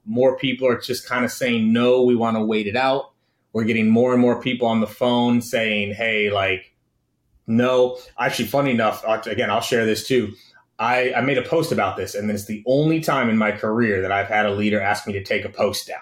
More 0.04 0.38
people 0.38 0.68
are 0.68 0.78
just 0.78 1.08
kind 1.08 1.24
of 1.24 1.32
saying, 1.32 1.72
no, 1.72 2.04
we 2.04 2.14
want 2.14 2.36
to 2.36 2.44
wait 2.44 2.68
it 2.68 2.76
out. 2.76 3.10
We're 3.52 3.64
getting 3.64 3.88
more 3.88 4.12
and 4.12 4.22
more 4.22 4.40
people 4.40 4.68
on 4.68 4.80
the 4.80 4.86
phone 4.86 5.42
saying, 5.42 5.94
hey, 5.94 6.30
like, 6.30 6.72
no. 7.48 7.98
Actually, 8.16 8.46
funny 8.46 8.70
enough, 8.70 9.04
again, 9.26 9.50
I'll 9.50 9.60
share 9.60 9.84
this 9.84 10.06
too 10.06 10.32
I, 10.78 11.12
I 11.14 11.20
made 11.22 11.38
a 11.38 11.42
post 11.42 11.72
about 11.72 11.96
this, 11.96 12.14
and 12.14 12.30
it's 12.30 12.44
the 12.44 12.62
only 12.66 13.00
time 13.00 13.30
in 13.30 13.38
my 13.38 13.52
career 13.52 14.02
that 14.02 14.12
I've 14.12 14.28
had 14.28 14.46
a 14.46 14.54
leader 14.54 14.80
ask 14.80 15.06
me 15.06 15.12
to 15.14 15.24
take 15.24 15.44
a 15.44 15.48
post 15.48 15.86
down. 15.86 16.00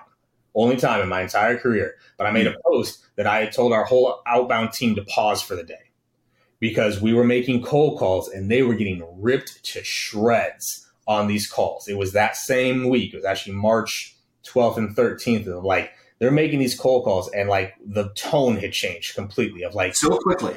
Only 0.55 0.77
time 0.77 1.01
in 1.01 1.09
my 1.09 1.23
entire 1.23 1.59
career. 1.59 1.95
But 2.17 2.27
I 2.27 2.31
made 2.31 2.47
a 2.47 2.53
hmm. 2.53 2.61
post 2.65 3.05
that 3.17 3.27
I 3.27 3.41
had 3.41 3.53
told 3.53 3.73
our 3.73 3.85
whole 3.85 4.23
outbound 4.27 4.73
team 4.73 4.95
to 4.97 5.05
pause 5.05 5.43
for 5.43 5.57
the 5.57 5.65
day 5.65 5.91
because 6.61 7.01
we 7.01 7.13
were 7.13 7.25
making 7.25 7.63
cold 7.63 7.99
calls 7.99 8.29
and 8.29 8.51
they 8.51 8.63
were 8.63 8.75
getting 8.75 9.05
ripped 9.21 9.63
to 9.65 9.85
shreds 9.85 10.89
on 11.07 11.27
these 11.27 11.51
calls. 11.51 11.89
It 11.89 11.99
was 11.99 12.13
that 12.13 12.37
same 12.37 12.89
week. 12.89 13.13
It 13.13 13.19
was 13.19 13.25
actually 13.25 13.55
March 13.55 14.17
12th 14.47 14.79
and 14.79 14.97
13th 14.97 15.47
of 15.47 15.65
like, 15.65 15.93
they're 16.19 16.31
making 16.31 16.61
these 16.61 16.79
cold 16.79 17.05
calls 17.05 17.29
and 17.33 17.49
like 17.49 17.75
the 17.85 18.09
tone 18.15 18.57
had 18.57 18.73
changed 18.73 19.15
completely 19.15 19.63
of 19.63 19.75
like 19.75 19.95
so 19.95 20.17
quickly 20.19 20.55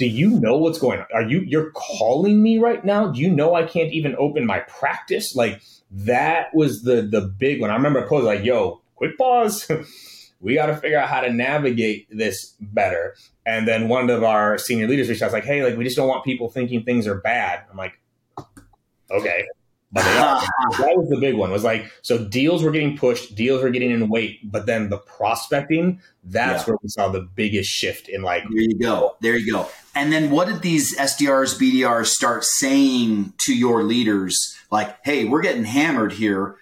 do 0.00 0.06
you 0.06 0.30
know 0.30 0.56
what's 0.56 0.78
going 0.78 0.98
on? 0.98 1.06
Are 1.12 1.22
you 1.22 1.40
you're 1.40 1.72
calling 1.72 2.42
me 2.42 2.58
right 2.58 2.82
now? 2.82 3.08
Do 3.08 3.20
you 3.20 3.28
know 3.28 3.54
I 3.54 3.64
can't 3.64 3.92
even 3.92 4.16
open 4.18 4.46
my 4.46 4.60
practice? 4.60 5.36
Like 5.36 5.60
that 5.90 6.54
was 6.54 6.84
the 6.84 7.02
the 7.02 7.20
big 7.20 7.60
one. 7.60 7.68
I 7.68 7.74
remember 7.74 8.08
posing 8.08 8.24
like, 8.24 8.42
yo, 8.42 8.80
quick 8.96 9.18
pause. 9.18 9.70
we 10.40 10.54
got 10.54 10.66
to 10.66 10.76
figure 10.76 10.98
out 10.98 11.10
how 11.10 11.20
to 11.20 11.30
navigate 11.30 12.08
this 12.10 12.54
better. 12.60 13.14
And 13.44 13.68
then 13.68 13.90
one 13.90 14.08
of 14.08 14.24
our 14.24 14.56
senior 14.56 14.88
leaders 14.88 15.10
reached 15.10 15.20
out, 15.20 15.32
like, 15.32 15.44
hey, 15.44 15.62
like 15.62 15.76
we 15.76 15.84
just 15.84 15.98
don't 15.98 16.08
want 16.08 16.24
people 16.24 16.48
thinking 16.48 16.82
things 16.82 17.06
are 17.06 17.20
bad. 17.20 17.64
I'm 17.70 17.76
like, 17.76 18.00
okay. 19.10 19.46
But 19.92 20.04
that 20.04 20.96
was 20.96 21.08
the 21.08 21.18
big 21.18 21.34
one. 21.34 21.50
Was 21.50 21.64
like 21.64 21.90
so 22.02 22.24
deals 22.24 22.62
were 22.62 22.70
getting 22.70 22.96
pushed, 22.96 23.34
deals 23.34 23.62
were 23.62 23.70
getting 23.70 23.90
in 23.90 24.08
weight, 24.08 24.38
but 24.50 24.66
then 24.66 24.88
the 24.88 24.98
prospecting, 24.98 26.00
that's 26.22 26.62
yeah. 26.62 26.70
where 26.70 26.78
we 26.82 26.88
saw 26.88 27.08
the 27.08 27.22
biggest 27.22 27.70
shift 27.70 28.08
in 28.08 28.22
like 28.22 28.44
There 28.44 28.60
you 28.60 28.78
go. 28.78 29.16
There 29.20 29.36
you 29.36 29.52
go. 29.52 29.68
And 29.96 30.12
then 30.12 30.30
what 30.30 30.46
did 30.46 30.62
these 30.62 30.96
SDRs, 30.96 31.58
BDRs 31.58 32.06
start 32.06 32.44
saying 32.44 33.32
to 33.38 33.54
your 33.54 33.82
leaders 33.82 34.56
like, 34.70 34.96
"Hey, 35.04 35.24
we're 35.24 35.42
getting 35.42 35.64
hammered 35.64 36.12
here." 36.12 36.56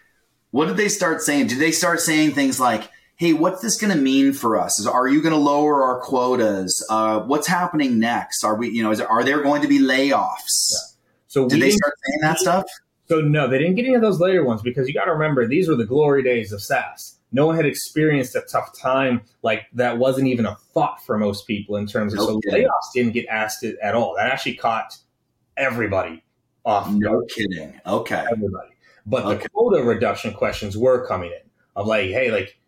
What 0.51 0.67
did 0.67 0.79
they 0.79 0.89
start 0.89 1.21
saying? 1.21 1.49
Did 1.49 1.59
they 1.59 1.73
start 1.73 2.01
saying 2.01 2.33
things 2.33 2.59
like, 2.59 2.91
"Hey, 3.17 3.35
what's 3.35 3.61
this 3.61 3.79
going 3.79 3.95
to 3.95 4.01
mean 4.01 4.33
for 4.33 4.59
us? 4.59 4.81
Is, 4.81 4.87
are 4.87 5.07
you 5.07 5.21
going 5.21 5.35
to 5.35 5.39
lower 5.39 5.83
our 5.83 6.01
quotas? 6.01 6.83
Uh, 6.89 7.21
what's 7.21 7.47
happening 7.47 7.99
next? 7.99 8.43
Are 8.43 8.55
we, 8.55 8.71
you 8.71 8.83
know, 8.83 8.91
is, 8.91 9.03
are 9.03 9.23
there 9.23 9.43
going 9.43 9.61
to 9.61 9.69
be 9.69 9.81
layoffs?" 9.81 10.73
Yeah. 10.73 10.79
So 11.27 11.47
did 11.47 11.61
they 11.61 11.71
start 11.73 11.93
saying 12.07 12.21
that 12.23 12.39
stuff? 12.39 12.65
So 13.09 13.23
no, 13.23 13.49
they 13.49 13.59
didn't 13.59 13.77
get 13.77 13.87
any 13.87 13.95
of 13.95 14.03
those 14.03 14.21
later 14.21 14.45
ones 14.45 14.61
because 14.61 14.87
you 14.87 14.95
got 14.95 15.07
to 15.07 15.13
remember 15.13 15.47
these 15.47 15.69
were 15.69 15.77
the 15.77 15.87
glory 15.87 16.23
days 16.23 16.53
of 16.53 16.63
SaaS. 16.63 17.17
No 17.33 17.47
one 17.47 17.57
had 17.57 17.67
experienced 17.67 18.35
a 18.37 18.43
tough 18.43 18.79
time 18.79 19.23
like 19.43 19.67
that. 19.75 19.99
wasn't 19.99 20.29
even 20.29 20.47
a 20.47 20.55
thought 20.75 21.05
for 21.05 21.19
most 21.19 21.47
people 21.47 21.77
in 21.77 21.87
terms 21.87 22.13
of 22.13 22.21
no 22.21 22.27
so 22.27 22.41
kidding. 22.41 22.65
layoffs 22.65 22.93
didn't 22.95 23.13
get 23.13 23.27
asked 23.29 23.65
at 23.65 23.95
all. 23.95 24.15
That 24.17 24.31
actually 24.31 24.55
caught 24.55 24.97
everybody 25.57 26.23
off. 26.65 26.91
No 26.91 27.23
kidding. 27.35 27.79
Okay, 27.87 28.25
everybody. 28.31 28.71
But 29.07 29.25
okay. 29.25 29.43
the 29.43 29.49
quota 29.49 29.83
reduction 29.83 30.35
questions 30.35 30.77
were 30.77 31.07
coming 31.07 31.31
in 31.31 31.51
of 31.77 31.87
like, 31.87 32.11
hey, 32.11 32.31
like, 32.31 32.59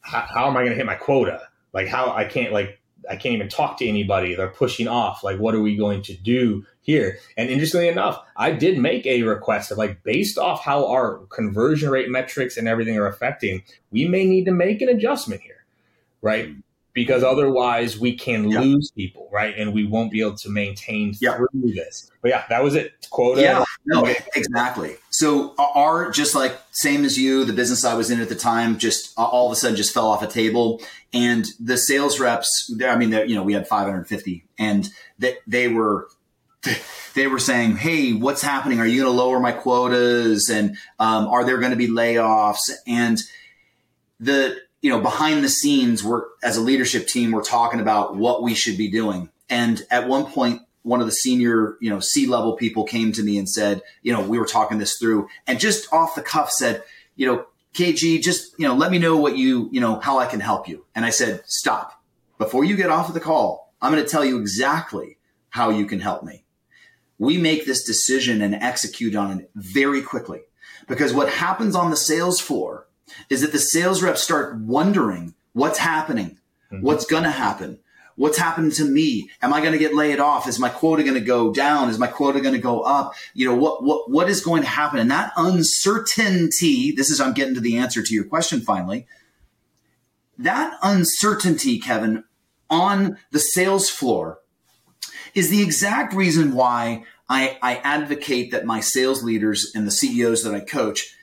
how, 0.00 0.26
how 0.32 0.46
am 0.46 0.56
I 0.56 0.60
going 0.60 0.70
to 0.70 0.76
hit 0.76 0.86
my 0.86 0.94
quota? 0.94 1.40
Like, 1.72 1.88
how 1.88 2.12
I 2.12 2.24
can't 2.24 2.52
like 2.52 2.80
I 3.08 3.16
can't 3.16 3.34
even 3.34 3.48
talk 3.48 3.78
to 3.78 3.86
anybody. 3.86 4.34
They're 4.34 4.48
pushing 4.48 4.88
off. 4.88 5.22
Like, 5.22 5.38
what 5.38 5.54
are 5.54 5.60
we 5.60 5.76
going 5.76 6.02
to 6.02 6.14
do 6.14 6.64
here? 6.80 7.18
And 7.36 7.50
interestingly 7.50 7.88
enough, 7.88 8.22
I 8.36 8.50
did 8.50 8.78
make 8.78 9.06
a 9.06 9.22
request 9.22 9.70
of 9.70 9.78
like, 9.78 10.02
based 10.02 10.38
off 10.38 10.62
how 10.62 10.86
our 10.86 11.18
conversion 11.30 11.90
rate 11.90 12.10
metrics 12.10 12.56
and 12.56 12.68
everything 12.68 12.96
are 12.98 13.06
affecting, 13.06 13.62
we 13.90 14.06
may 14.06 14.24
need 14.24 14.44
to 14.46 14.52
make 14.52 14.80
an 14.80 14.88
adjustment 14.88 15.42
here, 15.42 15.64
right? 16.22 16.50
Because 16.94 17.24
otherwise 17.24 17.98
we 17.98 18.14
can 18.14 18.48
yeah. 18.48 18.60
lose 18.60 18.90
people, 18.92 19.28
right? 19.32 19.54
And 19.58 19.74
we 19.74 19.84
won't 19.84 20.12
be 20.12 20.20
able 20.20 20.36
to 20.36 20.48
maintain 20.48 21.12
yeah. 21.20 21.36
through 21.36 21.48
this. 21.52 22.10
But 22.22 22.28
yeah, 22.28 22.44
that 22.48 22.62
was 22.62 22.76
it. 22.76 22.92
Quota. 23.10 23.42
Yeah, 23.42 23.64
no, 23.84 24.06
exactly. 24.34 24.96
So 25.10 25.54
our 25.58 26.10
just 26.10 26.34
like 26.34 26.56
same 26.70 27.04
as 27.04 27.18
you, 27.18 27.44
the 27.44 27.52
business 27.52 27.84
I 27.84 27.94
was 27.94 28.10
in 28.10 28.20
at 28.20 28.28
the 28.28 28.36
time, 28.36 28.78
just 28.78 29.12
all 29.18 29.46
of 29.46 29.52
a 29.52 29.56
sudden 29.56 29.76
just 29.76 29.92
fell 29.92 30.06
off 30.06 30.22
a 30.22 30.26
table, 30.26 30.80
and 31.12 31.44
the 31.60 31.76
sales 31.76 32.18
reps. 32.18 32.72
I 32.84 32.96
mean, 32.96 33.12
you 33.12 33.34
know, 33.34 33.42
we 33.42 33.52
had 33.52 33.66
550, 33.66 34.44
and 34.58 34.88
that 35.18 35.36
they, 35.46 35.66
they 35.66 35.68
were 35.68 36.08
they 37.14 37.26
were 37.26 37.40
saying, 37.40 37.76
"Hey, 37.76 38.12
what's 38.12 38.42
happening? 38.42 38.80
Are 38.80 38.86
you 38.86 39.02
going 39.02 39.12
to 39.12 39.22
lower 39.22 39.40
my 39.40 39.52
quotas? 39.52 40.48
And 40.48 40.76
um, 40.98 41.26
are 41.26 41.44
there 41.44 41.58
going 41.58 41.72
to 41.72 41.76
be 41.76 41.88
layoffs?" 41.88 42.70
And 42.86 43.20
the 44.20 44.56
you 44.84 44.90
know 44.90 45.00
behind 45.00 45.42
the 45.42 45.48
scenes 45.48 46.04
we're 46.04 46.24
as 46.42 46.58
a 46.58 46.60
leadership 46.60 47.06
team 47.06 47.32
we're 47.32 47.42
talking 47.42 47.80
about 47.80 48.16
what 48.16 48.42
we 48.42 48.54
should 48.54 48.76
be 48.76 48.90
doing. 48.90 49.30
And 49.48 49.82
at 49.90 50.06
one 50.08 50.26
point 50.26 50.60
one 50.82 51.00
of 51.00 51.06
the 51.06 51.12
senior 51.12 51.78
you 51.80 51.88
know 51.88 52.00
c 52.00 52.26
level 52.26 52.54
people 52.54 52.84
came 52.84 53.10
to 53.12 53.22
me 53.22 53.38
and 53.38 53.48
said 53.48 53.80
you 54.02 54.12
know 54.12 54.20
we 54.20 54.38
were 54.38 54.44
talking 54.44 54.76
this 54.76 54.98
through 54.98 55.26
and 55.46 55.58
just 55.58 55.90
off 55.90 56.14
the 56.14 56.20
cuff 56.20 56.50
said 56.50 56.82
you 57.16 57.26
know 57.26 57.46
kg 57.72 58.22
just 58.22 58.52
you 58.58 58.68
know 58.68 58.74
let 58.74 58.90
me 58.90 58.98
know 58.98 59.16
what 59.16 59.38
you 59.38 59.70
you 59.72 59.80
know 59.80 59.98
how 60.00 60.18
i 60.18 60.26
can 60.26 60.40
help 60.40 60.68
you. 60.68 60.84
And 60.94 61.06
i 61.06 61.10
said 61.10 61.42
stop. 61.46 62.02
Before 62.36 62.62
you 62.62 62.76
get 62.76 62.90
off 62.90 63.08
of 63.08 63.14
the 63.14 63.20
call 63.20 63.72
i'm 63.80 63.90
going 63.90 64.04
to 64.04 64.10
tell 64.10 64.24
you 64.24 64.38
exactly 64.38 65.16
how 65.48 65.70
you 65.70 65.86
can 65.86 66.00
help 66.00 66.24
me. 66.24 66.44
We 67.18 67.38
make 67.38 67.64
this 67.64 67.84
decision 67.84 68.42
and 68.42 68.54
execute 68.54 69.16
on 69.16 69.40
it 69.40 69.50
very 69.54 70.02
quickly 70.02 70.42
because 70.86 71.14
what 71.14 71.30
happens 71.30 71.74
on 71.74 71.90
the 71.90 71.96
sales 71.96 72.38
floor 72.38 72.83
is 73.28 73.40
that 73.42 73.52
the 73.52 73.58
sales 73.58 74.02
reps 74.02 74.22
start 74.22 74.56
wondering 74.56 75.34
what's 75.52 75.78
happening, 75.78 76.38
mm-hmm. 76.72 76.84
what's 76.84 77.06
going 77.06 77.24
to 77.24 77.30
happen, 77.30 77.78
what's 78.16 78.38
happening 78.38 78.70
to 78.72 78.84
me. 78.84 79.30
Am 79.42 79.52
I 79.52 79.60
going 79.60 79.72
to 79.72 79.78
get 79.78 79.94
laid 79.94 80.20
off? 80.20 80.48
Is 80.48 80.58
my 80.58 80.68
quota 80.68 81.02
going 81.02 81.14
to 81.14 81.20
go 81.20 81.52
down? 81.52 81.88
Is 81.88 81.98
my 81.98 82.06
quota 82.06 82.40
going 82.40 82.54
to 82.54 82.60
go 82.60 82.80
up? 82.80 83.14
You 83.34 83.46
know, 83.48 83.54
what, 83.54 83.82
what, 83.82 84.10
what 84.10 84.28
is 84.28 84.40
going 84.40 84.62
to 84.62 84.68
happen? 84.68 84.98
And 84.98 85.10
that 85.10 85.32
uncertainty, 85.36 86.92
this 86.92 87.10
is, 87.10 87.20
I'm 87.20 87.34
getting 87.34 87.54
to 87.54 87.60
the 87.60 87.78
answer 87.78 88.02
to 88.02 88.14
your 88.14 88.24
question 88.24 88.60
finally. 88.60 89.06
That 90.38 90.76
uncertainty, 90.82 91.78
Kevin, 91.78 92.24
on 92.68 93.18
the 93.30 93.38
sales 93.38 93.88
floor 93.88 94.40
is 95.34 95.50
the 95.50 95.62
exact 95.62 96.14
reason 96.14 96.54
why 96.54 97.04
I, 97.28 97.58
I 97.62 97.76
advocate 97.76 98.50
that 98.50 98.66
my 98.66 98.80
sales 98.80 99.22
leaders 99.22 99.72
and 99.74 99.86
the 99.86 99.90
CEOs 99.90 100.42
that 100.44 100.54
I 100.54 100.60
coach 100.60 101.14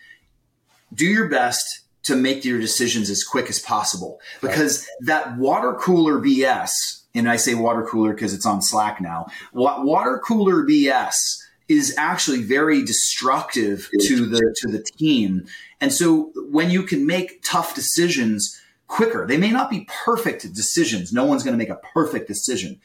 do 0.94 1.06
your 1.06 1.30
best 1.30 1.82
to 2.04 2.16
make 2.16 2.44
your 2.44 2.60
decisions 2.60 3.10
as 3.10 3.24
quick 3.24 3.50
as 3.50 3.60
possible 3.60 4.20
because 4.42 4.80
right. 4.80 5.08
that 5.08 5.38
water 5.38 5.74
cooler 5.74 6.20
BS, 6.20 6.72
and 7.14 7.30
I 7.30 7.36
say 7.36 7.54
water 7.54 7.84
cooler 7.84 8.14
because 8.14 8.34
it's 8.34 8.46
on 8.46 8.62
Slack 8.62 9.00
now, 9.00 9.28
water 9.54 10.20
cooler 10.26 10.64
BS 10.64 11.14
is 11.68 11.96
actually 11.98 12.44
very 12.44 12.84
destructive 12.84 13.90
to 14.02 14.26
the 14.26 14.56
to 14.58 14.68
the 14.72 14.84
team. 14.98 15.46
And 15.80 15.94
so 15.94 16.32
when 16.50 16.70
you 16.70 16.84
can 16.84 17.06
make 17.06 17.44
tough 17.44 17.76
decisions 17.76 18.60
quicker, 18.88 19.26
they 19.26 19.38
may 19.38 19.52
not 19.52 19.70
be 19.70 19.88
perfect 20.04 20.54
decisions. 20.54 21.14
No 21.14 21.24
one's 21.24 21.44
going 21.44 21.54
to 21.54 21.58
make 21.58 21.70
a 21.70 21.80
perfect 21.94 22.28
decision, 22.28 22.82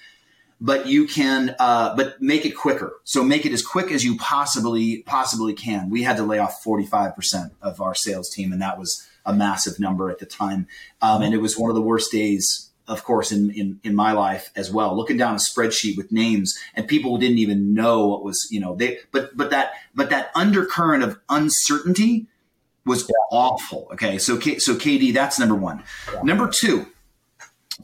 but 0.61 0.87
you 0.87 1.07
can 1.07 1.55
uh, 1.59 1.95
but 1.97 2.21
make 2.21 2.45
it 2.45 2.53
quicker 2.53 2.95
so 3.05 3.23
make 3.23 3.45
it 3.45 3.53
as 3.53 3.65
quick 3.65 3.91
as 3.91 4.05
you 4.05 4.17
possibly 4.17 5.03
possibly 5.03 5.53
can 5.53 5.91
we 5.91 6.03
had 6.03 6.17
to 6.17 6.23
lay 6.23 6.39
off 6.39 6.63
45% 6.65 7.51
of 7.63 7.81
our 7.81 7.95
sales 7.95 8.31
team 8.31 8.53
and 8.53 8.63
that 8.63 8.79
was 8.79 9.07
a 9.25 9.33
massive 9.33 9.79
number 9.79 10.11
at 10.11 10.19
the 10.19 10.27
time 10.27 10.67
um, 11.03 11.23
and 11.23 11.35
it 11.35 11.39
was 11.39 11.59
one 11.59 11.71
of 11.71 11.77
the 11.77 11.83
worst 11.83 12.11
days 12.11 12.71
of 12.89 13.05
course 13.05 13.33
in, 13.33 13.51
in 13.51 13.81
in 13.83 13.95
my 13.95 14.13
life 14.13 14.51
as 14.57 14.73
well 14.73 14.97
looking 14.97 15.17
down 15.17 15.35
a 15.35 15.39
spreadsheet 15.39 15.97
with 15.97 16.13
names 16.13 16.57
and 16.75 16.89
people 16.89 17.19
didn't 17.19 17.39
even 17.39 17.75
know 17.75 18.07
what 18.07 18.25
was 18.25 18.47
you 18.51 18.61
know 18.61 18.75
they 18.77 18.99
but 19.13 19.37
but 19.37 19.51
that 19.51 19.73
but 19.95 20.11
that 20.11 20.31
undercurrent 20.35 21.03
of 21.03 21.19
uncertainty 21.29 22.27
was 22.85 23.03
yeah. 23.03 23.15
awful 23.37 23.89
okay 23.93 24.19
so 24.19 24.39
so 24.39 24.75
kd 24.75 25.13
that's 25.13 25.39
number 25.39 25.55
one 25.55 25.83
yeah. 26.13 26.23
number 26.23 26.49
two 26.49 26.87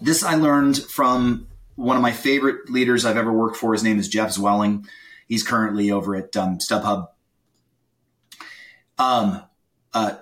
this 0.01 0.23
i 0.23 0.37
learned 0.37 0.79
from 0.79 1.47
one 1.77 1.97
of 1.97 2.03
my 2.03 2.13
favorite 2.13 2.71
leaders 2.71 3.05
I've 3.05 3.17
ever 3.17 3.33
worked 3.33 3.57
for. 3.57 3.73
His 3.73 3.83
name 3.83 3.99
is 3.99 4.09
Jeff 4.09 4.31
Zwelling. 4.31 4.87
He's 5.29 5.43
currently 5.43 5.91
over 5.91 6.15
at 6.15 6.37
um, 6.37 6.59
StubHub. 6.59 7.09
Um, 8.99 9.43
uh, 9.95 10.17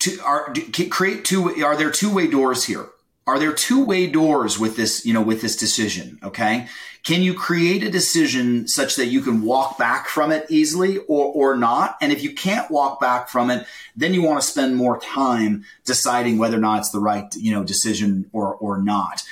to, 0.00 0.20
are, 0.24 0.52
create 0.90 1.24
two. 1.24 1.64
Are 1.64 1.76
there 1.76 1.90
two 1.90 2.12
way 2.12 2.26
doors 2.26 2.64
here? 2.64 2.86
Are 3.26 3.38
there 3.38 3.52
two 3.52 3.84
way 3.84 4.08
doors 4.08 4.58
with 4.58 4.76
this? 4.76 5.06
You 5.06 5.12
know, 5.12 5.22
with 5.22 5.42
this 5.42 5.56
decision. 5.56 6.18
Okay, 6.22 6.66
can 7.04 7.22
you 7.22 7.34
create 7.34 7.82
a 7.82 7.90
decision 7.90 8.66
such 8.66 8.96
that 8.96 9.06
you 9.06 9.20
can 9.20 9.42
walk 9.42 9.78
back 9.78 10.08
from 10.08 10.32
it 10.32 10.46
easily, 10.48 10.98
or 10.98 11.32
or 11.32 11.56
not? 11.56 11.96
And 12.00 12.10
if 12.10 12.22
you 12.22 12.34
can't 12.34 12.70
walk 12.70 13.00
back 13.00 13.28
from 13.28 13.50
it, 13.50 13.66
then 13.94 14.14
you 14.14 14.22
want 14.22 14.40
to 14.40 14.46
spend 14.46 14.76
more 14.76 14.98
time 14.98 15.64
deciding 15.84 16.38
whether 16.38 16.56
or 16.56 16.60
not 16.60 16.80
it's 16.80 16.90
the 16.90 16.98
right 16.98 17.32
you 17.36 17.52
know 17.52 17.62
decision 17.62 18.28
or 18.32 18.54
or 18.56 18.82
not. 18.82 19.22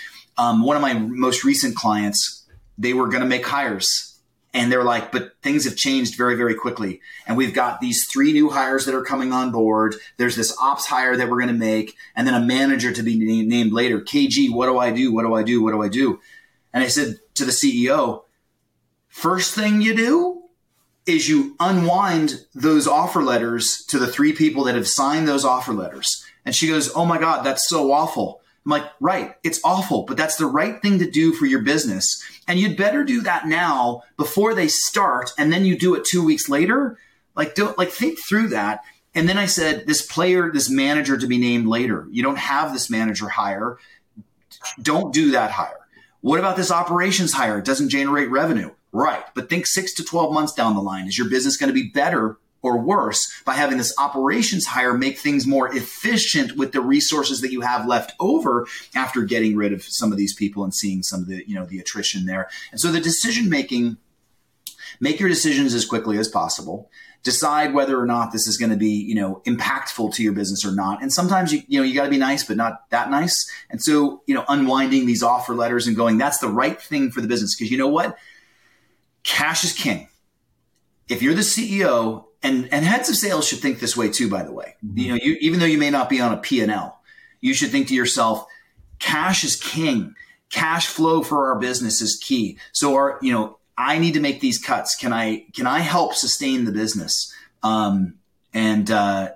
Um, 0.41 0.63
one 0.63 0.75
of 0.75 0.81
my 0.81 0.95
most 0.95 1.45
recent 1.45 1.77
clients, 1.77 2.47
they 2.79 2.95
were 2.95 3.09
going 3.09 3.21
to 3.21 3.29
make 3.29 3.47
hires 3.47 4.19
and 4.55 4.73
they're 4.73 4.85
like, 4.85 5.13
but 5.13 5.35
things 5.43 5.65
have 5.65 5.77
changed 5.77 6.17
very, 6.17 6.35
very 6.35 6.55
quickly. 6.55 7.03
And 7.27 7.37
we've 7.37 7.53
got 7.53 7.81
these 7.81 8.07
three 8.07 8.33
new 8.33 8.49
hires 8.49 8.87
that 8.87 8.95
are 8.95 9.05
coming 9.05 9.35
on 9.35 9.53
board. 9.53 9.97
There's 10.17 10.37
this 10.37 10.57
ops 10.59 10.87
hire 10.87 11.15
that 11.15 11.29
we're 11.29 11.37
going 11.37 11.49
to 11.49 11.55
make, 11.55 11.95
and 12.17 12.27
then 12.27 12.35
a 12.35 12.41
manager 12.41 12.91
to 12.91 13.03
be 13.03 13.45
named 13.45 13.73
later. 13.73 14.01
KG, 14.01 14.51
what 14.51 14.67
do 14.67 14.79
I 14.79 14.91
do? 14.91 15.13
What 15.13 15.25
do 15.25 15.35
I 15.35 15.43
do? 15.43 15.63
What 15.63 15.73
do 15.73 15.83
I 15.83 15.89
do? 15.89 16.21
And 16.73 16.83
I 16.83 16.89
said 16.89 17.21
to 17.35 17.45
the 17.45 17.53
CEO, 17.53 18.25
first 19.09 19.55
thing 19.55 19.83
you 19.83 19.95
do 19.95 20.43
is 21.07 21.29
you 21.29 21.55
unwind 21.61 22.47
those 22.55 22.89
offer 22.89 23.23
letters 23.23 23.85
to 23.89 23.99
the 23.99 24.07
three 24.07 24.33
people 24.33 24.65
that 24.65 24.75
have 24.75 24.89
signed 24.89 25.29
those 25.29 25.45
offer 25.45 25.75
letters. 25.75 26.25
And 26.45 26.57
she 26.57 26.67
goes, 26.67 26.91
Oh 26.95 27.05
my 27.05 27.19
God, 27.19 27.45
that's 27.45 27.69
so 27.69 27.93
awful. 27.93 28.40
I'm 28.65 28.71
like, 28.71 28.91
right, 29.01 29.37
it's 29.43 29.61
awful, 29.65 30.03
but 30.03 30.17
that's 30.17 30.37
the 30.37 30.47
right 30.47 30.81
thing 30.83 30.99
to 30.99 31.11
do 31.11 31.33
for 31.33 31.47
your 31.47 31.63
business. 31.63 32.23
And 32.47 32.59
you'd 32.59 32.77
better 32.77 33.05
do 33.05 33.23
that 33.23 33.47
now 33.47 34.03
before 34.17 34.55
they 34.55 34.69
start. 34.69 35.31
And 35.39 35.53
then 35.53 35.65
you 35.65 35.79
do 35.79 35.95
it 35.95 36.05
two 36.05 36.25
weeks 36.25 36.49
later. 36.49 36.99
Like, 37.35 37.55
don't 37.55 37.79
like 37.79 37.91
think 37.91 38.19
through 38.19 38.49
that. 38.49 38.81
And 39.15 39.29
then 39.29 39.39
I 39.39 39.47
said, 39.47 39.87
this 39.87 40.03
player, 40.03 40.51
this 40.53 40.69
manager 40.69 41.17
to 41.17 41.27
be 41.27 41.39
named 41.39 41.67
later. 41.67 42.07
You 42.11 42.23
don't 42.23 42.39
have 42.39 42.73
this 42.73 42.91
manager 42.91 43.29
hire. 43.29 43.79
Don't 44.81 45.13
do 45.13 45.31
that 45.33 45.51
hire. 45.51 45.89
What 46.21 46.39
about 46.39 46.57
this 46.57 46.71
operations 46.71 47.33
hire? 47.33 47.59
It 47.59 47.65
doesn't 47.65 47.89
generate 47.89 48.31
revenue. 48.31 48.71
Right. 48.93 49.25
But 49.35 49.49
think 49.49 49.67
six 49.67 49.95
to 49.95 50.05
12 50.05 50.35
months 50.35 50.53
down 50.53 50.75
the 50.75 50.83
line. 50.83 51.09
Is 51.09 51.17
your 51.17 51.31
business 51.31 51.57
going 51.57 51.69
to 51.69 51.75
be 51.75 51.89
better 51.89 52.37
or 52.63 52.79
worse 52.79 53.31
by 53.45 53.55
having 53.55 53.79
this 53.79 53.95
operations 53.99 54.67
hire 54.67 54.95
make 54.95 55.19
things 55.19 55.47
more 55.47 55.75
efficient 55.75 56.57
with 56.57 56.73
the 56.73 56.81
resources 56.81 57.41
that 57.41 57.53
you 57.53 57.61
have 57.61 57.87
left 57.87 58.13
over 58.21 58.67
after 58.95 59.23
getting 59.23 59.57
rid 59.57 59.73
of 59.73 59.83
some 59.83 60.13
of 60.13 60.19
these 60.19 60.35
people 60.35 60.63
and 60.65 60.75
seeing 60.75 61.03
some 61.03 61.21
of 61.21 61.29
the 61.29 61.45
you 61.47 61.55
know 61.55 61.65
the 61.65 61.79
attrition 61.79 62.27
there. 62.27 62.49
And 62.71 62.81
so 62.81 62.93
the 62.93 63.01
decision 63.01 63.49
making 63.49 63.97
make 65.01 65.19
your 65.19 65.29
decisions 65.29 65.75
as 65.75 65.87
quickly 65.87 66.19
as 66.19 66.29
possible. 66.29 66.91
Decide 67.23 67.75
whether 67.75 68.01
or 68.01 68.07
not 68.07 68.33
this 68.33 68.47
is 68.47 68.57
going 68.57 68.71
to 68.71 68.79
be 68.79 68.91
you 68.91 69.15
know 69.15 69.43
impactful 69.47 70.15
to 70.15 70.23
your 70.23 70.33
business 70.33 70.65
or 70.65 70.73
not. 70.73 71.03
And 71.03 71.13
sometimes 71.13 71.53
you 71.53 71.63
you 71.67 71.79
know 71.79 71.85
you 71.85 71.95
got 71.95 72.05
to 72.05 72.11
be 72.11 72.19
nice 72.19 72.45
but 72.45 72.57
not 72.57 72.89
that 72.91 73.11
nice. 73.11 73.51
And 73.71 73.83
so 73.83 74.23
you 74.27 74.35
know 74.35 74.45
unwinding 74.49 75.07
these 75.07 75.23
offer 75.23 75.55
letters 75.55 75.87
and 75.87 75.97
going 75.97 76.19
that's 76.19 76.39
the 76.39 76.49
right 76.49 76.81
thing 76.81 77.11
for 77.11 77.21
the 77.21 77.29
business. 77.29 77.57
Because 77.57 77.71
you 77.71 77.79
know 77.79 77.89
what? 77.89 78.19
Cash 79.23 79.65
is 79.65 79.73
king. 79.73 80.09
If 81.09 81.23
you're 81.23 81.35
the 81.35 81.41
ceo 81.41 82.25
and 82.43 82.69
and 82.73 82.85
heads 82.85 83.09
of 83.09 83.17
sales 83.17 83.47
should 83.47 83.59
think 83.59 83.81
this 83.81 83.97
way 83.97 84.09
too 84.09 84.29
by 84.29 84.43
the 84.43 84.53
way. 84.53 84.77
Mm-hmm. 84.85 84.99
you 84.99 85.09
know 85.09 85.19
you 85.23 85.37
even 85.41 85.61
though 85.61 85.67
you 85.67 85.79
may 85.79 85.91
not 85.91 86.09
be 86.09 86.21
on 86.21 86.33
a 86.33 86.37
p&l 86.37 87.01
you 87.41 87.55
should 87.55 87.71
think 87.71 87.89
to 87.89 87.95
yourself 87.95 88.47
cash 88.99 89.45
is 89.45 89.57
king. 89.57 90.15
Cash 90.51 90.89
flow 90.89 91.23
for 91.23 91.49
our 91.49 91.59
business 91.59 92.01
is 92.01 92.17
key. 92.17 92.59
So 92.73 92.95
our 92.95 93.19
you 93.23 93.33
know 93.33 93.59
i 93.79 93.99
need 93.99 94.15
to 94.15 94.21
make 94.21 94.41
these 94.41 94.59
cuts. 94.59 94.95
Can 94.95 95.13
i 95.13 95.47
can 95.55 95.67
i 95.67 95.81
help 95.81 96.15
sustain 96.15 96.65
the 96.65 96.73
business? 96.73 97.33
Um, 97.63 98.15
and 98.53 98.91
uh, 98.91 99.33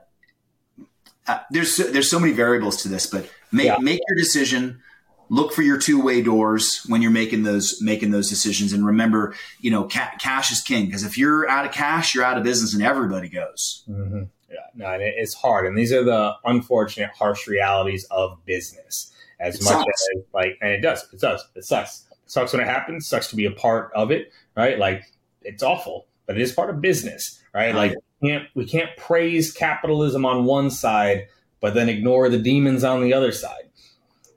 uh, 1.27 1.39
there's 1.51 1.77
there's 1.77 2.11
so 2.11 2.19
many 2.19 2.33
variables 2.33 2.83
to 2.83 2.89
this 2.89 3.07
but 3.07 3.29
make 3.53 3.67
yeah. 3.67 3.79
make 3.79 4.01
your 4.09 4.17
decision 4.17 4.81
look 5.29 5.53
for 5.53 5.63
your 5.63 5.79
two-way 5.79 6.23
doors 6.23 6.85
when 6.89 7.03
you're 7.03 7.11
making 7.11 7.43
those 7.43 7.81
making 7.81 8.11
those 8.11 8.29
decisions. 8.29 8.73
And 8.73 8.87
remember 8.87 9.35
you 9.61 9.71
know 9.71 9.85
ca- 9.85 10.15
cash 10.19 10.53
is 10.53 10.61
king 10.61 10.87
because 10.87 11.05
if 11.05 11.17
you're 11.17 11.49
out 11.49 11.67
of 11.67 11.73
cash 11.73 12.15
you're 12.15 12.25
out 12.25 12.37
of 12.37 12.45
business 12.45 12.75
and 12.75 12.83
everybody 12.83 13.29
goes. 13.29 13.85
Mm-hmm. 13.89 14.25
yeah 14.51 14.57
no 14.75 14.97
it's 15.01 15.35
hard. 15.35 15.67
And 15.67 15.77
these 15.77 15.93
are 15.93 16.05
the 16.05 16.35
unfortunate 16.45 17.11
harsh 17.11 17.47
realities 17.47 18.07
of 18.11 18.45
business. 18.45 19.13
As 19.41 19.57
it 19.57 19.65
much 19.65 19.73
sucks. 19.73 20.09
as 20.17 20.23
like 20.33 20.59
and 20.61 20.71
it 20.71 20.81
does. 20.81 21.07
It 21.13 21.21
does 21.21 21.45
it 21.55 21.65
sucks. 21.65 22.05
It 22.11 22.31
sucks 22.31 22.53
when 22.53 22.63
it 22.63 22.69
happens. 22.69 23.09
Sucks 23.09 23.29
to 23.31 23.37
be 23.37 23.47
a 23.47 23.51
part 23.51 23.93
of 23.95 24.11
it 24.11 24.33
right? 24.57 24.79
Like 24.79 25.03
it's 25.43 25.63
awful 25.63 26.07
but 26.27 26.37
it 26.37 26.43
is 26.43 26.53
part 26.53 26.71
of 26.71 26.81
business 26.81 27.41
right, 27.53 27.75
like 27.75 27.95
we 28.21 28.31
can't 28.31 28.49
we 28.55 28.65
can't 28.65 28.91
praise 28.97 29.53
capitalism 29.53 30.25
on 30.25 30.45
one 30.45 30.71
side 30.71 31.27
but 31.61 31.75
then 31.75 31.89
ignore 31.89 32.29
the 32.29 32.39
demons 32.39 32.85
on 32.85 33.03
the 33.03 33.15
other 33.15 33.33
side. 33.33 33.71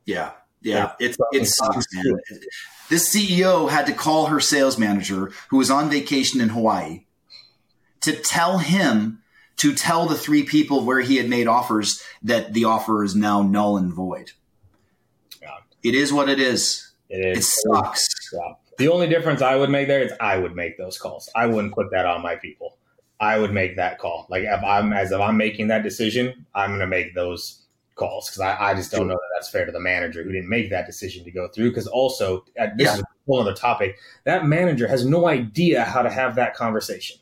Yeah 0.06 0.32
Yeah, 0.68 0.92
it's 1.00 1.18
it 1.32 1.46
sucks, 1.46 1.86
man. 1.94 2.20
This 2.90 3.14
CEO 3.14 3.70
had 3.70 3.86
to 3.88 3.94
call 3.94 4.28
her 4.28 4.40
sales 4.40 4.78
manager, 4.78 5.32
who 5.50 5.58
was 5.58 5.70
on 5.70 5.90
vacation 5.90 6.40
in 6.40 6.50
Hawaii, 6.50 7.06
to 8.02 8.14
tell 8.14 8.60
him 8.60 9.22
to 9.58 9.74
tell 9.74 10.06
the 10.06 10.16
three 10.16 10.44
people 10.44 10.86
where 10.86 11.02
he 11.02 11.18
had 11.18 11.30
made 11.30 11.48
offers 11.48 12.02
that 12.22 12.54
the 12.54 12.66
offer 12.66 13.04
is 13.04 13.16
now 13.16 13.42
null 13.42 13.78
and 13.78 13.94
void. 13.94 14.32
Yeah. 15.42 15.58
It 15.84 15.96
is 15.96 16.14
what 16.14 16.30
it 16.30 16.40
is. 16.40 16.92
It 17.10 17.26
is. 17.26 17.40
It 17.40 17.44
sucks. 17.44 18.08
Yeah. 18.32 18.54
The 18.78 18.90
only 18.90 19.08
difference 19.08 19.42
I 19.42 19.56
would 19.56 19.72
make 19.72 19.88
there 19.88 20.04
is 20.04 20.14
I 20.22 20.38
would 20.38 20.56
make 20.56 20.78
those 20.78 20.98
calls. 21.00 21.30
I 21.36 21.48
wouldn't 21.48 21.74
put 21.74 21.90
that 21.92 22.06
on 22.06 22.22
my 22.22 22.36
people. 22.36 22.78
I 23.20 23.40
would 23.40 23.52
make 23.52 23.78
that 23.78 23.98
call. 23.98 24.28
Like 24.30 24.44
if 24.44 24.64
I'm 24.64 24.94
as 24.94 25.12
if 25.12 25.20
I'm 25.20 25.38
making 25.38 25.70
that 25.70 25.82
decision, 25.82 26.46
I'm 26.54 26.70
going 26.70 26.82
to 26.82 26.88
make 26.88 27.16
those 27.16 27.64
calls 27.98 28.30
because 28.30 28.42
I, 28.42 28.72
I, 28.72 28.74
just 28.74 28.92
don't 28.92 29.08
know 29.08 29.16
that 29.16 29.30
that's 29.36 29.50
fair 29.50 29.66
to 29.66 29.72
the 29.72 29.80
manager 29.80 30.24
who 30.24 30.32
didn't 30.32 30.50
make 30.50 30.70
that 30.70 30.86
decision 30.86 31.24
to 31.26 31.32
go 31.32 31.48
through. 31.48 31.70
Because 31.70 31.88
also, 31.88 32.46
uh, 32.60 32.68
this 32.76 32.86
yeah. 32.86 32.94
is 32.96 33.00
a 33.02 33.06
whole 33.28 33.42
other 33.42 33.54
topic. 33.54 33.98
That 34.24 34.46
manager 34.46 34.88
has 34.88 35.06
no 35.06 35.28
idea 35.28 35.84
how 35.84 36.02
to 36.02 36.10
have 36.10 36.36
that 36.36 36.56
conversation 36.56 37.18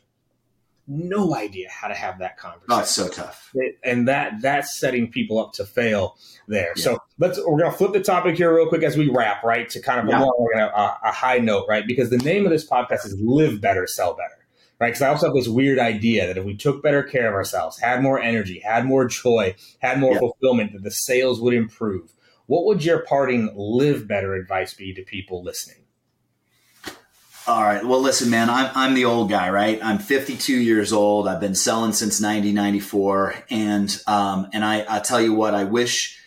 no 0.88 1.34
idea 1.34 1.68
how 1.68 1.88
to 1.88 1.94
have 1.94 2.18
that 2.20 2.36
conversation. 2.36 2.66
Oh, 2.70 2.80
it's 2.80 2.94
so 2.94 3.08
tough. 3.08 3.52
And 3.82 4.06
that 4.08 4.40
that's 4.40 4.78
setting 4.78 5.10
people 5.10 5.38
up 5.38 5.52
to 5.54 5.64
fail 5.64 6.16
there. 6.46 6.72
Yeah. 6.76 6.82
So 6.82 6.98
let's 7.18 7.40
we're 7.44 7.58
gonna 7.58 7.72
flip 7.72 7.92
the 7.92 8.00
topic 8.00 8.36
here 8.36 8.54
real 8.54 8.68
quick 8.68 8.82
as 8.82 8.96
we 8.96 9.08
wrap, 9.08 9.42
right? 9.42 9.68
To 9.70 9.80
kind 9.80 10.00
of 10.00 10.06
yeah. 10.08 10.68
a, 10.68 11.08
a 11.08 11.12
high 11.12 11.38
note, 11.38 11.66
right? 11.68 11.86
Because 11.86 12.10
the 12.10 12.18
name 12.18 12.44
of 12.44 12.52
this 12.52 12.68
podcast 12.68 13.04
is 13.04 13.16
"Live 13.20 13.60
Better, 13.60 13.86
Sell 13.86 14.14
Better." 14.14 14.45
Right, 14.78 14.88
because 14.88 15.00
I 15.00 15.08
also 15.08 15.28
have 15.28 15.34
this 15.34 15.48
weird 15.48 15.78
idea 15.78 16.26
that 16.26 16.36
if 16.36 16.44
we 16.44 16.54
took 16.54 16.82
better 16.82 17.02
care 17.02 17.28
of 17.28 17.34
ourselves, 17.34 17.78
had 17.78 18.02
more 18.02 18.20
energy, 18.20 18.60
had 18.60 18.84
more 18.84 19.06
joy, 19.06 19.54
had 19.78 19.98
more 19.98 20.12
yeah. 20.12 20.18
fulfillment, 20.18 20.74
that 20.74 20.82
the 20.82 20.90
sales 20.90 21.40
would 21.40 21.54
improve. 21.54 22.12
What 22.44 22.66
would 22.66 22.84
your 22.84 22.98
parting 22.98 23.52
live 23.56 24.06
better 24.06 24.34
advice 24.34 24.74
be 24.74 24.92
to 24.92 25.02
people 25.02 25.42
listening? 25.42 25.86
All 27.46 27.62
right. 27.62 27.84
Well, 27.84 28.00
listen, 28.00 28.28
man, 28.28 28.50
I'm, 28.50 28.70
I'm 28.74 28.94
the 28.94 29.04
old 29.04 29.30
guy, 29.30 29.50
right? 29.50 29.78
I'm 29.80 29.98
52 29.98 30.52
years 30.52 30.92
old. 30.92 31.28
I've 31.28 31.40
been 31.40 31.54
selling 31.54 31.92
since 31.92 32.20
1994. 32.20 33.34
And, 33.50 34.02
um, 34.08 34.48
and 34.52 34.64
I, 34.64 34.84
I 34.88 34.98
tell 34.98 35.20
you 35.20 35.32
what, 35.32 35.54
I 35.54 35.62
wish, 35.62 36.20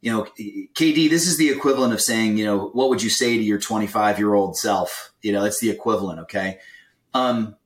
you 0.00 0.10
know, 0.10 0.22
KD, 0.24 1.10
this 1.10 1.26
is 1.26 1.36
the 1.36 1.50
equivalent 1.50 1.92
of 1.92 2.00
saying, 2.00 2.38
you 2.38 2.46
know, 2.46 2.70
what 2.72 2.88
would 2.88 3.02
you 3.02 3.10
say 3.10 3.36
to 3.36 3.42
your 3.42 3.58
25 3.58 4.18
year 4.18 4.32
old 4.32 4.56
self? 4.56 5.12
You 5.20 5.32
know, 5.32 5.44
it's 5.44 5.60
the 5.60 5.68
equivalent. 5.68 6.20
Okay. 6.20 6.58
Um, 7.12 7.56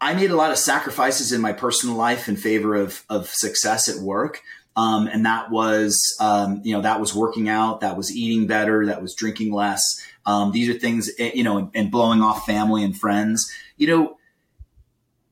I 0.00 0.14
made 0.14 0.30
a 0.30 0.36
lot 0.36 0.50
of 0.50 0.58
sacrifices 0.58 1.32
in 1.32 1.40
my 1.40 1.52
personal 1.52 1.96
life 1.96 2.28
in 2.28 2.36
favor 2.36 2.74
of, 2.74 3.04
of 3.08 3.28
success 3.28 3.88
at 3.88 4.02
work. 4.02 4.42
Um, 4.76 5.08
and 5.08 5.26
that 5.26 5.50
was, 5.50 6.16
um, 6.20 6.60
you 6.62 6.72
know, 6.72 6.82
that 6.82 7.00
was 7.00 7.12
working 7.12 7.48
out, 7.48 7.80
that 7.80 7.96
was 7.96 8.14
eating 8.14 8.46
better, 8.46 8.86
that 8.86 9.02
was 9.02 9.12
drinking 9.12 9.52
less. 9.52 9.82
Um, 10.24 10.52
these 10.52 10.68
are 10.68 10.78
things, 10.78 11.10
eh, 11.18 11.32
you 11.34 11.42
know, 11.42 11.58
and, 11.58 11.70
and, 11.74 11.90
blowing 11.90 12.22
off 12.22 12.46
family 12.46 12.84
and 12.84 12.96
friends, 12.96 13.50
you 13.76 13.88
know. 13.88 14.18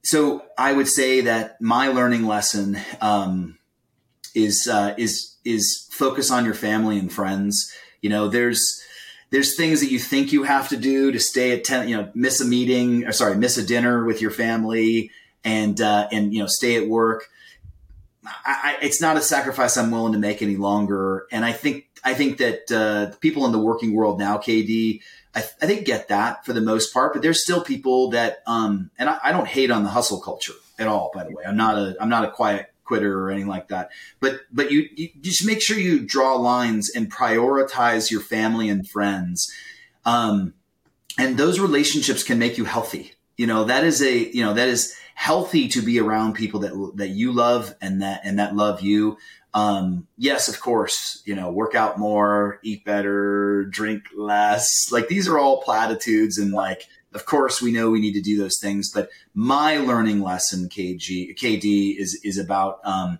So 0.02 0.42
I 0.58 0.72
would 0.72 0.88
say 0.88 1.20
that 1.20 1.60
my 1.60 1.88
learning 1.88 2.26
lesson 2.26 2.78
um, 3.00 3.58
is 4.34 4.68
uh, 4.68 4.94
is 4.96 5.36
is 5.44 5.88
focus 5.92 6.30
on 6.30 6.44
your 6.44 6.54
family 6.54 6.98
and 6.98 7.12
friends. 7.12 7.72
You 8.00 8.10
know, 8.10 8.28
there's 8.28 8.82
there's 9.30 9.56
things 9.56 9.80
that 9.80 9.90
you 9.90 9.98
think 9.98 10.32
you 10.32 10.44
have 10.44 10.68
to 10.68 10.76
do 10.76 11.12
to 11.12 11.20
stay 11.20 11.52
at 11.52 11.64
ten, 11.64 11.88
you 11.88 11.96
know, 11.96 12.10
miss 12.14 12.40
a 12.40 12.44
meeting 12.44 13.06
or 13.06 13.12
sorry, 13.12 13.36
miss 13.36 13.56
a 13.56 13.66
dinner 13.66 14.04
with 14.04 14.20
your 14.20 14.30
family 14.30 15.10
and 15.44 15.80
uh, 15.80 16.08
and 16.12 16.32
you 16.32 16.40
know 16.40 16.46
stay 16.46 16.76
at 16.76 16.88
work. 16.88 17.28
I, 18.24 18.30
I, 18.44 18.76
it's 18.82 19.00
not 19.00 19.16
a 19.16 19.20
sacrifice 19.20 19.76
I'm 19.76 19.90
willing 19.90 20.12
to 20.12 20.18
make 20.18 20.42
any 20.42 20.56
longer. 20.56 21.26
And 21.30 21.44
I 21.44 21.52
think 21.52 21.86
I 22.04 22.14
think 22.14 22.38
that 22.38 22.70
uh, 22.70 23.16
people 23.18 23.46
in 23.46 23.52
the 23.52 23.58
working 23.58 23.94
world 23.94 24.18
now, 24.18 24.38
KD, 24.38 25.00
I, 25.34 25.40
I, 25.40 25.66
think 25.66 25.86
get 25.86 26.08
that 26.08 26.44
for 26.44 26.52
the 26.52 26.60
most 26.60 26.92
part, 26.92 27.12
but 27.12 27.22
there's 27.22 27.42
still 27.42 27.62
people 27.62 28.10
that, 28.10 28.38
um, 28.46 28.90
and 28.98 29.08
I, 29.08 29.18
I, 29.24 29.32
don't 29.32 29.48
hate 29.48 29.70
on 29.70 29.82
the 29.82 29.90
hustle 29.90 30.20
culture 30.20 30.52
at 30.78 30.86
all. 30.86 31.10
By 31.12 31.24
the 31.24 31.30
way, 31.30 31.42
I'm 31.46 31.56
not 31.56 31.76
a 31.76 31.96
I'm 32.00 32.08
not 32.08 32.24
a 32.24 32.30
quiet 32.30 32.72
quitter 32.86 33.20
or 33.20 33.30
anything 33.30 33.48
like 33.48 33.68
that. 33.68 33.90
But 34.20 34.40
but 34.52 34.70
you, 34.70 34.88
you 34.94 35.10
just 35.20 35.44
make 35.44 35.60
sure 35.60 35.78
you 35.78 36.00
draw 36.00 36.36
lines 36.36 36.90
and 36.90 37.12
prioritize 37.12 38.10
your 38.10 38.20
family 38.20 38.68
and 38.68 38.88
friends, 38.88 39.52
um, 40.04 40.54
and 41.18 41.36
those 41.36 41.60
relationships 41.60 42.22
can 42.22 42.38
make 42.38 42.56
you 42.56 42.64
healthy. 42.64 43.12
You 43.36 43.46
know 43.46 43.64
that 43.64 43.84
is 43.84 44.02
a 44.02 44.30
you 44.32 44.44
know 44.44 44.54
that 44.54 44.68
is 44.68 44.96
healthy 45.14 45.66
to 45.68 45.82
be 45.82 45.98
around 45.98 46.34
people 46.34 46.60
that 46.60 46.92
that 46.96 47.08
you 47.08 47.32
love 47.32 47.74
and 47.80 48.02
that 48.02 48.20
and 48.24 48.38
that 48.38 48.54
love 48.54 48.80
you. 48.80 49.18
Um, 49.56 50.06
yes, 50.18 50.48
of 50.48 50.60
course, 50.60 51.22
you 51.24 51.34
know, 51.34 51.50
work 51.50 51.74
out 51.74 51.98
more, 51.98 52.60
eat 52.62 52.84
better, 52.84 53.64
drink 53.64 54.02
less. 54.14 54.92
Like 54.92 55.08
these 55.08 55.28
are 55.28 55.38
all 55.38 55.62
platitudes 55.62 56.36
and 56.36 56.52
like, 56.52 56.86
of 57.16 57.24
course 57.24 57.60
we 57.60 57.72
know 57.72 57.90
we 57.90 58.00
need 58.00 58.12
to 58.12 58.20
do 58.20 58.38
those 58.38 58.58
things, 58.60 58.90
but 58.92 59.08
my 59.34 59.78
learning 59.78 60.20
lesson, 60.20 60.68
KG, 60.68 61.36
KD 61.36 61.98
is, 61.98 62.20
is 62.22 62.38
about, 62.38 62.78
um, 62.84 63.18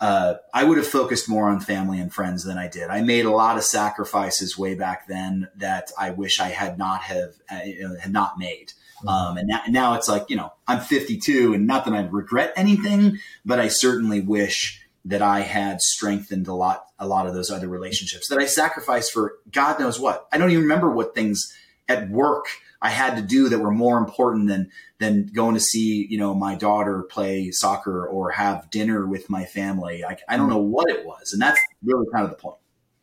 uh, 0.00 0.34
I 0.52 0.64
would 0.64 0.76
have 0.76 0.86
focused 0.86 1.28
more 1.28 1.48
on 1.48 1.60
family 1.60 2.00
and 2.00 2.12
friends 2.12 2.44
than 2.44 2.58
I 2.58 2.68
did. 2.68 2.90
I 2.90 3.00
made 3.00 3.24
a 3.24 3.30
lot 3.30 3.56
of 3.56 3.64
sacrifices 3.64 4.58
way 4.58 4.74
back 4.74 5.06
then 5.06 5.48
that 5.56 5.92
I 5.98 6.10
wish 6.10 6.40
I 6.40 6.48
had 6.48 6.76
not 6.76 7.02
have 7.02 7.30
uh, 7.50 7.60
had 8.00 8.12
not 8.12 8.36
made. 8.36 8.72
Mm-hmm. 8.98 9.08
Um, 9.08 9.36
and 9.38 9.48
now, 9.48 9.62
now 9.68 9.94
it's 9.94 10.08
like 10.08 10.28
you 10.28 10.36
know 10.36 10.52
I'm 10.66 10.80
52, 10.80 11.54
and 11.54 11.66
not 11.66 11.84
that 11.84 11.94
I 11.94 12.02
regret 12.02 12.52
anything, 12.56 13.18
but 13.46 13.60
I 13.60 13.68
certainly 13.68 14.20
wish 14.20 14.84
that 15.06 15.22
I 15.22 15.40
had 15.40 15.80
strengthened 15.80 16.48
a 16.48 16.54
lot, 16.54 16.86
a 16.98 17.06
lot 17.06 17.26
of 17.26 17.34
those 17.34 17.50
other 17.50 17.68
relationships 17.68 18.28
that 18.28 18.38
I 18.38 18.46
sacrificed 18.46 19.12
for 19.12 19.36
God 19.52 19.78
knows 19.78 20.00
what. 20.00 20.26
I 20.32 20.38
don't 20.38 20.50
even 20.50 20.62
remember 20.62 20.90
what 20.90 21.14
things 21.14 21.54
at 21.88 22.08
work 22.08 22.46
I 22.84 22.90
had 22.90 23.16
to 23.16 23.22
do 23.22 23.48
that 23.48 23.58
were 23.58 23.72
more 23.72 23.98
important 23.98 24.46
than 24.46 24.70
than 24.98 25.26
going 25.26 25.54
to 25.54 25.60
see 25.60 26.06
you 26.08 26.18
know 26.18 26.34
my 26.34 26.54
daughter 26.54 27.02
play 27.02 27.50
soccer 27.50 28.06
or 28.06 28.30
have 28.30 28.70
dinner 28.70 29.06
with 29.06 29.30
my 29.30 29.46
family. 29.46 30.04
I, 30.04 30.18
I 30.28 30.36
don't 30.36 30.46
hmm. 30.46 30.52
know 30.52 30.58
what 30.58 30.90
it 30.90 31.04
was, 31.04 31.32
and 31.32 31.40
that's 31.40 31.58
really 31.82 32.06
kind 32.12 32.24
of 32.24 32.30
the 32.30 32.36
point. 32.36 32.58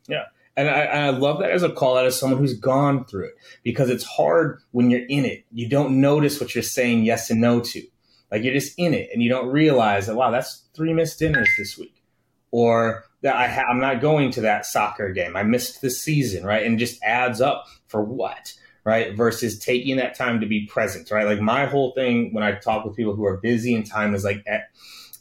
Yeah. 0.08 0.26
And 0.56 0.68
I, 0.68 0.84
I, 0.84 1.10
love 1.10 1.38
that 1.38 1.50
as 1.50 1.62
a 1.62 1.70
call 1.70 1.96
out 1.96 2.04
as 2.04 2.20
someone 2.20 2.38
who's 2.38 2.58
gone 2.58 3.06
through 3.06 3.24
it 3.24 3.36
because 3.62 3.88
it's 3.88 4.04
hard 4.04 4.60
when 4.72 4.90
you're 4.90 5.06
in 5.06 5.24
it. 5.24 5.46
You 5.50 5.66
don't 5.66 5.98
notice 6.02 6.40
what 6.40 6.54
you're 6.54 6.62
saying 6.62 7.04
yes 7.04 7.30
and 7.30 7.40
no 7.40 7.60
to. 7.60 7.82
Like 8.30 8.42
you're 8.42 8.52
just 8.52 8.78
in 8.78 8.92
it 8.92 9.08
and 9.14 9.22
you 9.22 9.30
don't 9.30 9.48
realize 9.48 10.06
that, 10.06 10.16
wow, 10.16 10.30
that's 10.30 10.64
three 10.74 10.92
missed 10.92 11.18
dinners 11.18 11.48
this 11.56 11.78
week. 11.78 12.02
Or 12.50 13.04
that 13.22 13.34
I 13.34 13.48
ha- 13.48 13.64
I'm 13.70 13.80
not 13.80 14.02
going 14.02 14.30
to 14.32 14.42
that 14.42 14.66
soccer 14.66 15.10
game. 15.10 15.36
I 15.36 15.42
missed 15.42 15.80
the 15.80 15.90
season, 15.90 16.44
right? 16.44 16.66
And 16.66 16.78
just 16.78 17.02
adds 17.02 17.40
up 17.40 17.64
for 17.86 18.04
what, 18.04 18.52
right? 18.84 19.16
Versus 19.16 19.58
taking 19.58 19.96
that 19.96 20.16
time 20.16 20.40
to 20.40 20.46
be 20.46 20.66
present, 20.66 21.10
right? 21.10 21.26
Like 21.26 21.40
my 21.40 21.66
whole 21.66 21.92
thing 21.92 22.32
when 22.32 22.42
I 22.42 22.52
talk 22.52 22.84
with 22.84 22.96
people 22.96 23.14
who 23.14 23.24
are 23.24 23.36
busy 23.36 23.74
and 23.74 23.86
time 23.86 24.14
is 24.14 24.24
like 24.24 24.42
at, 24.46 24.70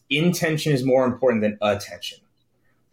intention 0.10 0.74
is 0.74 0.84
more 0.84 1.06
important 1.06 1.42
than 1.42 1.58
attention. 1.62 2.20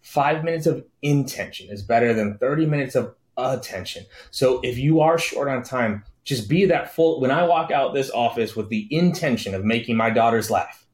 Five 0.02 0.44
minutes 0.44 0.66
of 0.66 0.84
intention 1.02 1.68
is 1.70 1.82
better 1.82 2.14
than 2.14 2.38
30 2.38 2.66
minutes 2.66 2.94
of 2.94 3.14
attention. 3.36 4.06
So 4.30 4.60
if 4.62 4.78
you 4.78 5.00
are 5.00 5.18
short 5.18 5.48
on 5.48 5.62
time, 5.62 6.04
just 6.24 6.48
be 6.48 6.66
that 6.66 6.94
full. 6.94 7.20
When 7.20 7.30
I 7.30 7.44
walk 7.44 7.70
out 7.70 7.94
this 7.94 8.10
office 8.10 8.54
with 8.54 8.68
the 8.68 8.86
intention 8.90 9.54
of 9.54 9.64
making 9.64 9.96
my 9.96 10.10
daughters 10.10 10.50
laugh, 10.50 10.86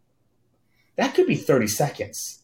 that 0.96 1.14
could 1.14 1.26
be 1.26 1.34
30 1.34 1.66
seconds. 1.66 2.42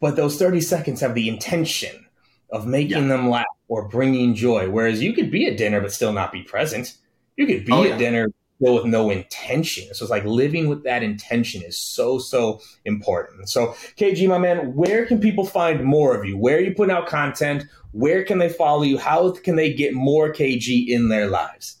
But 0.00 0.16
those 0.16 0.38
30 0.38 0.60
seconds 0.60 1.00
have 1.00 1.14
the 1.14 1.28
intention 1.28 2.05
of 2.50 2.66
making 2.66 3.02
yeah. 3.02 3.08
them 3.08 3.28
laugh 3.28 3.46
or 3.68 3.88
bringing 3.88 4.34
joy. 4.34 4.68
Whereas 4.70 5.02
you 5.02 5.12
could 5.12 5.30
be 5.30 5.46
at 5.46 5.56
dinner 5.56 5.80
but 5.80 5.92
still 5.92 6.12
not 6.12 6.32
be 6.32 6.42
present. 6.42 6.94
You 7.36 7.46
could 7.46 7.64
be 7.64 7.72
oh, 7.72 7.82
at 7.82 7.90
yeah. 7.90 7.98
dinner 7.98 8.28
still 8.60 8.74
with 8.74 8.84
no 8.86 9.10
intention. 9.10 9.92
So 9.94 10.04
it's 10.04 10.10
like 10.10 10.24
living 10.24 10.68
with 10.68 10.84
that 10.84 11.02
intention 11.02 11.62
is 11.62 11.78
so, 11.78 12.18
so 12.18 12.60
important. 12.84 13.48
So, 13.48 13.68
KG, 13.98 14.28
my 14.28 14.38
man, 14.38 14.74
where 14.74 15.06
can 15.06 15.20
people 15.20 15.44
find 15.44 15.84
more 15.84 16.16
of 16.16 16.24
you? 16.24 16.38
Where 16.38 16.56
are 16.56 16.60
you 16.60 16.74
putting 16.74 16.94
out 16.94 17.06
content? 17.06 17.64
Where 17.92 18.24
can 18.24 18.38
they 18.38 18.48
follow 18.48 18.82
you? 18.82 18.98
How 18.98 19.32
can 19.32 19.56
they 19.56 19.72
get 19.72 19.94
more 19.94 20.32
KG 20.32 20.88
in 20.88 21.08
their 21.08 21.28
lives? 21.28 21.76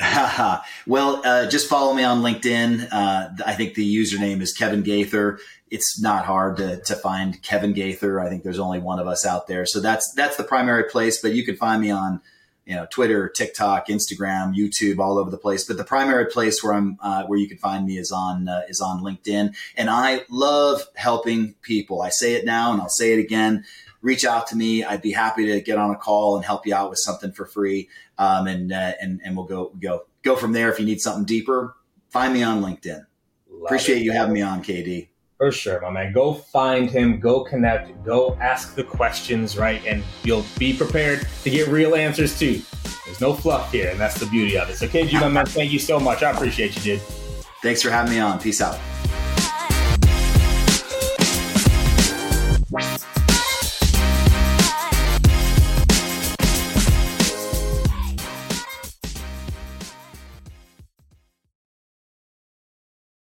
well, 0.86 1.20
uh, 1.24 1.46
just 1.46 1.68
follow 1.68 1.92
me 1.94 2.02
on 2.02 2.22
LinkedIn. 2.22 2.88
Uh, 2.90 3.28
I 3.46 3.54
think 3.54 3.74
the 3.74 3.96
username 3.96 4.40
is 4.40 4.52
Kevin 4.52 4.82
Gaither. 4.82 5.38
It's 5.70 6.00
not 6.00 6.24
hard 6.24 6.56
to, 6.56 6.80
to 6.82 6.94
find 6.96 7.40
Kevin 7.42 7.72
Gaither. 7.72 8.20
I 8.20 8.28
think 8.28 8.42
there's 8.42 8.58
only 8.58 8.80
one 8.80 8.98
of 8.98 9.06
us 9.06 9.24
out 9.24 9.46
there. 9.46 9.66
So 9.66 9.80
that's, 9.80 10.12
that's 10.14 10.36
the 10.36 10.44
primary 10.44 10.84
place, 10.84 11.20
but 11.20 11.32
you 11.32 11.44
can 11.44 11.56
find 11.56 11.80
me 11.80 11.90
on, 11.90 12.20
you 12.66 12.74
know, 12.74 12.86
Twitter, 12.90 13.28
TikTok, 13.28 13.88
Instagram, 13.88 14.54
YouTube, 14.54 14.98
all 14.98 15.18
over 15.18 15.30
the 15.30 15.38
place. 15.38 15.64
But 15.64 15.76
the 15.76 15.84
primary 15.84 16.26
place 16.26 16.62
where 16.62 16.74
I'm, 16.74 16.98
uh, 17.00 17.24
where 17.24 17.38
you 17.38 17.48
can 17.48 17.58
find 17.58 17.86
me 17.86 17.98
is 17.98 18.10
on, 18.10 18.48
uh, 18.48 18.62
is 18.68 18.80
on 18.80 19.02
LinkedIn. 19.02 19.54
And 19.76 19.90
I 19.90 20.24
love 20.28 20.82
helping 20.94 21.54
people. 21.62 22.02
I 22.02 22.10
say 22.10 22.34
it 22.34 22.44
now 22.44 22.72
and 22.72 22.80
I'll 22.80 22.88
say 22.88 23.12
it 23.12 23.18
again 23.18 23.64
reach 24.02 24.24
out 24.24 24.46
to 24.48 24.56
me. 24.56 24.84
I'd 24.84 25.02
be 25.02 25.12
happy 25.12 25.46
to 25.46 25.60
get 25.60 25.78
on 25.78 25.90
a 25.90 25.96
call 25.96 26.36
and 26.36 26.44
help 26.44 26.66
you 26.66 26.74
out 26.74 26.90
with 26.90 26.98
something 26.98 27.32
for 27.32 27.46
free. 27.46 27.88
Um, 28.18 28.46
and, 28.46 28.72
uh, 28.72 28.92
and, 29.00 29.20
and 29.24 29.36
we'll 29.36 29.46
go, 29.46 29.72
go, 29.80 30.04
go 30.22 30.36
from 30.36 30.52
there. 30.52 30.72
If 30.72 30.78
you 30.78 30.86
need 30.86 31.00
something 31.00 31.24
deeper, 31.24 31.76
find 32.08 32.32
me 32.32 32.42
on 32.42 32.62
LinkedIn. 32.62 33.04
Love 33.50 33.64
Appreciate 33.66 33.98
it. 33.98 34.04
you 34.04 34.12
having 34.12 34.34
me 34.34 34.42
on, 34.42 34.62
KD. 34.62 35.08
For 35.40 35.50
sure, 35.50 35.80
my 35.80 35.88
man. 35.88 36.12
Go 36.12 36.34
find 36.34 36.90
him, 36.90 37.18
go 37.18 37.42
connect, 37.42 38.04
go 38.04 38.36
ask 38.42 38.74
the 38.74 38.84
questions, 38.84 39.56
right? 39.56 39.82
And 39.86 40.04
you'll 40.22 40.44
be 40.58 40.76
prepared 40.76 41.26
to 41.44 41.48
get 41.48 41.68
real 41.68 41.94
answers 41.94 42.38
too. 42.38 42.60
There's 43.06 43.22
no 43.22 43.32
fluff 43.32 43.72
here, 43.72 43.88
and 43.88 43.98
that's 43.98 44.20
the 44.20 44.26
beauty 44.26 44.58
of 44.58 44.68
it. 44.68 44.76
So, 44.76 44.86
KG, 44.86 45.18
my 45.18 45.28
man, 45.28 45.46
thank 45.46 45.72
you 45.72 45.78
so 45.78 45.98
much. 45.98 46.22
I 46.22 46.32
appreciate 46.32 46.76
you, 46.76 46.82
dude. 46.82 47.00
Thanks 47.62 47.80
for 47.80 47.88
having 47.88 48.12
me 48.12 48.20
on. 48.20 48.38
Peace 48.38 48.60
out. 48.60 48.78